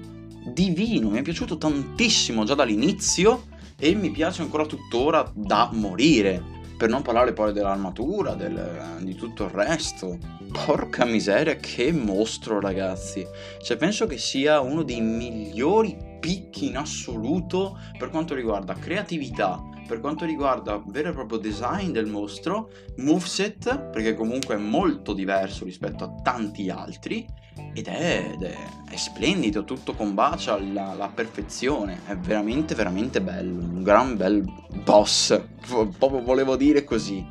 Divino. 0.53 1.09
Mi 1.09 1.19
è 1.19 1.21
piaciuto 1.21 1.57
tantissimo 1.57 2.43
già 2.43 2.55
dall'inizio 2.55 3.47
e 3.77 3.95
mi 3.95 4.09
piace 4.11 4.41
ancora 4.41 4.65
tuttora 4.65 5.31
da 5.33 5.69
morire. 5.71 6.59
Per 6.77 6.89
non 6.89 7.03
parlare 7.03 7.31
poi 7.31 7.53
dell'armatura, 7.53 8.33
del, 8.33 8.97
di 9.01 9.15
tutto 9.15 9.45
il 9.45 9.51
resto. 9.51 10.17
Porca 10.51 11.05
miseria, 11.05 11.55
che 11.55 11.91
mostro, 11.93 12.59
ragazzi. 12.59 13.25
Cioè, 13.61 13.77
penso 13.77 14.07
che 14.07 14.17
sia 14.17 14.59
uno 14.59 14.83
dei 14.83 14.99
migliori 14.99 16.09
picchi 16.19 16.67
in 16.67 16.77
assoluto 16.77 17.77
per 17.97 18.09
quanto 18.09 18.35
riguarda 18.35 18.73
creatività, 18.73 19.61
per 19.91 19.99
quanto 19.99 20.23
riguarda 20.23 20.81
vero 20.85 21.09
e 21.09 21.11
proprio 21.11 21.37
design 21.37 21.91
del 21.91 22.05
mostro, 22.05 22.69
moveset, 22.99 23.89
perché 23.89 24.15
comunque 24.15 24.55
è 24.55 24.57
molto 24.57 25.11
diverso 25.11 25.65
rispetto 25.65 26.05
a 26.05 26.13
tanti 26.23 26.69
altri, 26.69 27.27
ed 27.73 27.87
è, 27.87 28.29
ed 28.31 28.41
è, 28.41 28.55
è 28.89 28.95
splendido, 28.95 29.65
tutto 29.65 29.93
combacia 29.93 30.53
alla, 30.53 30.91
alla, 30.91 31.09
perfezione, 31.09 32.03
è 32.07 32.15
veramente 32.15 32.73
veramente 32.73 33.19
bello, 33.19 33.59
un 33.59 33.83
gran 33.83 34.15
bel 34.15 34.45
boss, 34.81 35.37
proprio 35.67 36.21
volevo 36.21 36.55
dire 36.55 36.85
così. 36.85 37.27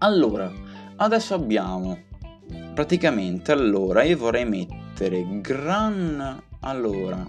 Allora, 0.00 0.52
adesso 0.96 1.32
abbiamo 1.32 2.00
praticamente 2.74 3.50
allora 3.50 4.02
io 4.02 4.18
vorrei 4.18 4.44
mettere 4.44 5.26
Gran 5.40 6.42
allora 6.60 7.26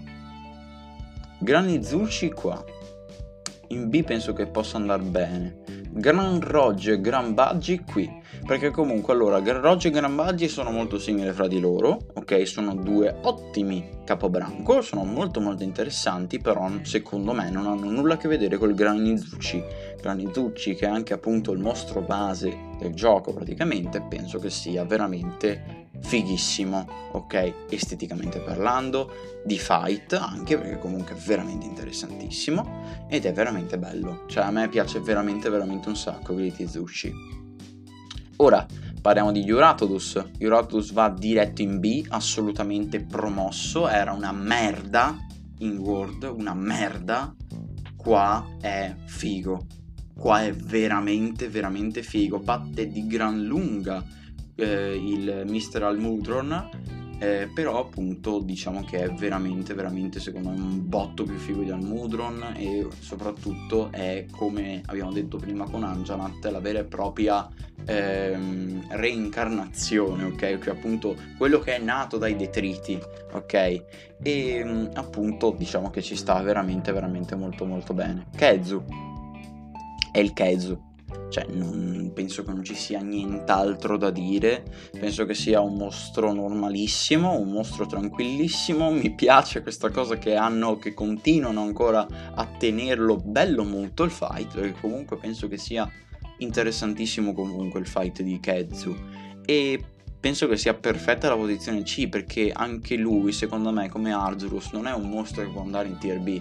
Grani 1.38 1.82
Zucci 1.82 2.30
qua 2.30 2.62
in 3.70 3.88
B 3.88 4.02
penso 4.02 4.32
che 4.32 4.46
possa 4.46 4.76
andare 4.76 5.02
bene. 5.02 5.80
Gran 5.92 6.40
Rogge 6.40 6.92
e 6.92 7.00
Gran 7.00 7.34
Baggi 7.34 7.80
qui 7.80 8.08
perché 8.46 8.70
comunque 8.70 9.12
allora 9.12 9.40
Gran 9.40 9.60
Rogge 9.60 9.88
e 9.88 9.90
Gran 9.90 10.14
Baggi 10.14 10.46
sono 10.46 10.70
molto 10.70 11.00
simili 11.00 11.32
fra 11.32 11.48
di 11.48 11.58
loro 11.58 11.98
ok? 12.14 12.46
Sono 12.46 12.76
due 12.76 13.18
ottimi 13.22 13.98
capobranco 14.04 14.82
sono 14.82 15.02
molto 15.02 15.40
molto 15.40 15.64
interessanti 15.64 16.38
però 16.38 16.70
secondo 16.82 17.32
me 17.32 17.50
non 17.50 17.66
hanno 17.66 17.90
nulla 17.90 18.14
a 18.14 18.16
che 18.18 18.28
vedere 18.28 18.56
col 18.56 18.74
Granizucci 18.74 19.62
Granizucci 20.00 20.76
che 20.76 20.86
è 20.86 20.88
anche 20.88 21.12
appunto 21.12 21.50
il 21.50 21.58
mostro 21.58 22.02
base 22.02 22.56
del 22.78 22.94
gioco 22.94 23.32
praticamente 23.32 24.00
penso 24.00 24.38
che 24.38 24.48
sia 24.48 24.84
veramente 24.84 25.79
fighissimo, 26.02 26.86
ok? 27.12 27.66
Esteticamente 27.68 28.40
parlando, 28.40 29.12
di 29.44 29.58
fight 29.58 30.14
anche 30.14 30.58
perché 30.58 30.78
comunque 30.78 31.14
è 31.14 31.18
veramente 31.18 31.66
interessantissimo 31.66 33.06
ed 33.08 33.24
è 33.24 33.32
veramente 33.32 33.78
bello. 33.78 34.24
Cioè 34.26 34.44
a 34.44 34.50
me 34.50 34.68
piace 34.68 35.00
veramente 35.00 35.48
veramente 35.48 35.88
un 35.88 35.96
sacco 35.96 36.34
Gritty 36.34 36.66
Zushi. 36.66 37.12
Ora 38.36 38.66
parliamo 39.00 39.32
di 39.32 39.46
Euratodus. 39.46 40.22
Euratodus 40.38 40.92
va 40.92 41.08
diretto 41.10 41.62
in 41.62 41.78
B, 41.78 42.04
assolutamente 42.08 43.04
promosso, 43.04 43.88
era 43.88 44.12
una 44.12 44.32
merda 44.32 45.16
in 45.58 45.78
World, 45.78 46.24
una 46.24 46.54
merda. 46.54 47.34
Qua 47.96 48.56
è 48.60 48.94
figo. 49.06 49.66
Qua 50.14 50.44
è 50.44 50.52
veramente 50.52 51.48
veramente 51.48 52.02
figo, 52.02 52.38
batte 52.38 52.88
di 52.88 53.06
gran 53.06 53.42
lunga 53.42 54.04
eh, 54.60 54.94
il 54.94 55.44
Mr. 55.46 55.82
Almudron 55.82 56.68
eh, 57.22 57.50
però 57.52 57.78
appunto 57.78 58.40
diciamo 58.40 58.82
che 58.82 59.04
è 59.04 59.10
veramente 59.10 59.74
veramente 59.74 60.18
secondo 60.20 60.48
me 60.48 60.58
un 60.58 60.88
botto 60.88 61.24
più 61.24 61.36
figo 61.36 61.62
di 61.62 61.70
Almudron 61.70 62.54
e 62.56 62.88
soprattutto 62.98 63.90
è 63.92 64.24
come 64.30 64.80
abbiamo 64.86 65.12
detto 65.12 65.36
prima 65.36 65.68
con 65.68 65.84
Anjanat 65.84 66.42
la 66.46 66.60
vera 66.60 66.78
e 66.78 66.84
propria 66.84 67.46
ehm, 67.84 68.86
reincarnazione 68.88 70.24
ok? 70.24 70.60
Cioè 70.60 70.74
appunto 70.74 71.14
quello 71.36 71.58
che 71.58 71.76
è 71.76 71.78
nato 71.78 72.16
dai 72.16 72.36
detriti 72.36 72.98
ok? 73.32 73.82
E 74.22 74.62
mm, 74.64 74.86
appunto 74.94 75.54
diciamo 75.56 75.90
che 75.90 76.00
ci 76.00 76.16
sta 76.16 76.40
veramente 76.40 76.90
veramente 76.90 77.34
molto 77.34 77.66
molto 77.66 77.92
bene. 77.92 78.28
Kezu. 78.34 78.82
È 80.10 80.18
il 80.18 80.32
Kezu 80.32 80.88
cioè, 81.30 81.46
non, 81.48 82.10
penso 82.12 82.42
che 82.42 82.52
non 82.52 82.64
ci 82.64 82.74
sia 82.74 83.00
nient'altro 83.00 83.96
da 83.96 84.10
dire. 84.10 84.64
Penso 84.90 85.24
che 85.24 85.34
sia 85.34 85.60
un 85.60 85.76
mostro 85.76 86.32
normalissimo, 86.32 87.38
un 87.38 87.50
mostro 87.50 87.86
tranquillissimo. 87.86 88.90
Mi 88.90 89.14
piace 89.14 89.62
questa 89.62 89.90
cosa 89.90 90.18
che 90.18 90.34
hanno, 90.34 90.76
che 90.76 90.92
continuano 90.92 91.62
ancora 91.62 92.06
a 92.34 92.46
tenerlo 92.58 93.16
bello 93.16 93.64
molto 93.64 94.02
il 94.02 94.10
fight, 94.10 94.54
perché 94.54 94.80
comunque 94.80 95.16
penso 95.18 95.46
che 95.46 95.56
sia 95.56 95.88
interessantissimo 96.38 97.32
comunque 97.32 97.78
il 97.78 97.86
fight 97.86 98.22
di 98.22 98.40
Kezu. 98.40 98.96
E 99.44 99.80
penso 100.18 100.48
che 100.48 100.56
sia 100.56 100.74
perfetta 100.74 101.28
la 101.28 101.36
posizione 101.36 101.82
C, 101.82 102.08
perché 102.08 102.50
anche 102.52 102.96
lui, 102.96 103.30
secondo 103.32 103.70
me, 103.70 103.88
come 103.88 104.12
Arzurus, 104.12 104.72
non 104.72 104.88
è 104.88 104.92
un 104.92 105.08
mostro 105.08 105.44
che 105.44 105.50
può 105.50 105.62
andare 105.62 105.86
in 105.86 105.98
tier 105.98 106.18
B. 106.18 106.40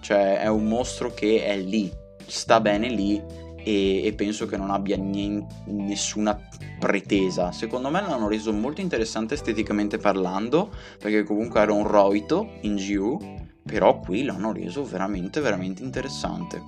Cioè, 0.00 0.40
è 0.40 0.48
un 0.48 0.66
mostro 0.66 1.14
che 1.14 1.44
è 1.44 1.56
lì, 1.56 1.90
sta 2.26 2.60
bene 2.60 2.88
lì 2.88 3.43
e, 3.64 4.04
e 4.04 4.12
penso 4.12 4.46
che 4.46 4.56
non 4.56 4.70
abbia 4.70 4.96
niente, 4.96 5.54
nessuna 5.66 6.38
pretesa. 6.78 7.50
Secondo 7.50 7.90
me 7.90 8.00
l'hanno 8.00 8.28
reso 8.28 8.52
molto 8.52 8.80
interessante 8.80 9.34
esteticamente 9.34 9.98
parlando, 9.98 10.70
perché 10.98 11.24
comunque 11.24 11.60
era 11.60 11.72
un 11.72 11.86
roito 11.86 12.50
in 12.60 12.76
GU, 12.76 13.42
però 13.62 13.98
qui 13.98 14.22
l'hanno 14.22 14.52
reso 14.52 14.84
veramente, 14.84 15.40
veramente 15.40 15.82
interessante. 15.82 16.60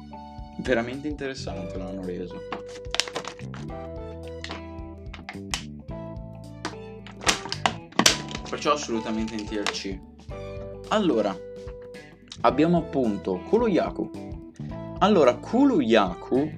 Veramente 0.59 1.07
interessante 1.07 1.77
l'hanno 1.77 2.03
reso. 2.03 2.41
Perciò 8.49 8.73
assolutamente 8.73 9.35
in 9.35 9.45
tier 9.45 9.65
C. 9.65 9.99
Allora, 10.89 11.37
abbiamo 12.41 12.79
appunto 12.79 13.41
Kuluyaku. 13.51 14.11
Allora, 15.01 15.35
Kuluyaku 15.35 16.51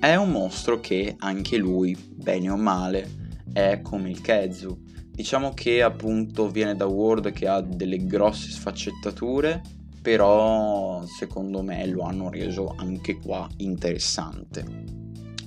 è 0.00 0.14
un 0.14 0.30
mostro 0.30 0.78
che 0.80 1.16
anche 1.18 1.56
lui, 1.56 1.96
bene 1.96 2.50
o 2.50 2.56
male, 2.56 3.08
è 3.52 3.80
come 3.82 4.10
il 4.10 4.20
Kezu. 4.20 4.84
Diciamo 5.10 5.54
che 5.54 5.82
appunto 5.82 6.50
viene 6.50 6.76
da 6.76 6.84
World 6.86 7.32
che 7.32 7.48
ha 7.48 7.60
delle 7.62 8.04
grosse 8.04 8.50
sfaccettature, 8.50 9.62
però 10.02 11.02
secondo 11.06 11.62
me 11.62 11.86
lo 11.86 12.02
hanno 12.02 12.28
reso 12.28 12.74
anche 12.76 13.18
qua 13.18 13.48
interessante. 13.56 14.64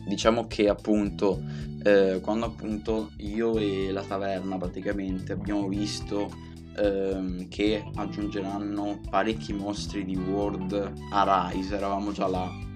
Diciamo 0.07 0.47
che 0.47 0.67
appunto 0.67 1.41
eh, 1.83 2.19
quando 2.21 2.47
appunto 2.47 3.11
io 3.17 3.57
e 3.57 3.91
la 3.91 4.03
taverna 4.03 4.57
praticamente 4.57 5.33
abbiamo 5.33 5.67
visto 5.67 6.29
ehm, 6.75 7.47
che 7.47 7.83
aggiungeranno 7.93 8.99
parecchi 9.07 9.53
mostri 9.53 10.03
di 10.03 10.17
World 10.17 10.93
a 11.11 11.51
Rise, 11.51 11.75
eravamo 11.75 12.11
già 12.11 12.27
là 12.27 12.67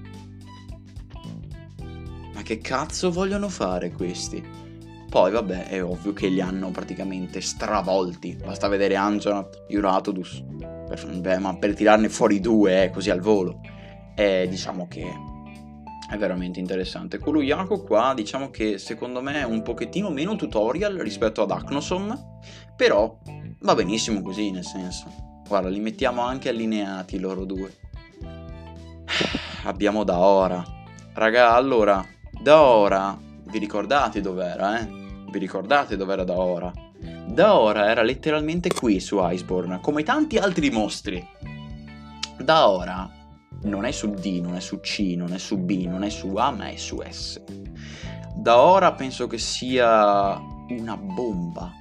che 2.42 2.58
cazzo 2.58 3.12
vogliono 3.12 3.50
fare 3.50 3.92
questi? 3.92 4.44
Poi 5.10 5.32
vabbè, 5.32 5.68
è 5.68 5.84
ovvio 5.84 6.12
che 6.14 6.28
li 6.28 6.42
hanno 6.42 6.72
praticamente 6.72 7.40
stravolti. 7.40 8.36
Basta 8.44 8.68
vedere 8.68 8.96
Anjanat, 8.96 9.66
Uratodus. 9.70 10.42
Beh, 10.42 11.38
ma 11.38 11.56
per 11.56 11.76
tirarne 11.76 12.10
fuori 12.10 12.40
due, 12.40 12.84
eh, 12.84 12.90
così 12.90 13.12
al 13.12 13.20
volo. 13.20 13.62
E 14.16 14.48
diciamo 14.50 14.88
che 14.88 15.06
è 16.10 16.18
veramente 16.18 16.60
interessante. 16.60 17.20
Kuruyako 17.20 17.84
qua 17.84 18.14
diciamo 18.16 18.50
che 18.50 18.78
secondo 18.78 19.22
me 19.22 19.42
è 19.42 19.44
un 19.44 19.62
pochettino 19.62 20.10
meno 20.10 20.36
tutorial 20.36 20.96
rispetto 20.96 21.42
ad 21.44 21.52
Acnosom, 21.52 22.40
però 22.76 23.20
va 23.60 23.76
benissimo 23.76 24.22
così 24.22 24.52
nel 24.52 24.66
senso. 24.66 25.06
Guarda, 25.48 25.70
li 25.70 25.80
mettiamo 25.80 26.22
anche 26.22 26.50
allineati 26.50 27.20
loro 27.20 27.46
due. 27.46 27.72
Abbiamo 29.66 30.04
da 30.04 30.20
ora. 30.20 30.64
Raga, 31.14 31.54
allora, 31.54 32.04
da 32.42 32.62
ora, 32.62 33.18
vi 33.46 33.58
ricordate 33.58 34.22
dov'era, 34.22 34.80
eh? 34.80 34.88
Vi 35.30 35.40
ricordate 35.40 35.96
dov'era 35.96 36.24
da 36.24 36.38
ora? 36.38 36.72
Da 37.26 37.58
ora 37.58 37.90
era 37.90 38.02
letteralmente 38.04 38.72
qui 38.72 39.00
su 39.00 39.18
Iceborne, 39.22 39.80
come 39.82 40.04
tanti 40.04 40.38
altri 40.38 40.70
mostri. 40.70 41.26
Da 42.38 42.70
ora 42.70 43.10
non 43.64 43.86
è 43.86 43.92
su 43.92 44.10
D, 44.10 44.40
non 44.42 44.56
è 44.56 44.60
su 44.60 44.80
C, 44.80 45.14
non 45.16 45.34
è 45.34 45.38
su 45.38 45.58
B, 45.58 45.86
non 45.86 46.04
è 46.04 46.10
su 46.10 46.34
A, 46.36 46.52
ma 46.52 46.68
è 46.68 46.76
su 46.76 47.02
S. 47.08 47.42
Da 48.36 48.60
ora 48.60 48.94
penso 48.94 49.28
che 49.28 49.38
sia 49.38 50.38
una 50.70 50.98
bomba. 50.98 51.72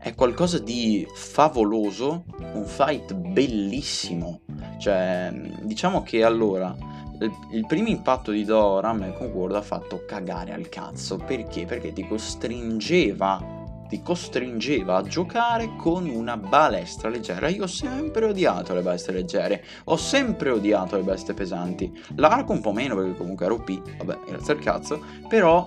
È 0.00 0.14
qualcosa 0.14 0.58
di 0.58 1.06
favoloso, 1.14 2.24
un 2.54 2.64
fight 2.64 3.14
bellissimo. 3.14 4.40
Cioè, 4.78 5.30
diciamo 5.62 6.02
che 6.02 6.24
allora 6.24 6.74
il 7.50 7.66
primo 7.66 7.88
impatto 7.88 8.30
di 8.30 8.44
Dora 8.44 8.90
a 8.90 8.92
me 8.92 9.12
con 9.14 9.26
Word 9.26 9.56
ha 9.56 9.62
fatto 9.62 10.04
cagare 10.06 10.52
al 10.52 10.68
cazzo 10.68 11.16
perché? 11.16 11.64
Perché 11.64 11.92
ti 11.92 12.06
costringeva 12.06 13.56
ti 13.88 14.02
costringeva 14.02 14.96
a 14.96 15.02
giocare 15.02 15.74
con 15.76 16.08
una 16.08 16.36
balestra 16.36 17.08
leggera. 17.08 17.48
Io 17.48 17.64
ho 17.64 17.68
sempre 17.68 18.26
odiato 18.26 18.74
le 18.74 18.82
bestie 18.82 19.14
leggere, 19.14 19.64
ho 19.84 19.96
sempre 19.96 20.50
odiato 20.50 20.96
le 20.96 21.02
bestie 21.02 21.32
pesanti. 21.32 21.90
L'arco 22.16 22.52
un 22.52 22.60
po' 22.60 22.72
meno 22.72 22.94
perché 22.94 23.16
comunque 23.16 23.46
ero 23.46 23.58
P, 23.60 23.80
vabbè, 23.96 24.18
grazie 24.26 24.52
al 24.52 24.58
cazzo, 24.60 25.02
però 25.26 25.66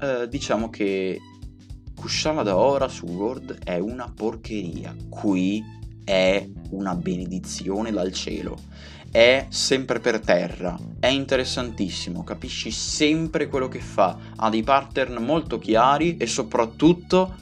eh, 0.00 0.26
diciamo 0.26 0.70
che 0.70 1.20
Kushala 1.94 2.42
da 2.42 2.56
ora 2.56 2.88
su 2.88 3.04
Word 3.04 3.62
è 3.62 3.78
una 3.78 4.10
porcheria. 4.10 4.96
Qui 5.10 5.62
è 6.02 6.48
una 6.70 6.94
benedizione 6.94 7.90
dal 7.90 8.10
cielo 8.12 8.58
è 9.10 9.46
sempre 9.48 9.98
per 9.98 10.20
terra, 10.20 10.78
è 11.00 11.08
interessantissimo, 11.08 12.22
capisci 12.22 12.70
sempre 12.70 13.48
quello 13.48 13.66
che 13.66 13.80
fa, 13.80 14.16
ha 14.36 14.48
dei 14.48 14.62
pattern 14.62 15.22
molto 15.24 15.58
chiari 15.58 16.16
e 16.16 16.26
soprattutto, 16.26 17.34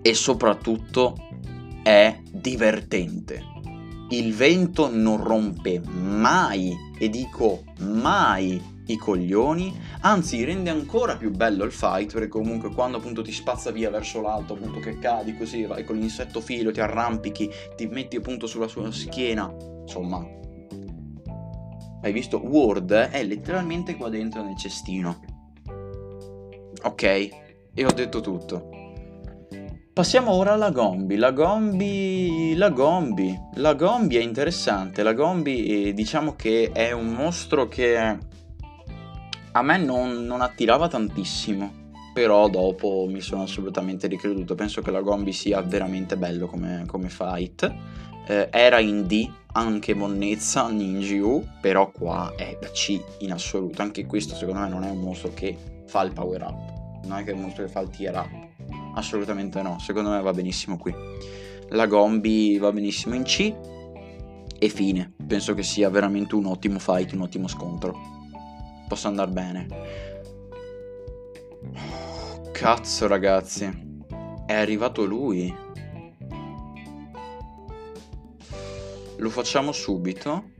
e 0.00 0.14
soprattutto 0.14 1.28
è 1.82 2.20
divertente. 2.30 3.44
Il 4.10 4.34
vento 4.34 4.88
non 4.90 5.22
rompe 5.22 5.80
mai, 5.80 6.74
e 6.98 7.08
dico 7.10 7.64
mai, 7.80 8.60
i 8.86 8.96
coglioni, 8.96 9.78
anzi 10.00 10.42
rende 10.42 10.70
ancora 10.70 11.16
più 11.16 11.30
bello 11.30 11.64
il 11.64 11.70
fight 11.70 12.12
perché 12.12 12.28
comunque 12.28 12.70
quando 12.70 12.96
appunto 12.96 13.22
ti 13.22 13.30
spazza 13.30 13.70
via 13.70 13.90
verso 13.90 14.20
l'alto, 14.20 14.54
appunto 14.54 14.80
che 14.80 14.98
cadi 14.98 15.36
così, 15.36 15.64
vai 15.64 15.84
con 15.84 15.96
l'insetto 15.96 16.40
filo, 16.40 16.72
ti 16.72 16.80
arrampichi, 16.80 17.50
ti 17.76 17.86
metti 17.86 18.16
appunto 18.16 18.46
sulla 18.46 18.66
sua 18.66 18.90
schiena, 18.90 19.52
insomma, 19.90 20.24
hai 22.02 22.12
visto? 22.12 22.38
Word 22.38 22.92
è 22.92 23.24
letteralmente 23.24 23.96
qua 23.96 24.08
dentro 24.08 24.44
nel 24.44 24.56
cestino. 24.56 25.20
Ok, 26.82 27.02
e 27.02 27.84
ho 27.84 27.92
detto 27.92 28.20
tutto. 28.20 28.68
Passiamo 29.92 30.30
ora 30.30 30.52
alla 30.52 30.70
Gombi. 30.70 31.16
La 31.16 31.32
Gombi, 31.32 32.54
la 32.56 32.70
Gombi, 32.70 33.36
la 33.54 33.74
Gombi 33.74 34.16
è 34.16 34.22
interessante. 34.22 35.02
La 35.02 35.12
Gombi 35.12 35.88
eh, 35.88 35.92
diciamo 35.92 36.36
che 36.36 36.70
è 36.72 36.92
un 36.92 37.08
mostro 37.08 37.66
che 37.66 37.98
a 39.52 39.62
me 39.62 39.78
non, 39.78 40.24
non 40.24 40.40
attirava 40.40 40.86
tantissimo. 40.86 41.78
Però 42.14 42.48
dopo 42.48 43.06
mi 43.08 43.20
sono 43.20 43.42
assolutamente 43.42 44.06
ricreduto. 44.06 44.54
Penso 44.54 44.80
che 44.80 44.90
la 44.90 45.00
Gombi 45.00 45.32
sia 45.32 45.60
veramente 45.60 46.16
bello 46.16 46.46
come, 46.46 46.84
come 46.86 47.08
fight. 47.08 47.74
Eh, 48.26 48.48
era 48.50 48.78
in 48.78 49.06
D, 49.06 49.28
anche 49.52 49.94
monnezza 49.94 50.68
Ninju, 50.68 51.46
però 51.60 51.90
qua 51.90 52.32
è 52.36 52.56
da 52.60 52.68
C 52.70 53.00
in 53.20 53.32
assoluto. 53.32 53.82
Anche 53.82 54.06
questo 54.06 54.34
secondo 54.34 54.60
me 54.60 54.68
non 54.68 54.84
è 54.84 54.90
un 54.90 55.00
mostro 55.00 55.32
che 55.34 55.56
fa 55.86 56.02
il 56.02 56.12
power 56.12 56.42
up. 56.42 57.04
Non 57.04 57.18
è 57.18 57.24
che 57.24 57.30
è 57.30 57.34
un 57.34 57.42
mostro 57.42 57.64
che 57.64 57.70
fa 57.70 57.80
il 57.80 57.90
tier 57.90 58.14
up 58.14 58.48
assolutamente 58.94 59.62
no, 59.62 59.78
secondo 59.78 60.10
me 60.10 60.20
va 60.20 60.32
benissimo 60.32 60.76
qui. 60.76 60.94
La 61.70 61.86
Gombi 61.86 62.58
va 62.58 62.72
benissimo 62.72 63.14
in 63.14 63.22
C 63.22 63.54
e 64.58 64.68
fine, 64.68 65.12
penso 65.26 65.54
che 65.54 65.62
sia 65.62 65.88
veramente 65.88 66.34
un 66.34 66.46
ottimo 66.46 66.78
fight, 66.78 67.12
un 67.12 67.22
ottimo 67.22 67.48
scontro. 67.48 67.96
Possa 68.88 69.08
andare 69.08 69.30
bene. 69.30 69.66
cazzo 72.52 73.06
ragazzi, 73.06 73.70
è 74.46 74.54
arrivato 74.54 75.04
lui. 75.04 75.68
Lo 79.20 79.28
facciamo 79.28 79.70
subito? 79.72 80.52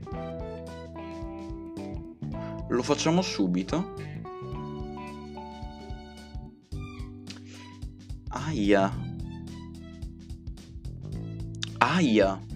Lo 2.69 2.83
facciamo 2.83 3.23
subito? 3.23 3.95
Aia. 8.29 8.93
Aia. 11.79 12.50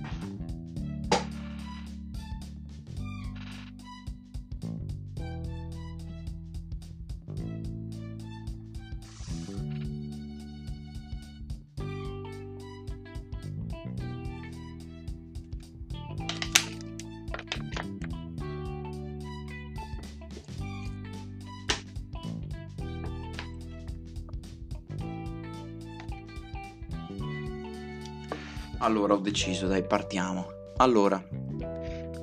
Allora 28.96 29.16
ho 29.16 29.18
deciso, 29.18 29.68
dai, 29.68 29.84
partiamo. 29.84 30.46
Allora, 30.78 31.22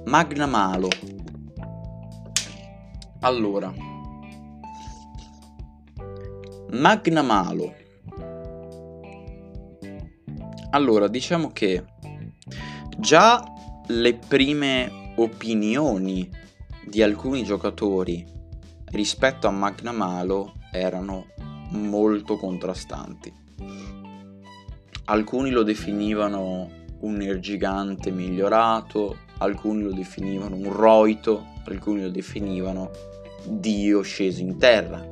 Magnamalo. 0.07 0.89
Allora, 3.21 3.71
Magnamalo. 6.71 7.75
Allora, 10.71 11.09
diciamo 11.09 11.53
che 11.53 11.85
già 12.97 13.45
le 13.89 14.15
prime 14.15 15.13
opinioni 15.17 16.27
di 16.87 17.03
alcuni 17.03 17.45
giocatori 17.45 18.25
rispetto 18.93 19.47
a 19.47 19.51
Magnamalo 19.51 20.55
erano 20.73 21.27
molto 21.73 22.39
contrastanti. 22.39 23.31
Alcuni 25.13 25.51
lo 25.51 25.63
definivano 25.63 26.71
un 27.01 27.17
nergigante 27.17 28.11
migliorato, 28.11 29.19
alcuni 29.39 29.83
lo 29.83 29.93
definivano 29.93 30.57
un 30.57 30.73
roito, 30.73 31.49
alcuni 31.67 32.01
lo 32.01 32.09
definivano 32.09 32.91
Dio 33.45 34.01
sceso 34.01 34.41
in 34.41 34.57
terra. 34.57 35.07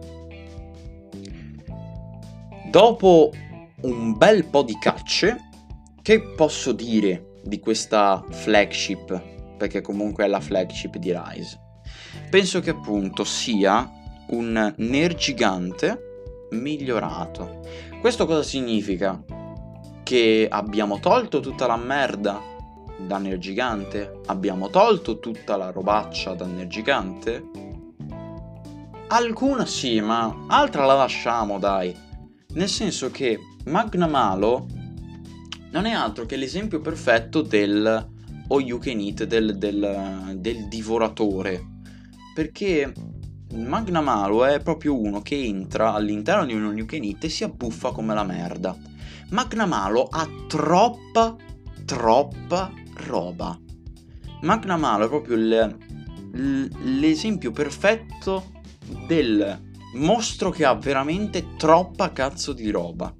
Dopo 2.70 3.30
un 3.82 4.16
bel 4.16 4.46
po' 4.46 4.62
di 4.62 4.78
cacce, 4.78 5.36
che 6.00 6.22
posso 6.34 6.72
dire 6.72 7.34
di 7.44 7.60
questa 7.60 8.24
flagship? 8.30 9.22
Perché 9.58 9.82
comunque 9.82 10.24
è 10.24 10.28
la 10.28 10.40
flagship 10.40 10.96
di 10.96 11.12
Rise. 11.14 11.60
Penso 12.30 12.60
che 12.60 12.70
appunto 12.70 13.22
sia 13.24 13.86
un 14.28 14.72
nergigante 14.78 16.48
migliorato. 16.52 17.60
Questo 18.00 18.24
cosa 18.24 18.42
significa? 18.42 19.22
Che 20.10 20.48
abbiamo 20.50 20.98
tolto 20.98 21.38
tutta 21.38 21.68
la 21.68 21.76
merda 21.76 22.42
da 22.98 23.18
Nergigante? 23.18 24.22
Abbiamo 24.26 24.68
tolto 24.68 25.20
tutta 25.20 25.56
la 25.56 25.70
robaccia 25.70 26.34
da 26.34 26.46
Nergigante? 26.46 27.48
Alcuna 29.06 29.64
sì, 29.66 30.00
ma 30.00 30.46
altra 30.48 30.84
la 30.84 30.94
lasciamo, 30.94 31.60
dai. 31.60 31.96
Nel 32.54 32.68
senso 32.68 33.12
che 33.12 33.38
Magnamalo 33.66 34.66
non 35.70 35.84
è 35.84 35.92
altro 35.92 36.26
che 36.26 36.34
l'esempio 36.34 36.80
perfetto 36.80 37.42
del 37.42 38.08
o 38.48 38.60
you 38.60 38.80
can 38.80 38.98
eat, 38.98 39.22
del, 39.22 39.58
del, 39.58 40.34
del 40.38 40.66
divoratore. 40.66 41.82
Perché 42.34 42.92
Magnamalo 43.54 44.44
è 44.44 44.60
proprio 44.60 45.00
uno 45.00 45.22
che 45.22 45.40
entra 45.40 45.92
all'interno 45.92 46.46
di 46.46 46.54
un 46.54 46.76
you 46.76 46.84
can 46.84 47.04
eat 47.04 47.22
e 47.22 47.28
si 47.28 47.44
abbuffa 47.44 47.92
come 47.92 48.12
la 48.12 48.24
merda. 48.24 48.89
Magnamalo 49.30 50.08
ha 50.10 50.26
troppa, 50.48 51.36
troppa 51.84 52.72
roba. 52.94 53.56
Magnamalo 54.42 55.04
è 55.04 55.08
proprio 55.08 55.36
il, 55.36 55.78
l'esempio 56.98 57.52
perfetto 57.52 58.50
del 59.06 59.68
mostro 59.94 60.50
che 60.50 60.64
ha 60.64 60.74
veramente 60.74 61.54
troppa 61.56 62.12
cazzo 62.12 62.52
di 62.52 62.70
roba. 62.70 63.14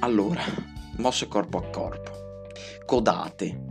Allora, 0.00 0.42
mosse 0.98 1.26
corpo 1.26 1.56
a 1.56 1.70
corpo, 1.70 2.10
codate, 2.84 3.64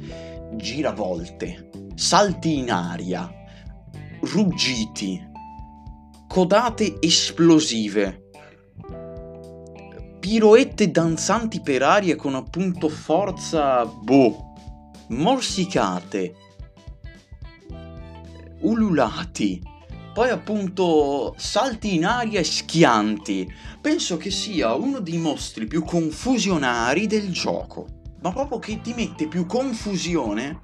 giravolte, 0.54 1.70
salti 1.94 2.58
in 2.58 2.72
aria, 2.72 3.32
ruggiti, 4.22 5.24
codate 6.28 6.98
esplosive 7.00 8.25
piroette 10.26 10.90
danzanti 10.90 11.62
per 11.62 11.84
aria 11.84 12.16
con 12.16 12.34
appunto 12.34 12.90
forza, 12.90 13.86
boh, 13.86 14.54
morsicate, 15.10 16.36
ululati, 18.62 19.62
poi 20.16 20.32
appunto 20.32 21.36
salti 21.38 21.94
in 21.94 22.06
aria 22.08 22.40
e 22.40 22.44
schianti. 22.44 23.48
Penso 23.80 24.18
che 24.18 24.32
sia 24.32 24.74
uno 24.74 25.00
dei 25.00 25.20
mostri 25.20 25.68
più 25.68 25.84
confusionari 25.84 27.06
del 27.06 27.32
gioco, 27.32 27.86
ma 28.24 28.32
proprio 28.32 28.58
che 28.58 28.82
ti 28.82 28.96
mette 28.96 29.28
più 29.28 29.46
confusione 29.46 30.60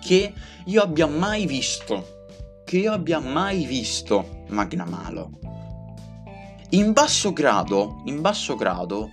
che 0.00 0.32
io 0.64 0.80
abbia 0.80 1.06
mai 1.06 1.44
visto. 1.44 2.30
Che 2.64 2.78
io 2.78 2.92
abbia 2.92 3.20
mai 3.20 3.66
visto 3.66 4.44
Magnamalo. 4.48 5.45
In 6.70 6.92
basso 6.92 7.32
grado, 7.32 8.02
in 8.06 8.20
basso 8.20 8.56
grado, 8.56 9.08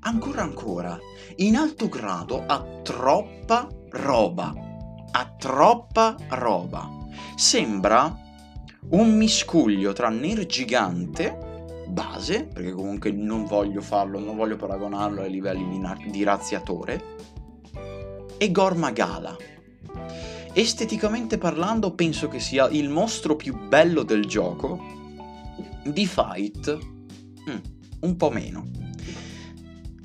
ancora 0.00 0.40
ancora, 0.40 0.98
in 1.36 1.54
alto 1.56 1.90
grado 1.90 2.42
ha 2.46 2.64
troppa 2.82 3.68
roba, 3.90 4.54
ha 5.10 5.34
troppa 5.38 6.16
roba. 6.30 6.90
Sembra 7.34 8.18
un 8.90 9.14
miscuglio 9.14 9.92
tra 9.92 10.08
Ner 10.08 10.46
gigante, 10.46 11.84
base, 11.88 12.44
perché 12.46 12.72
comunque 12.72 13.10
non 13.10 13.44
voglio 13.44 13.82
farlo, 13.82 14.18
non 14.18 14.34
voglio 14.34 14.56
paragonarlo 14.56 15.20
ai 15.20 15.30
livelli 15.30 15.68
di, 15.68 15.78
na- 15.78 15.98
di 16.02 16.22
razziatore, 16.22 17.14
e 18.38 18.50
Gormagala. 18.50 19.36
Esteticamente 20.54 21.36
parlando 21.36 21.92
penso 21.92 22.28
che 22.28 22.40
sia 22.40 22.68
il 22.70 22.88
mostro 22.88 23.36
più 23.36 23.54
bello 23.68 24.02
del 24.02 24.24
gioco, 24.24 24.95
di 25.92 26.06
fight 26.06 26.78
mm, 27.50 27.56
un 28.00 28.16
po' 28.16 28.30
meno. 28.30 28.64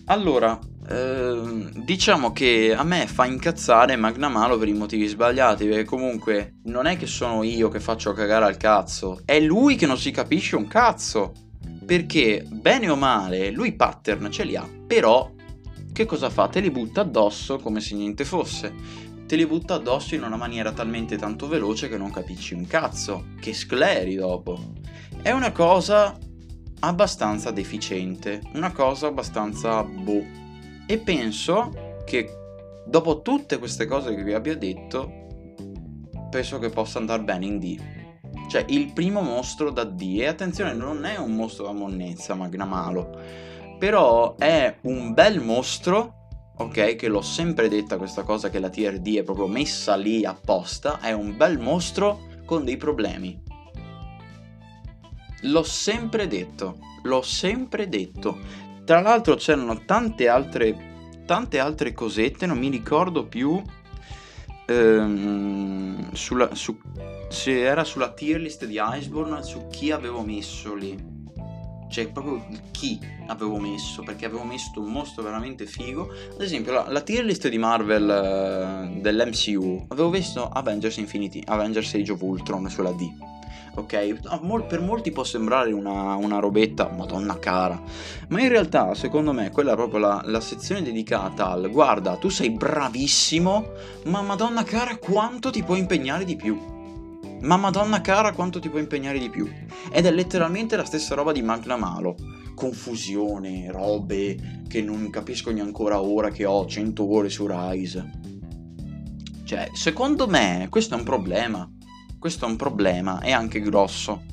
Allora, 0.05 0.59
eh, 0.89 1.69
diciamo 1.75 2.31
che 2.31 2.73
a 2.75 2.83
me 2.83 3.07
fa 3.07 3.25
incazzare 3.25 3.95
Magnamalo 3.95 4.57
per 4.57 4.67
i 4.67 4.73
motivi 4.73 5.07
sbagliati, 5.07 5.65
perché 5.65 5.85
comunque 5.85 6.55
non 6.63 6.85
è 6.85 6.97
che 6.97 7.07
sono 7.07 7.43
io 7.43 7.69
che 7.69 7.79
faccio 7.79 8.13
cagare 8.13 8.45
al 8.45 8.57
cazzo, 8.57 9.21
è 9.25 9.39
lui 9.39 9.75
che 9.75 9.85
non 9.85 9.97
si 9.97 10.11
capisce 10.11 10.55
un 10.55 10.67
cazzo. 10.67 11.33
Perché, 11.83 12.45
bene 12.47 12.89
o 12.89 12.95
male, 12.95 13.49
lui 13.51 13.73
pattern 13.73 14.31
ce 14.31 14.43
li 14.45 14.55
ha, 14.55 14.67
però 14.87 15.29
che 15.91 16.05
cosa 16.05 16.29
fa? 16.29 16.47
Te 16.47 16.61
li 16.61 16.71
butta 16.71 17.01
addosso 17.01 17.57
come 17.57 17.81
se 17.81 17.95
niente 17.95 18.23
fosse 18.23 19.09
te 19.31 19.37
li 19.37 19.45
butta 19.45 19.75
addosso 19.75 20.13
in 20.13 20.23
una 20.23 20.35
maniera 20.35 20.73
talmente 20.73 21.15
tanto 21.15 21.47
veloce 21.47 21.87
che 21.87 21.97
non 21.97 22.11
capisci 22.11 22.53
un 22.53 22.67
cazzo, 22.67 23.27
che 23.39 23.53
scleri 23.53 24.15
dopo. 24.15 24.59
È 25.23 25.29
una 25.29 25.51
cosa 25.51 26.17
abbastanza 26.79 27.51
deficiente, 27.51 28.41
una 28.55 28.71
cosa 28.71 29.05
abbastanza 29.05 29.83
boh. 29.83 30.25
E 30.87 30.97
penso 30.97 31.99
che 32.05 32.27
dopo 32.87 33.21
tutte 33.21 33.59
queste 33.59 33.85
cose 33.85 34.15
che 34.15 34.23
vi 34.23 34.33
abbia 34.33 34.57
detto, 34.57 35.27
penso 36.31 36.57
che 36.57 36.69
possa 36.69 36.97
andare 36.97 37.21
bene 37.21 37.45
in 37.45 37.59
D. 37.59 37.79
Cioè, 38.49 38.65
il 38.69 38.93
primo 38.93 39.21
mostro 39.21 39.69
da 39.69 39.83
D, 39.83 40.17
e 40.17 40.25
attenzione, 40.25 40.73
non 40.73 41.05
è 41.05 41.17
un 41.17 41.35
mostro 41.35 41.65
da 41.65 41.73
monnezza, 41.73 42.33
Magnamalo, 42.33 43.15
però 43.77 44.35
è 44.37 44.75
un 44.81 45.13
bel 45.13 45.39
mostro 45.39 46.15
ok? 46.57 46.95
Che 46.95 47.07
l'ho 47.07 47.21
sempre 47.21 47.69
detta 47.69 47.97
questa 47.97 48.23
cosa 48.23 48.49
che 48.49 48.59
la 48.59 48.69
tier 48.69 48.99
D 48.99 49.17
è 49.17 49.23
proprio 49.23 49.47
messa 49.47 49.95
lì 49.95 50.25
apposta, 50.25 50.99
è 50.99 51.11
un 51.11 51.37
bel 51.37 51.59
mostro 51.59 52.21
con 52.45 52.65
dei 52.65 52.77
problemi. 52.77 53.50
L'ho 55.41 55.63
sempre 55.63 56.27
detto, 56.27 56.77
l'ho 57.03 57.21
sempre 57.21 57.89
detto. 57.89 58.39
Tra 58.85 59.01
l'altro 59.01 59.35
c'erano 59.35 59.85
tante 59.85 60.27
altre, 60.27 61.21
tante 61.25 61.59
altre 61.59 61.93
cosette, 61.93 62.45
non 62.45 62.57
mi 62.57 62.69
ricordo 62.69 63.25
più 63.25 63.61
ehm, 64.65 66.11
sulla, 66.13 66.53
su, 66.55 66.77
se 67.29 67.61
era 67.61 67.83
sulla 67.83 68.11
tier 68.11 68.39
list 68.39 68.65
di 68.65 68.79
Iceborne, 68.79 69.43
su 69.43 69.67
chi 69.69 69.91
avevo 69.91 70.21
messo 70.21 70.75
lì 70.75 71.19
cioè 71.91 72.07
proprio 72.07 72.43
chi 72.71 72.97
avevo 73.27 73.57
messo, 73.57 74.01
perché 74.01 74.25
avevo 74.25 74.45
messo 74.45 74.71
un 74.77 74.91
mostro 74.91 75.23
veramente 75.23 75.65
figo. 75.65 76.09
Ad 76.33 76.41
esempio, 76.41 76.71
la, 76.71 76.89
la 76.89 77.01
tier 77.01 77.25
list 77.25 77.49
di 77.49 77.57
Marvel 77.57 78.93
uh, 78.95 79.01
dell'MCU, 79.01 79.87
avevo 79.89 80.09
messo 80.09 80.47
Avengers 80.47 80.95
Infinity, 80.97 81.43
Avengers 81.45 81.93
Age 81.93 82.13
of 82.13 82.21
Ultron 82.21 82.69
sulla 82.69 82.93
D. 82.93 83.09
Ok, 83.73 84.67
per 84.67 84.81
molti 84.81 85.11
può 85.11 85.23
sembrare 85.23 85.71
una, 85.71 86.15
una, 86.15 86.39
robetta, 86.39 86.89
madonna 86.89 87.39
cara, 87.39 87.81
ma 88.27 88.41
in 88.41 88.49
realtà 88.49 88.93
secondo 88.95 89.31
me 89.31 89.49
quella 89.49 89.71
è 89.71 89.75
proprio 89.75 89.99
la, 89.99 90.21
la 90.25 90.41
sezione 90.41 90.81
dedicata 90.81 91.47
al 91.47 91.69
guarda, 91.71 92.17
tu 92.17 92.27
sei 92.27 92.51
bravissimo, 92.51 93.71
ma 94.05 94.21
madonna 94.21 94.63
cara 94.63 94.97
quanto 94.97 95.51
ti 95.51 95.63
puoi 95.63 95.79
impegnare 95.79 96.25
di 96.25 96.35
più. 96.35 96.59
Ma 97.43 97.57
madonna 97.57 98.01
cara 98.01 98.33
quanto 98.33 98.59
ti 98.59 98.69
puoi 98.69 98.81
impegnare 98.81 99.17
di 99.17 99.29
più. 99.29 99.49
Ed 99.91 100.05
è 100.05 100.11
letteralmente 100.11 100.75
la 100.75 100.85
stessa 100.85 101.15
roba 101.15 101.31
di 101.31 101.41
Magna 101.41 101.75
Malo. 101.75 102.15
Confusione, 102.53 103.71
robe 103.71 104.63
che 104.67 104.81
non 104.81 105.09
capisco 105.09 105.49
neanche 105.49 105.81
ora 105.81 106.29
che 106.29 106.45
ho 106.45 106.67
100 106.67 107.09
ore 107.11 107.29
su 107.29 107.47
Rise. 107.47 108.09
Cioè, 109.43 109.69
secondo 109.73 110.27
me 110.27 110.67
questo 110.69 110.93
è 110.93 110.97
un 110.97 111.03
problema. 111.03 111.67
Questo 112.21 112.45
è 112.45 112.47
un 112.47 112.55
problema 112.55 113.19
e 113.19 113.31
anche 113.31 113.59
grosso. 113.61 114.25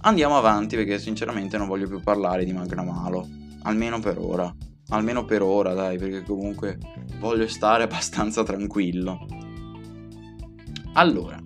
Andiamo 0.00 0.36
avanti 0.36 0.74
perché 0.74 0.98
sinceramente 0.98 1.56
non 1.58 1.68
voglio 1.68 1.86
più 1.86 2.00
parlare 2.00 2.44
di 2.44 2.52
Magna 2.52 2.82
Malo. 2.82 3.24
Almeno 3.62 4.00
per 4.00 4.18
ora. 4.18 4.52
Almeno 4.88 5.24
per 5.24 5.40
ora, 5.40 5.72
dai, 5.72 5.96
perché 5.96 6.24
comunque 6.24 6.76
voglio 7.20 7.46
stare 7.46 7.84
abbastanza 7.86 8.42
Allora, 10.94 11.40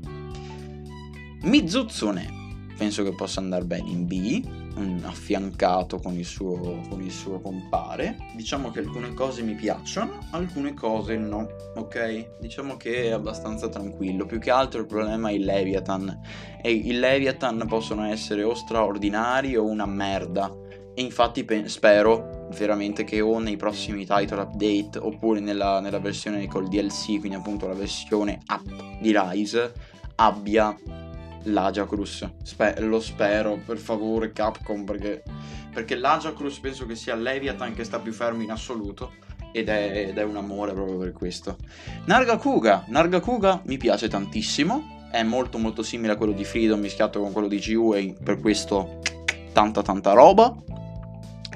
Mizutsune 1.43 2.33
penso 2.79 3.03
che 3.03 3.15
possa 3.15 3.41
andare 3.41 3.67
bene 3.67 3.91
in 3.91 4.07
B, 4.07 4.64
affiancato 5.03 5.99
con 5.99 6.15
il, 6.15 6.25
suo, 6.25 6.81
con 6.89 7.03
il 7.03 7.11
suo 7.11 7.41
compare. 7.41 8.17
Diciamo 8.35 8.71
che 8.71 8.81
alcune 8.81 9.15
cose 9.15 9.43
mi 9.43 9.55
piacciono, 9.55 10.19
alcune 10.31 10.75
cose 10.75 11.17
no, 11.17 11.49
ok? 11.75 12.39
Diciamo 12.41 12.77
che 12.77 13.05
è 13.05 13.11
abbastanza 13.11 13.69
tranquillo. 13.69 14.27
Più 14.27 14.39
che 14.39 14.51
altro 14.51 14.81
il 14.81 14.87
problema 14.87 15.29
è 15.29 15.33
il 15.33 15.45
Leviathan. 15.45 16.21
E 16.63 16.73
i 16.73 16.93
Leviathan 16.93 17.65
possono 17.69 18.05
essere 18.05 18.43
o 18.43 18.55
straordinari 18.55 19.57
o 19.57 19.65
una 19.65 19.87
merda. 19.87 20.53
E 20.95 21.03
infatti 21.03 21.45
pe- 21.45 21.69
spero 21.69 22.49
veramente 22.57 23.05
che 23.05 23.21
o 23.21 23.39
nei 23.39 23.57
prossimi 23.57 24.07
title 24.07 24.43
update 24.43 24.99
oppure 24.99 25.41
nella, 25.41 25.81
nella 25.81 25.99
versione 25.99 26.47
col 26.47 26.69
DLC, 26.69 27.19
quindi 27.19 27.35
appunto 27.35 27.67
la 27.67 27.75
versione 27.75 28.41
app 28.47 28.69
di 29.01 29.13
Rise, 29.17 29.73
abbia 30.17 30.77
l'Agiacrus. 31.45 32.29
Spe- 32.43 32.81
lo 32.81 33.01
spero, 33.01 33.59
per 33.65 33.79
favore, 33.79 34.33
Capcom, 34.33 34.85
perché, 34.85 35.23
perché 35.73 35.97
l'Agiacrus 35.97 36.59
penso 36.59 36.87
che 36.87 36.95
sia 36.95 37.15
Leviathan 37.15 37.75
che 37.75 37.85
sta 37.85 37.99
più 37.99 38.13
fermo 38.13 38.43
in 38.43 38.51
assoluto. 38.51 39.13
Ed 39.53 39.69
è, 39.69 40.09
ed 40.09 40.19
è 40.19 40.25
un 40.25 40.37
amore 40.37 40.73
proprio 40.73 40.99
per 40.99 41.13
questo. 41.13 41.57
Nargacuga. 42.07 42.85
Nargacuga 42.89 43.63
mi 43.67 43.77
piace 43.77 44.09
tantissimo. 44.09 45.09
È 45.11 45.23
molto 45.23 45.59
molto 45.59 45.85
simile 45.85 46.15
a 46.15 46.17
quello 46.17 46.33
di 46.33 46.45
Freedom 46.45 46.81
mischiato 46.81 47.21
con 47.21 47.31
quello 47.31 47.47
di 47.47 47.61
GU 47.61 47.95
e 47.95 48.17
per 48.21 48.41
questo 48.41 49.01
tanta 49.53 49.83
tanta 49.83 50.13
roba. 50.13 50.53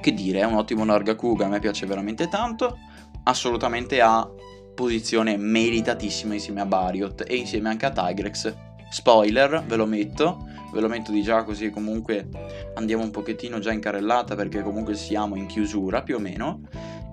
Che 0.00 0.14
dire, 0.14 0.40
è 0.40 0.44
un 0.44 0.54
ottimo 0.54 0.84
Nargacuga, 0.84 1.46
a 1.46 1.48
me 1.48 1.58
piace 1.58 1.86
veramente 1.86 2.28
tanto. 2.28 2.78
Assolutamente 3.24 4.00
ha 4.00 4.30
posizione 4.76 5.36
meritatissima 5.36 6.34
insieme 6.34 6.60
a 6.60 6.66
Bariot 6.66 7.24
e 7.26 7.34
insieme 7.34 7.68
anche 7.68 7.86
a 7.86 7.90
Tigrex 7.90 8.54
Spoiler, 8.90 9.64
ve 9.66 9.76
lo 9.76 9.86
metto, 9.86 10.48
ve 10.72 10.80
lo 10.80 10.88
metto 10.88 11.12
di 11.12 11.22
già 11.22 11.42
così 11.44 11.70
comunque 11.70 12.28
andiamo 12.74 13.02
un 13.02 13.10
pochettino 13.10 13.58
già 13.58 13.72
in 13.72 13.80
carrellata 13.80 14.34
perché 14.34 14.62
comunque 14.62 14.94
siamo 14.94 15.36
in 15.36 15.46
chiusura 15.46 16.02
più 16.02 16.16
o 16.16 16.18
meno 16.18 16.60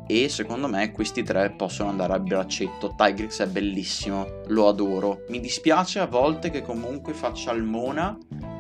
e 0.08 0.30
secondo 0.30 0.68
me 0.68 0.92
questi 0.92 1.24
tre 1.24 1.50
possono 1.52 1.90
andare 1.90 2.14
a 2.14 2.20
braccetto. 2.20 2.94
Tigrex 2.96 3.42
è 3.42 3.48
bellissimo, 3.48 4.42
lo 4.48 4.68
adoro. 4.68 5.24
Mi 5.30 5.40
dispiace 5.40 6.00
a 6.00 6.06
volte 6.06 6.52
che 6.52 6.62
comunque 6.62 7.14
faccia 7.14 7.52
il 7.54 7.64
Mona, 7.64 8.16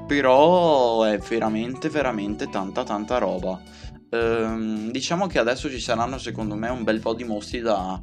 però 0.07 1.03
è 1.03 1.19
veramente 1.19 1.89
veramente 1.89 2.49
tanta 2.49 2.83
tanta 2.83 3.19
roba. 3.19 3.61
Ehm, 4.09 4.89
diciamo 4.89 5.27
che 5.27 5.37
adesso 5.37 5.69
ci 5.69 5.79
saranno 5.79 6.17
secondo 6.17 6.55
me 6.55 6.69
un 6.69 6.83
bel 6.83 6.99
po' 6.99 7.13
di 7.13 7.23
mostri 7.23 7.59
da... 7.59 8.01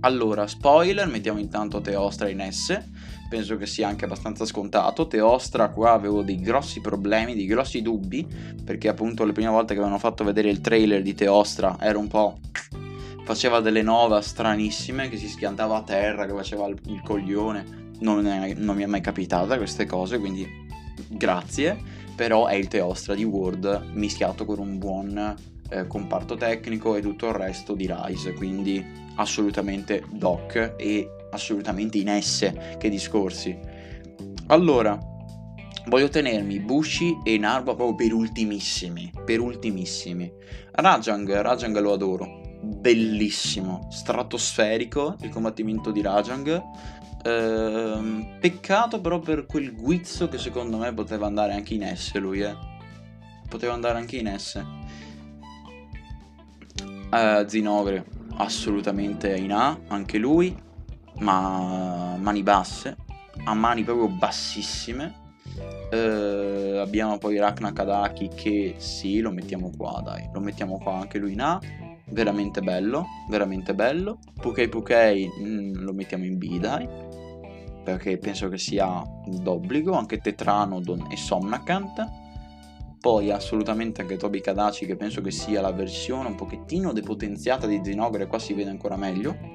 Allora, 0.00 0.46
spoiler, 0.46 1.06
mettiamo 1.06 1.38
intanto 1.38 1.80
Teostra 1.80 2.28
in 2.28 2.46
S 2.50 2.78
penso 3.34 3.56
che 3.56 3.66
sia 3.66 3.88
anche 3.88 4.04
abbastanza 4.04 4.44
scontato. 4.44 5.08
Teostra 5.08 5.70
qua 5.70 5.90
avevo 5.90 6.22
dei 6.22 6.38
grossi 6.40 6.80
problemi, 6.80 7.34
dei 7.34 7.46
grossi 7.46 7.82
dubbi, 7.82 8.24
perché 8.64 8.86
appunto 8.86 9.24
le 9.24 9.32
prime 9.32 9.50
volte 9.50 9.74
che 9.74 9.80
avevano 9.80 9.98
fatto 9.98 10.22
vedere 10.22 10.50
il 10.50 10.60
trailer 10.60 11.02
di 11.02 11.14
Teostra 11.14 11.76
era 11.80 11.98
un 11.98 12.06
po'... 12.06 12.38
faceva 13.24 13.58
delle 13.58 13.82
nova 13.82 14.20
stranissime, 14.20 15.08
che 15.08 15.16
si 15.16 15.28
schiantava 15.28 15.78
a 15.78 15.82
terra, 15.82 16.26
che 16.26 16.32
faceva 16.32 16.66
il, 16.68 16.78
il 16.86 17.02
coglione. 17.02 17.92
Non, 17.98 18.24
è, 18.24 18.54
non 18.54 18.76
mi 18.76 18.84
è 18.84 18.86
mai 18.86 19.00
capitata 19.00 19.56
queste 19.56 19.84
cose, 19.84 20.20
quindi 20.20 20.46
grazie. 21.08 21.76
Però 22.14 22.46
è 22.46 22.54
il 22.54 22.68
Teostra 22.68 23.16
di 23.16 23.24
Word 23.24 23.90
mischiato 23.94 24.44
con 24.44 24.60
un 24.60 24.78
buon 24.78 25.34
eh, 25.70 25.88
comparto 25.88 26.36
tecnico 26.36 26.94
e 26.94 27.00
tutto 27.00 27.26
il 27.26 27.34
resto 27.34 27.74
di 27.74 27.92
Rise, 27.92 28.32
quindi 28.34 29.02
assolutamente 29.16 30.04
doc 30.12 30.74
e 30.76 31.08
assolutamente 31.34 31.98
in 31.98 32.08
esse 32.08 32.76
che 32.78 32.88
discorsi. 32.88 33.56
Allora, 34.46 34.98
voglio 35.86 36.08
tenermi 36.08 36.60
Bushi 36.60 37.18
e 37.24 37.36
Narba 37.38 37.74
proprio 37.74 37.94
per 37.94 38.12
ultimissimi, 38.12 39.12
per 39.24 39.40
ultimissimi. 39.40 40.32
Rajang, 40.72 41.40
Rajang 41.40 41.78
lo 41.78 41.92
adoro, 41.92 42.58
bellissimo, 42.62 43.88
stratosferico 43.90 45.16
il 45.20 45.30
combattimento 45.30 45.90
di 45.90 46.02
Rajang. 46.02 46.62
Ehm, 47.26 48.36
peccato 48.38 49.00
però 49.00 49.18
per 49.18 49.46
quel 49.46 49.74
guizzo 49.74 50.28
che 50.28 50.36
secondo 50.38 50.76
me 50.76 50.92
poteva 50.92 51.26
andare 51.26 51.54
anche 51.54 51.74
in 51.74 51.90
S 51.94 52.14
lui, 52.16 52.40
eh. 52.40 52.54
Poteva 53.48 53.72
andare 53.72 53.98
anche 53.98 54.16
in 54.16 54.34
S. 54.36 54.62
Uh, 57.10 57.46
Zinogre, 57.46 58.04
assolutamente 58.38 59.34
in 59.36 59.52
A, 59.52 59.78
anche 59.86 60.18
lui 60.18 60.54
ma 61.18 62.16
mani 62.18 62.42
basse, 62.42 62.96
a 63.44 63.54
mani 63.54 63.82
proprio 63.82 64.08
bassissime. 64.08 65.22
Uh, 65.90 66.78
abbiamo 66.78 67.18
poi 67.18 67.38
Ragnar 67.38 67.72
Kadaki 67.72 68.28
che 68.34 68.74
sì, 68.78 69.20
lo 69.20 69.30
mettiamo 69.30 69.70
qua, 69.76 70.02
dai, 70.04 70.28
lo 70.32 70.40
mettiamo 70.40 70.78
qua 70.78 70.96
anche 70.96 71.18
lui 71.18 71.32
in 71.32 71.40
A. 71.40 71.60
Veramente 72.06 72.60
bello, 72.60 73.06
veramente 73.28 73.74
bello. 73.74 74.18
Pukei 74.40 74.68
Pukei 74.68 75.28
mm, 75.40 75.74
lo 75.76 75.92
mettiamo 75.92 76.24
in 76.24 76.38
B, 76.38 76.58
dai. 76.58 76.86
Perché 77.82 78.18
penso 78.18 78.48
che 78.48 78.58
sia 78.58 79.02
d'obbligo. 79.26 79.92
Anche 79.92 80.18
Tetranodon 80.18 81.08
e 81.10 81.16
Somnacant. 81.16 82.22
Poi 83.00 83.30
assolutamente 83.30 84.00
anche 84.00 84.16
Tobi 84.16 84.40
Kadachi 84.40 84.86
che 84.86 84.96
penso 84.96 85.20
che 85.20 85.30
sia 85.30 85.60
la 85.60 85.72
versione 85.72 86.28
un 86.28 86.36
pochettino 86.36 86.92
depotenziata 86.92 87.66
di 87.66 87.80
Zinogre, 87.82 88.26
qua 88.26 88.38
si 88.38 88.54
vede 88.54 88.70
ancora 88.70 88.96
meglio 88.96 89.54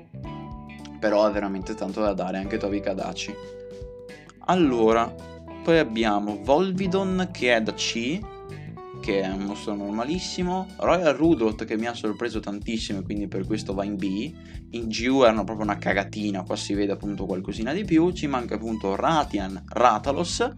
però 0.99 1.23
ha 1.23 1.29
veramente 1.29 1.73
tanto 1.73 2.01
da 2.01 2.13
dare 2.13 2.37
anche 2.37 2.57
Tobi 2.57 2.79
Kadachi. 2.81 3.33
Allora, 4.45 5.13
poi 5.63 5.77
abbiamo 5.77 6.39
Volvidon 6.43 7.29
che 7.31 7.55
è 7.55 7.61
da 7.61 7.73
C, 7.73 8.19
che 8.99 9.21
è 9.21 9.29
un 9.29 9.43
mostro 9.43 9.75
normalissimo, 9.75 10.67
Royal 10.77 11.15
Rudolph 11.15 11.65
che 11.65 11.77
mi 11.77 11.85
ha 11.85 11.93
sorpreso 11.93 12.39
tantissimo 12.39 12.99
e 12.99 13.03
quindi 13.03 13.27
per 13.27 13.45
questo 13.45 13.73
va 13.73 13.83
in 13.83 13.95
B, 13.95 14.33
in 14.71 14.87
G 14.87 15.05
erano 15.21 15.43
proprio 15.43 15.65
una 15.65 15.77
cagatina, 15.77 16.43
qua 16.43 16.55
si 16.55 16.73
vede 16.73 16.91
appunto 16.91 17.25
qualcosina 17.25 17.73
di 17.73 17.85
più, 17.85 18.11
ci 18.11 18.27
manca 18.27 18.55
appunto 18.55 18.95
Ratian, 18.95 19.63
Ratalos 19.67 20.53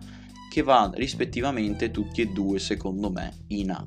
che 0.49 0.63
va 0.63 0.89
rispettivamente 0.93 1.91
tutti 1.91 2.21
e 2.21 2.27
due 2.27 2.59
secondo 2.59 3.09
me 3.11 3.31
in 3.47 3.71
A. 3.71 3.83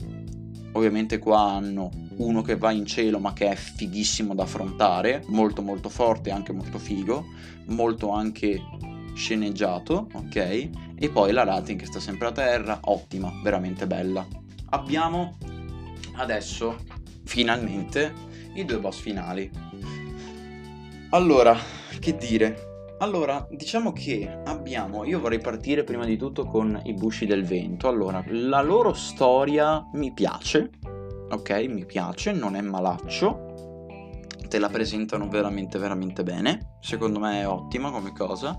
Ovviamente 0.72 1.18
qua 1.18 1.52
hanno 1.52 1.90
uno 2.18 2.42
che 2.42 2.56
va 2.56 2.70
in 2.70 2.86
cielo 2.86 3.18
ma 3.18 3.32
che 3.32 3.48
è 3.50 3.54
fighissimo 3.54 4.34
da 4.34 4.44
affrontare, 4.44 5.22
molto 5.26 5.62
molto 5.62 5.88
forte, 5.88 6.30
anche 6.30 6.52
molto 6.52 6.78
figo, 6.78 7.24
molto 7.66 8.10
anche 8.10 8.60
sceneggiato, 9.14 10.08
ok? 10.12 10.68
E 10.96 11.10
poi 11.10 11.32
la 11.32 11.44
Rating 11.44 11.78
che 11.78 11.86
sta 11.86 12.00
sempre 12.00 12.28
a 12.28 12.32
terra, 12.32 12.78
ottima, 12.82 13.32
veramente 13.42 13.86
bella. 13.86 14.26
Abbiamo 14.70 15.36
adesso 16.16 16.76
finalmente 17.24 18.12
i 18.54 18.64
due 18.64 18.78
boss 18.78 18.98
finali. 18.98 19.50
Allora, 21.10 21.56
che 22.00 22.16
dire? 22.16 22.72
Allora, 22.98 23.46
diciamo 23.50 23.92
che 23.92 24.40
abbiamo, 24.44 25.04
io 25.04 25.20
vorrei 25.20 25.40
partire 25.40 25.84
prima 25.84 26.04
di 26.04 26.16
tutto 26.16 26.44
con 26.44 26.80
i 26.84 26.94
Busci 26.94 27.26
del 27.26 27.44
Vento. 27.44 27.88
Allora, 27.88 28.24
la 28.28 28.62
loro 28.62 28.92
storia 28.92 29.84
mi 29.94 30.12
piace, 30.12 30.70
ok? 31.30 31.50
Mi 31.68 31.84
piace, 31.84 32.32
non 32.32 32.56
è 32.56 32.60
malaccio. 32.60 33.86
Te 34.48 34.58
la 34.58 34.68
presentano 34.68 35.28
veramente, 35.28 35.78
veramente 35.78 36.22
bene. 36.22 36.76
Secondo 36.80 37.18
me 37.18 37.40
è 37.40 37.48
ottima 37.48 37.90
come 37.90 38.12
cosa. 38.12 38.56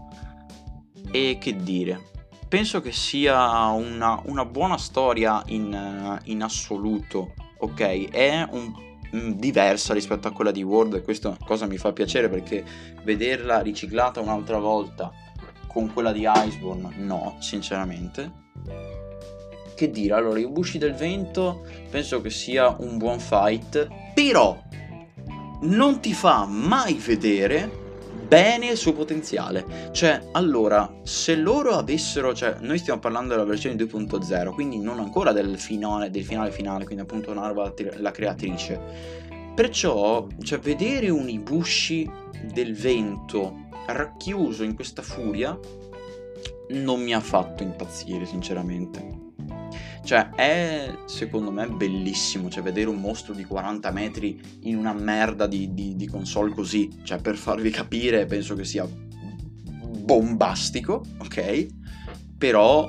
E 1.11 1.37
che 1.39 1.55
dire? 1.55 2.13
Penso 2.47 2.81
che 2.81 2.91
sia 2.91 3.67
una, 3.69 4.21
una 4.25 4.45
buona 4.45 4.77
storia 4.77 5.41
in, 5.47 6.19
in, 6.25 6.43
assoluto, 6.43 7.33
ok? 7.59 8.09
È 8.09 8.47
un, 8.51 8.73
mm, 9.15 9.31
diversa 9.31 9.93
rispetto 9.93 10.27
a 10.27 10.31
quella 10.31 10.51
di 10.51 10.63
World 10.63 10.95
e 10.95 11.01
questa 11.01 11.35
cosa 11.43 11.65
mi 11.65 11.77
fa 11.77 11.91
piacere 11.91 12.29
perché 12.29 12.63
vederla 13.03 13.61
riciclata 13.61 14.19
un'altra 14.19 14.59
volta 14.59 15.11
con 15.67 15.91
quella 15.91 16.11
di 16.11 16.25
Iceborne, 16.25 16.95
no, 16.97 17.35
sinceramente. 17.39 18.43
Che 19.75 19.91
dire, 19.91 20.13
allora, 20.13 20.39
i 20.39 20.47
Busci 20.47 20.77
del 20.77 20.93
Vento 20.93 21.65
penso 21.89 22.21
che 22.21 22.29
sia 22.29 22.75
un 22.79 22.97
buon 22.97 23.19
fight, 23.19 23.87
però 24.13 24.57
non 25.61 25.99
ti 25.99 26.13
fa 26.13 26.45
mai 26.45 26.93
vedere 26.93 27.83
bene 28.27 28.67
il 28.67 28.77
suo 28.77 28.93
potenziale. 28.93 29.89
Cioè, 29.91 30.29
allora, 30.31 30.99
se 31.03 31.35
loro 31.35 31.71
avessero, 31.71 32.33
cioè, 32.33 32.57
noi 32.61 32.77
stiamo 32.77 32.99
parlando 32.99 33.33
della 33.33 33.45
versione 33.45 33.75
2.0, 33.75 34.53
quindi 34.53 34.79
non 34.79 34.99
ancora 34.99 35.31
del 35.31 35.59
finale, 35.59 36.09
del 36.09 36.23
finale 36.23 36.51
finale, 36.51 36.85
quindi 36.85 37.03
appunto 37.03 37.33
Narva 37.33 37.73
la 37.97 38.11
creatrice. 38.11 38.79
Perciò, 39.53 40.27
cioè, 40.41 40.59
vedere 40.59 41.09
un 41.09 41.29
Ibushi 41.29 42.09
del 42.53 42.75
vento 42.75 43.67
racchiuso 43.87 44.63
in 44.63 44.73
questa 44.73 45.01
furia 45.01 45.57
non 46.69 47.01
mi 47.01 47.13
ha 47.13 47.19
fatto 47.19 47.63
impazzire, 47.63 48.25
sinceramente. 48.25 49.24
Cioè, 50.05 50.29
è 50.35 50.95
secondo 51.05 51.49
me 51.49 51.67
bellissimo, 51.67 52.47
cioè, 52.47 52.61
vedere 52.61 52.89
un 52.89 53.01
mostro 53.01 53.33
di 53.33 53.43
40 53.43 53.89
metri 53.89 54.39
in 54.61 54.77
una 54.77 54.93
merda 54.93 55.47
di, 55.47 55.73
di, 55.73 55.95
di 55.95 56.05
console 56.05 56.53
così. 56.53 56.99
Cioè, 57.01 57.19
per 57.19 57.35
farvi 57.35 57.71
capire, 57.71 58.27
penso 58.27 58.53
che 58.53 58.65
sia 58.65 58.87
bombastico, 58.87 61.03
ok? 61.17 61.65
Però 62.37 62.87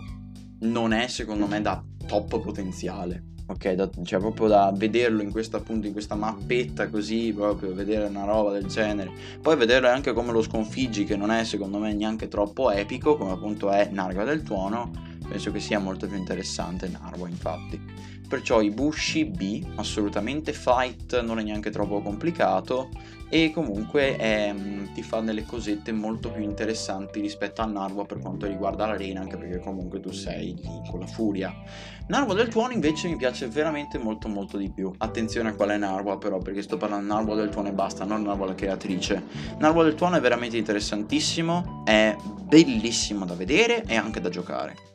non 0.61 0.93
è 0.93 1.07
secondo 1.07 1.47
me 1.47 1.63
da 1.63 1.83
top 2.07 2.39
potenziale. 2.39 3.25
Ok, 3.47 3.73
da, 3.73 3.89
cioè 4.03 4.21
proprio 4.21 4.49
da 4.49 4.71
vederlo 4.77 5.23
in 5.23 5.31
questa, 5.31 5.57
appunto, 5.57 5.87
in 5.87 5.95
questa 5.95 6.17
mappetta 6.17 6.91
così, 6.91 7.33
proprio 7.33 7.73
vedere 7.73 8.05
una 8.05 8.25
roba 8.25 8.53
del 8.53 8.67
genere. 8.67 9.11
Poi 9.41 9.57
vedere 9.57 9.89
anche 9.89 10.13
come 10.13 10.33
lo 10.33 10.43
sconfiggi, 10.43 11.05
che 11.05 11.17
non 11.17 11.31
è 11.31 11.45
secondo 11.45 11.79
me 11.79 11.95
neanche 11.95 12.29
troppo 12.29 12.71
epico, 12.71 13.17
come 13.17 13.31
appunto 13.31 13.71
è 13.71 13.89
Narga 13.91 14.25
del 14.25 14.43
Tuono 14.43 15.15
penso 15.29 15.53
che 15.53 15.61
sia 15.61 15.79
molto 15.79 16.07
più 16.07 16.17
interessante 16.17 16.89
Narwa 16.89 17.29
infatti. 17.29 17.81
Perciò 18.29 18.61
i 18.61 18.71
Bushi 18.71 19.25
B, 19.25 19.65
assolutamente 19.77 20.53
fight, 20.53 21.21
non 21.21 21.39
è 21.39 21.45
neanche 21.45 21.71
troppo 21.71 22.03
complicato 22.03 22.89
e 23.29 23.53
comunque 23.53 24.17
è, 24.17 24.49
ehm, 24.49 24.93
ti 24.93 25.03
fa 25.03 25.21
delle 25.21 25.45
cosette 25.45 25.93
molto 25.93 26.31
più 26.31 26.43
interessanti 26.43 27.21
rispetto 27.21 27.63
a 27.63 27.67
Narwa 27.67 28.05
per 28.05 28.19
quanto 28.19 28.47
riguarda 28.47 28.87
l'arena, 28.87 29.21
anche 29.21 29.37
perché 29.37 29.61
comunque 29.61 30.01
tu 30.01 30.11
sei 30.11 30.55
lì 30.55 30.83
con 30.91 31.01
la 31.01 31.07
furia. 31.07 31.55
Narwa 32.09 32.35
del 32.35 32.49
Tuono 32.49 32.73
invece 32.73 33.09
mi 33.09 33.17
piace 33.17 33.47
veramente 33.47 33.97
molto 33.97 34.27
molto 34.27 34.57
di 34.57 34.71
più. 34.71 34.93
Attenzione 34.99 35.51
a 35.51 35.55
qual 35.55 35.71
è 35.71 35.77
Narwa 35.77 36.19
però, 36.19 36.39
perché 36.39 36.63
sto 36.63 36.77
parlando 36.77 37.15
Narwa 37.15 37.37
del 37.37 37.49
Tuono 37.49 37.69
e 37.69 37.73
basta, 37.73 38.05
non 38.05 38.23
Narwa 38.23 38.47
la 38.47 38.55
creatrice. 38.55 39.23
Narwa 39.59 39.85
del 39.85 39.95
Tuono 39.95 40.17
è 40.17 40.21
veramente 40.21 40.57
interessantissimo, 40.57 41.83
è 41.85 42.17
bellissimo 42.43 43.25
da 43.25 43.35
vedere 43.35 43.85
e 43.85 43.95
anche 43.95 44.21
da 44.21 44.31
giocare 44.31 44.95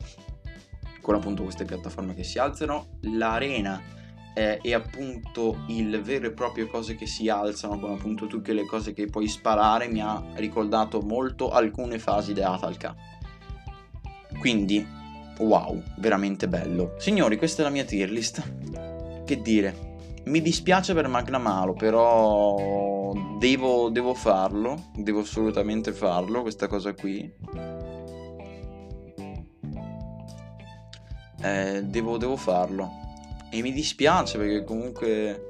con 1.02 1.16
appunto 1.16 1.42
queste 1.42 1.66
piattaforme 1.66 2.14
che 2.14 2.24
si 2.24 2.38
alzano, 2.38 2.98
l'arena 3.02 4.00
eh, 4.34 4.58
e 4.62 4.72
appunto 4.72 5.64
il 5.68 6.00
vero 6.00 6.28
e 6.28 6.32
proprio 6.32 6.68
cose 6.68 6.94
che 6.94 7.06
si 7.06 7.28
alzano 7.28 7.78
con 7.78 7.92
appunto 7.92 8.26
tutte 8.26 8.54
le 8.54 8.64
cose 8.64 8.94
che 8.94 9.06
puoi 9.06 9.28
sparare 9.28 9.88
mi 9.88 10.00
ha 10.00 10.22
ricordato 10.34 11.00
molto 11.00 11.50
alcune 11.50 11.98
fasi 11.98 12.32
di 12.32 12.40
Atalca. 12.40 12.94
Quindi, 14.38 14.84
wow, 15.38 15.82
veramente 15.98 16.48
bello. 16.48 16.94
Signori, 16.98 17.36
questa 17.36 17.62
è 17.62 17.64
la 17.64 17.70
mia 17.70 17.84
tier 17.84 18.10
list. 18.10 19.22
Che 19.24 19.42
dire? 19.42 19.90
Mi 20.24 20.40
dispiace 20.40 20.94
per 20.94 21.08
Magnamalo, 21.08 21.74
però 21.74 23.12
devo, 23.38 23.88
devo 23.90 24.14
farlo, 24.14 24.90
devo 24.94 25.20
assolutamente 25.20 25.92
farlo, 25.92 26.42
questa 26.42 26.68
cosa 26.68 26.94
qui 26.94 27.30
eh, 31.42 31.82
devo, 31.84 32.16
devo 32.16 32.36
farlo. 32.36 32.90
E 33.50 33.60
mi 33.60 33.72
dispiace 33.72 34.38
perché 34.38 34.64
comunque... 34.64 35.48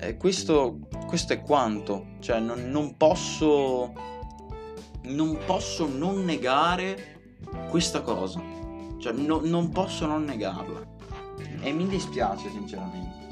Eh, 0.00 0.16
questo, 0.16 0.78
questo 1.06 1.32
è 1.32 1.40
quanto. 1.40 2.16
Cioè, 2.20 2.38
non, 2.38 2.70
non 2.70 2.96
posso... 2.96 3.92
Non 5.02 5.38
posso 5.46 5.88
non 5.88 6.24
negare 6.24 7.38
questa 7.70 8.02
cosa. 8.02 8.40
Cioè, 8.98 9.12
no, 9.12 9.40
non 9.42 9.70
posso 9.70 10.06
non 10.06 10.24
negarla. 10.24 10.86
E 11.62 11.72
mi 11.72 11.86
dispiace, 11.88 12.50
sinceramente. 12.50 13.29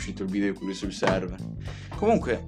Uscito 0.00 0.22
il 0.22 0.30
video 0.30 0.54
qui 0.54 0.72
sul 0.72 0.92
server. 0.92 1.38
Comunque, 1.94 2.44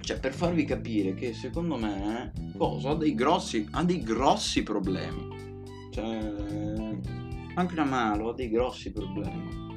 cioè 0.00 0.18
per 0.20 0.32
farvi 0.32 0.64
capire 0.64 1.12
che 1.14 1.34
secondo 1.34 1.76
me 1.76 2.32
cosa 2.56 2.90
ha 2.90 2.94
dei 2.94 3.14
grossi, 3.14 3.66
ha 3.72 3.82
dei 3.82 4.00
grossi 4.00 4.62
problemi. 4.62 5.58
Cioè, 5.90 6.32
anche 7.54 7.74
la 7.74 7.84
Malo 7.84 8.30
ha 8.30 8.34
dei 8.34 8.48
grossi 8.48 8.92
problemi. 8.92 9.68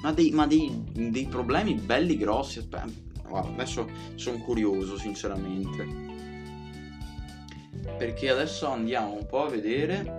Ma 0.00 0.12
dei, 0.12 0.30
ma 0.30 0.46
dei, 0.46 0.84
dei 1.10 1.26
problemi 1.26 1.74
belli 1.74 2.16
grossi. 2.16 2.60
Aspetta, 2.60 2.86
guarda, 3.28 3.50
adesso 3.50 3.86
sono 4.14 4.38
curioso, 4.38 4.96
sinceramente. 4.96 6.06
Perché 7.98 8.30
adesso 8.30 8.68
andiamo 8.68 9.12
un 9.14 9.26
po' 9.26 9.44
a 9.44 9.48
vedere 9.50 10.17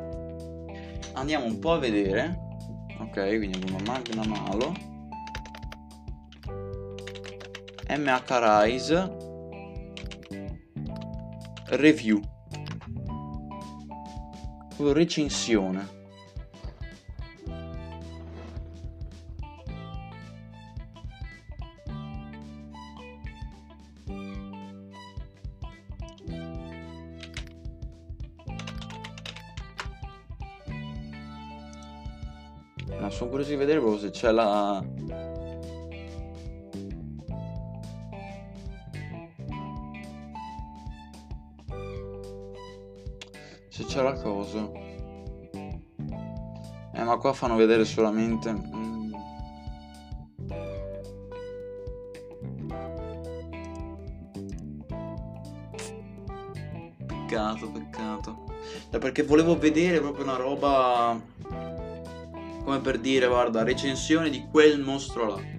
andiamo 1.14 1.46
un 1.46 1.60
po' 1.60 1.74
a 1.74 1.80
vedere. 1.80 2.48
Ok 3.00 3.38
quindi 3.38 3.62
una 3.68 3.82
magna 3.86 4.12
malo. 4.26 4.74
Mh 7.88 8.40
rise. 8.40 9.18
Review. 11.68 12.20
Recensione 14.78 15.99
curioso 33.40 33.50
di 33.52 33.56
vedere 33.56 33.80
proprio 33.80 34.00
se 34.00 34.10
c'è 34.10 34.32
la... 34.32 34.84
Se 43.70 43.86
c'è 43.86 44.02
la 44.02 44.14
cosa. 44.14 44.70
Eh, 46.94 47.04
ma 47.04 47.18
qua 47.18 47.34
fanno 47.34 47.56
vedere 47.56 47.86
solamente... 47.86 48.52
mm. 48.52 49.14
Peccato, 57.06 57.72
peccato. 57.72 58.44
Cioè, 58.90 59.00
perché 59.00 59.24
volevo 59.24 59.58
vedere 59.58 60.02
proprio 60.02 60.26
una 60.26 60.36
roba... 60.36 61.38
Come 62.70 62.82
per 62.82 63.00
dire, 63.00 63.26
guarda, 63.26 63.64
recensione 63.64 64.30
di 64.30 64.46
quel 64.52 64.80
mostro 64.80 65.26
là. 65.26 65.59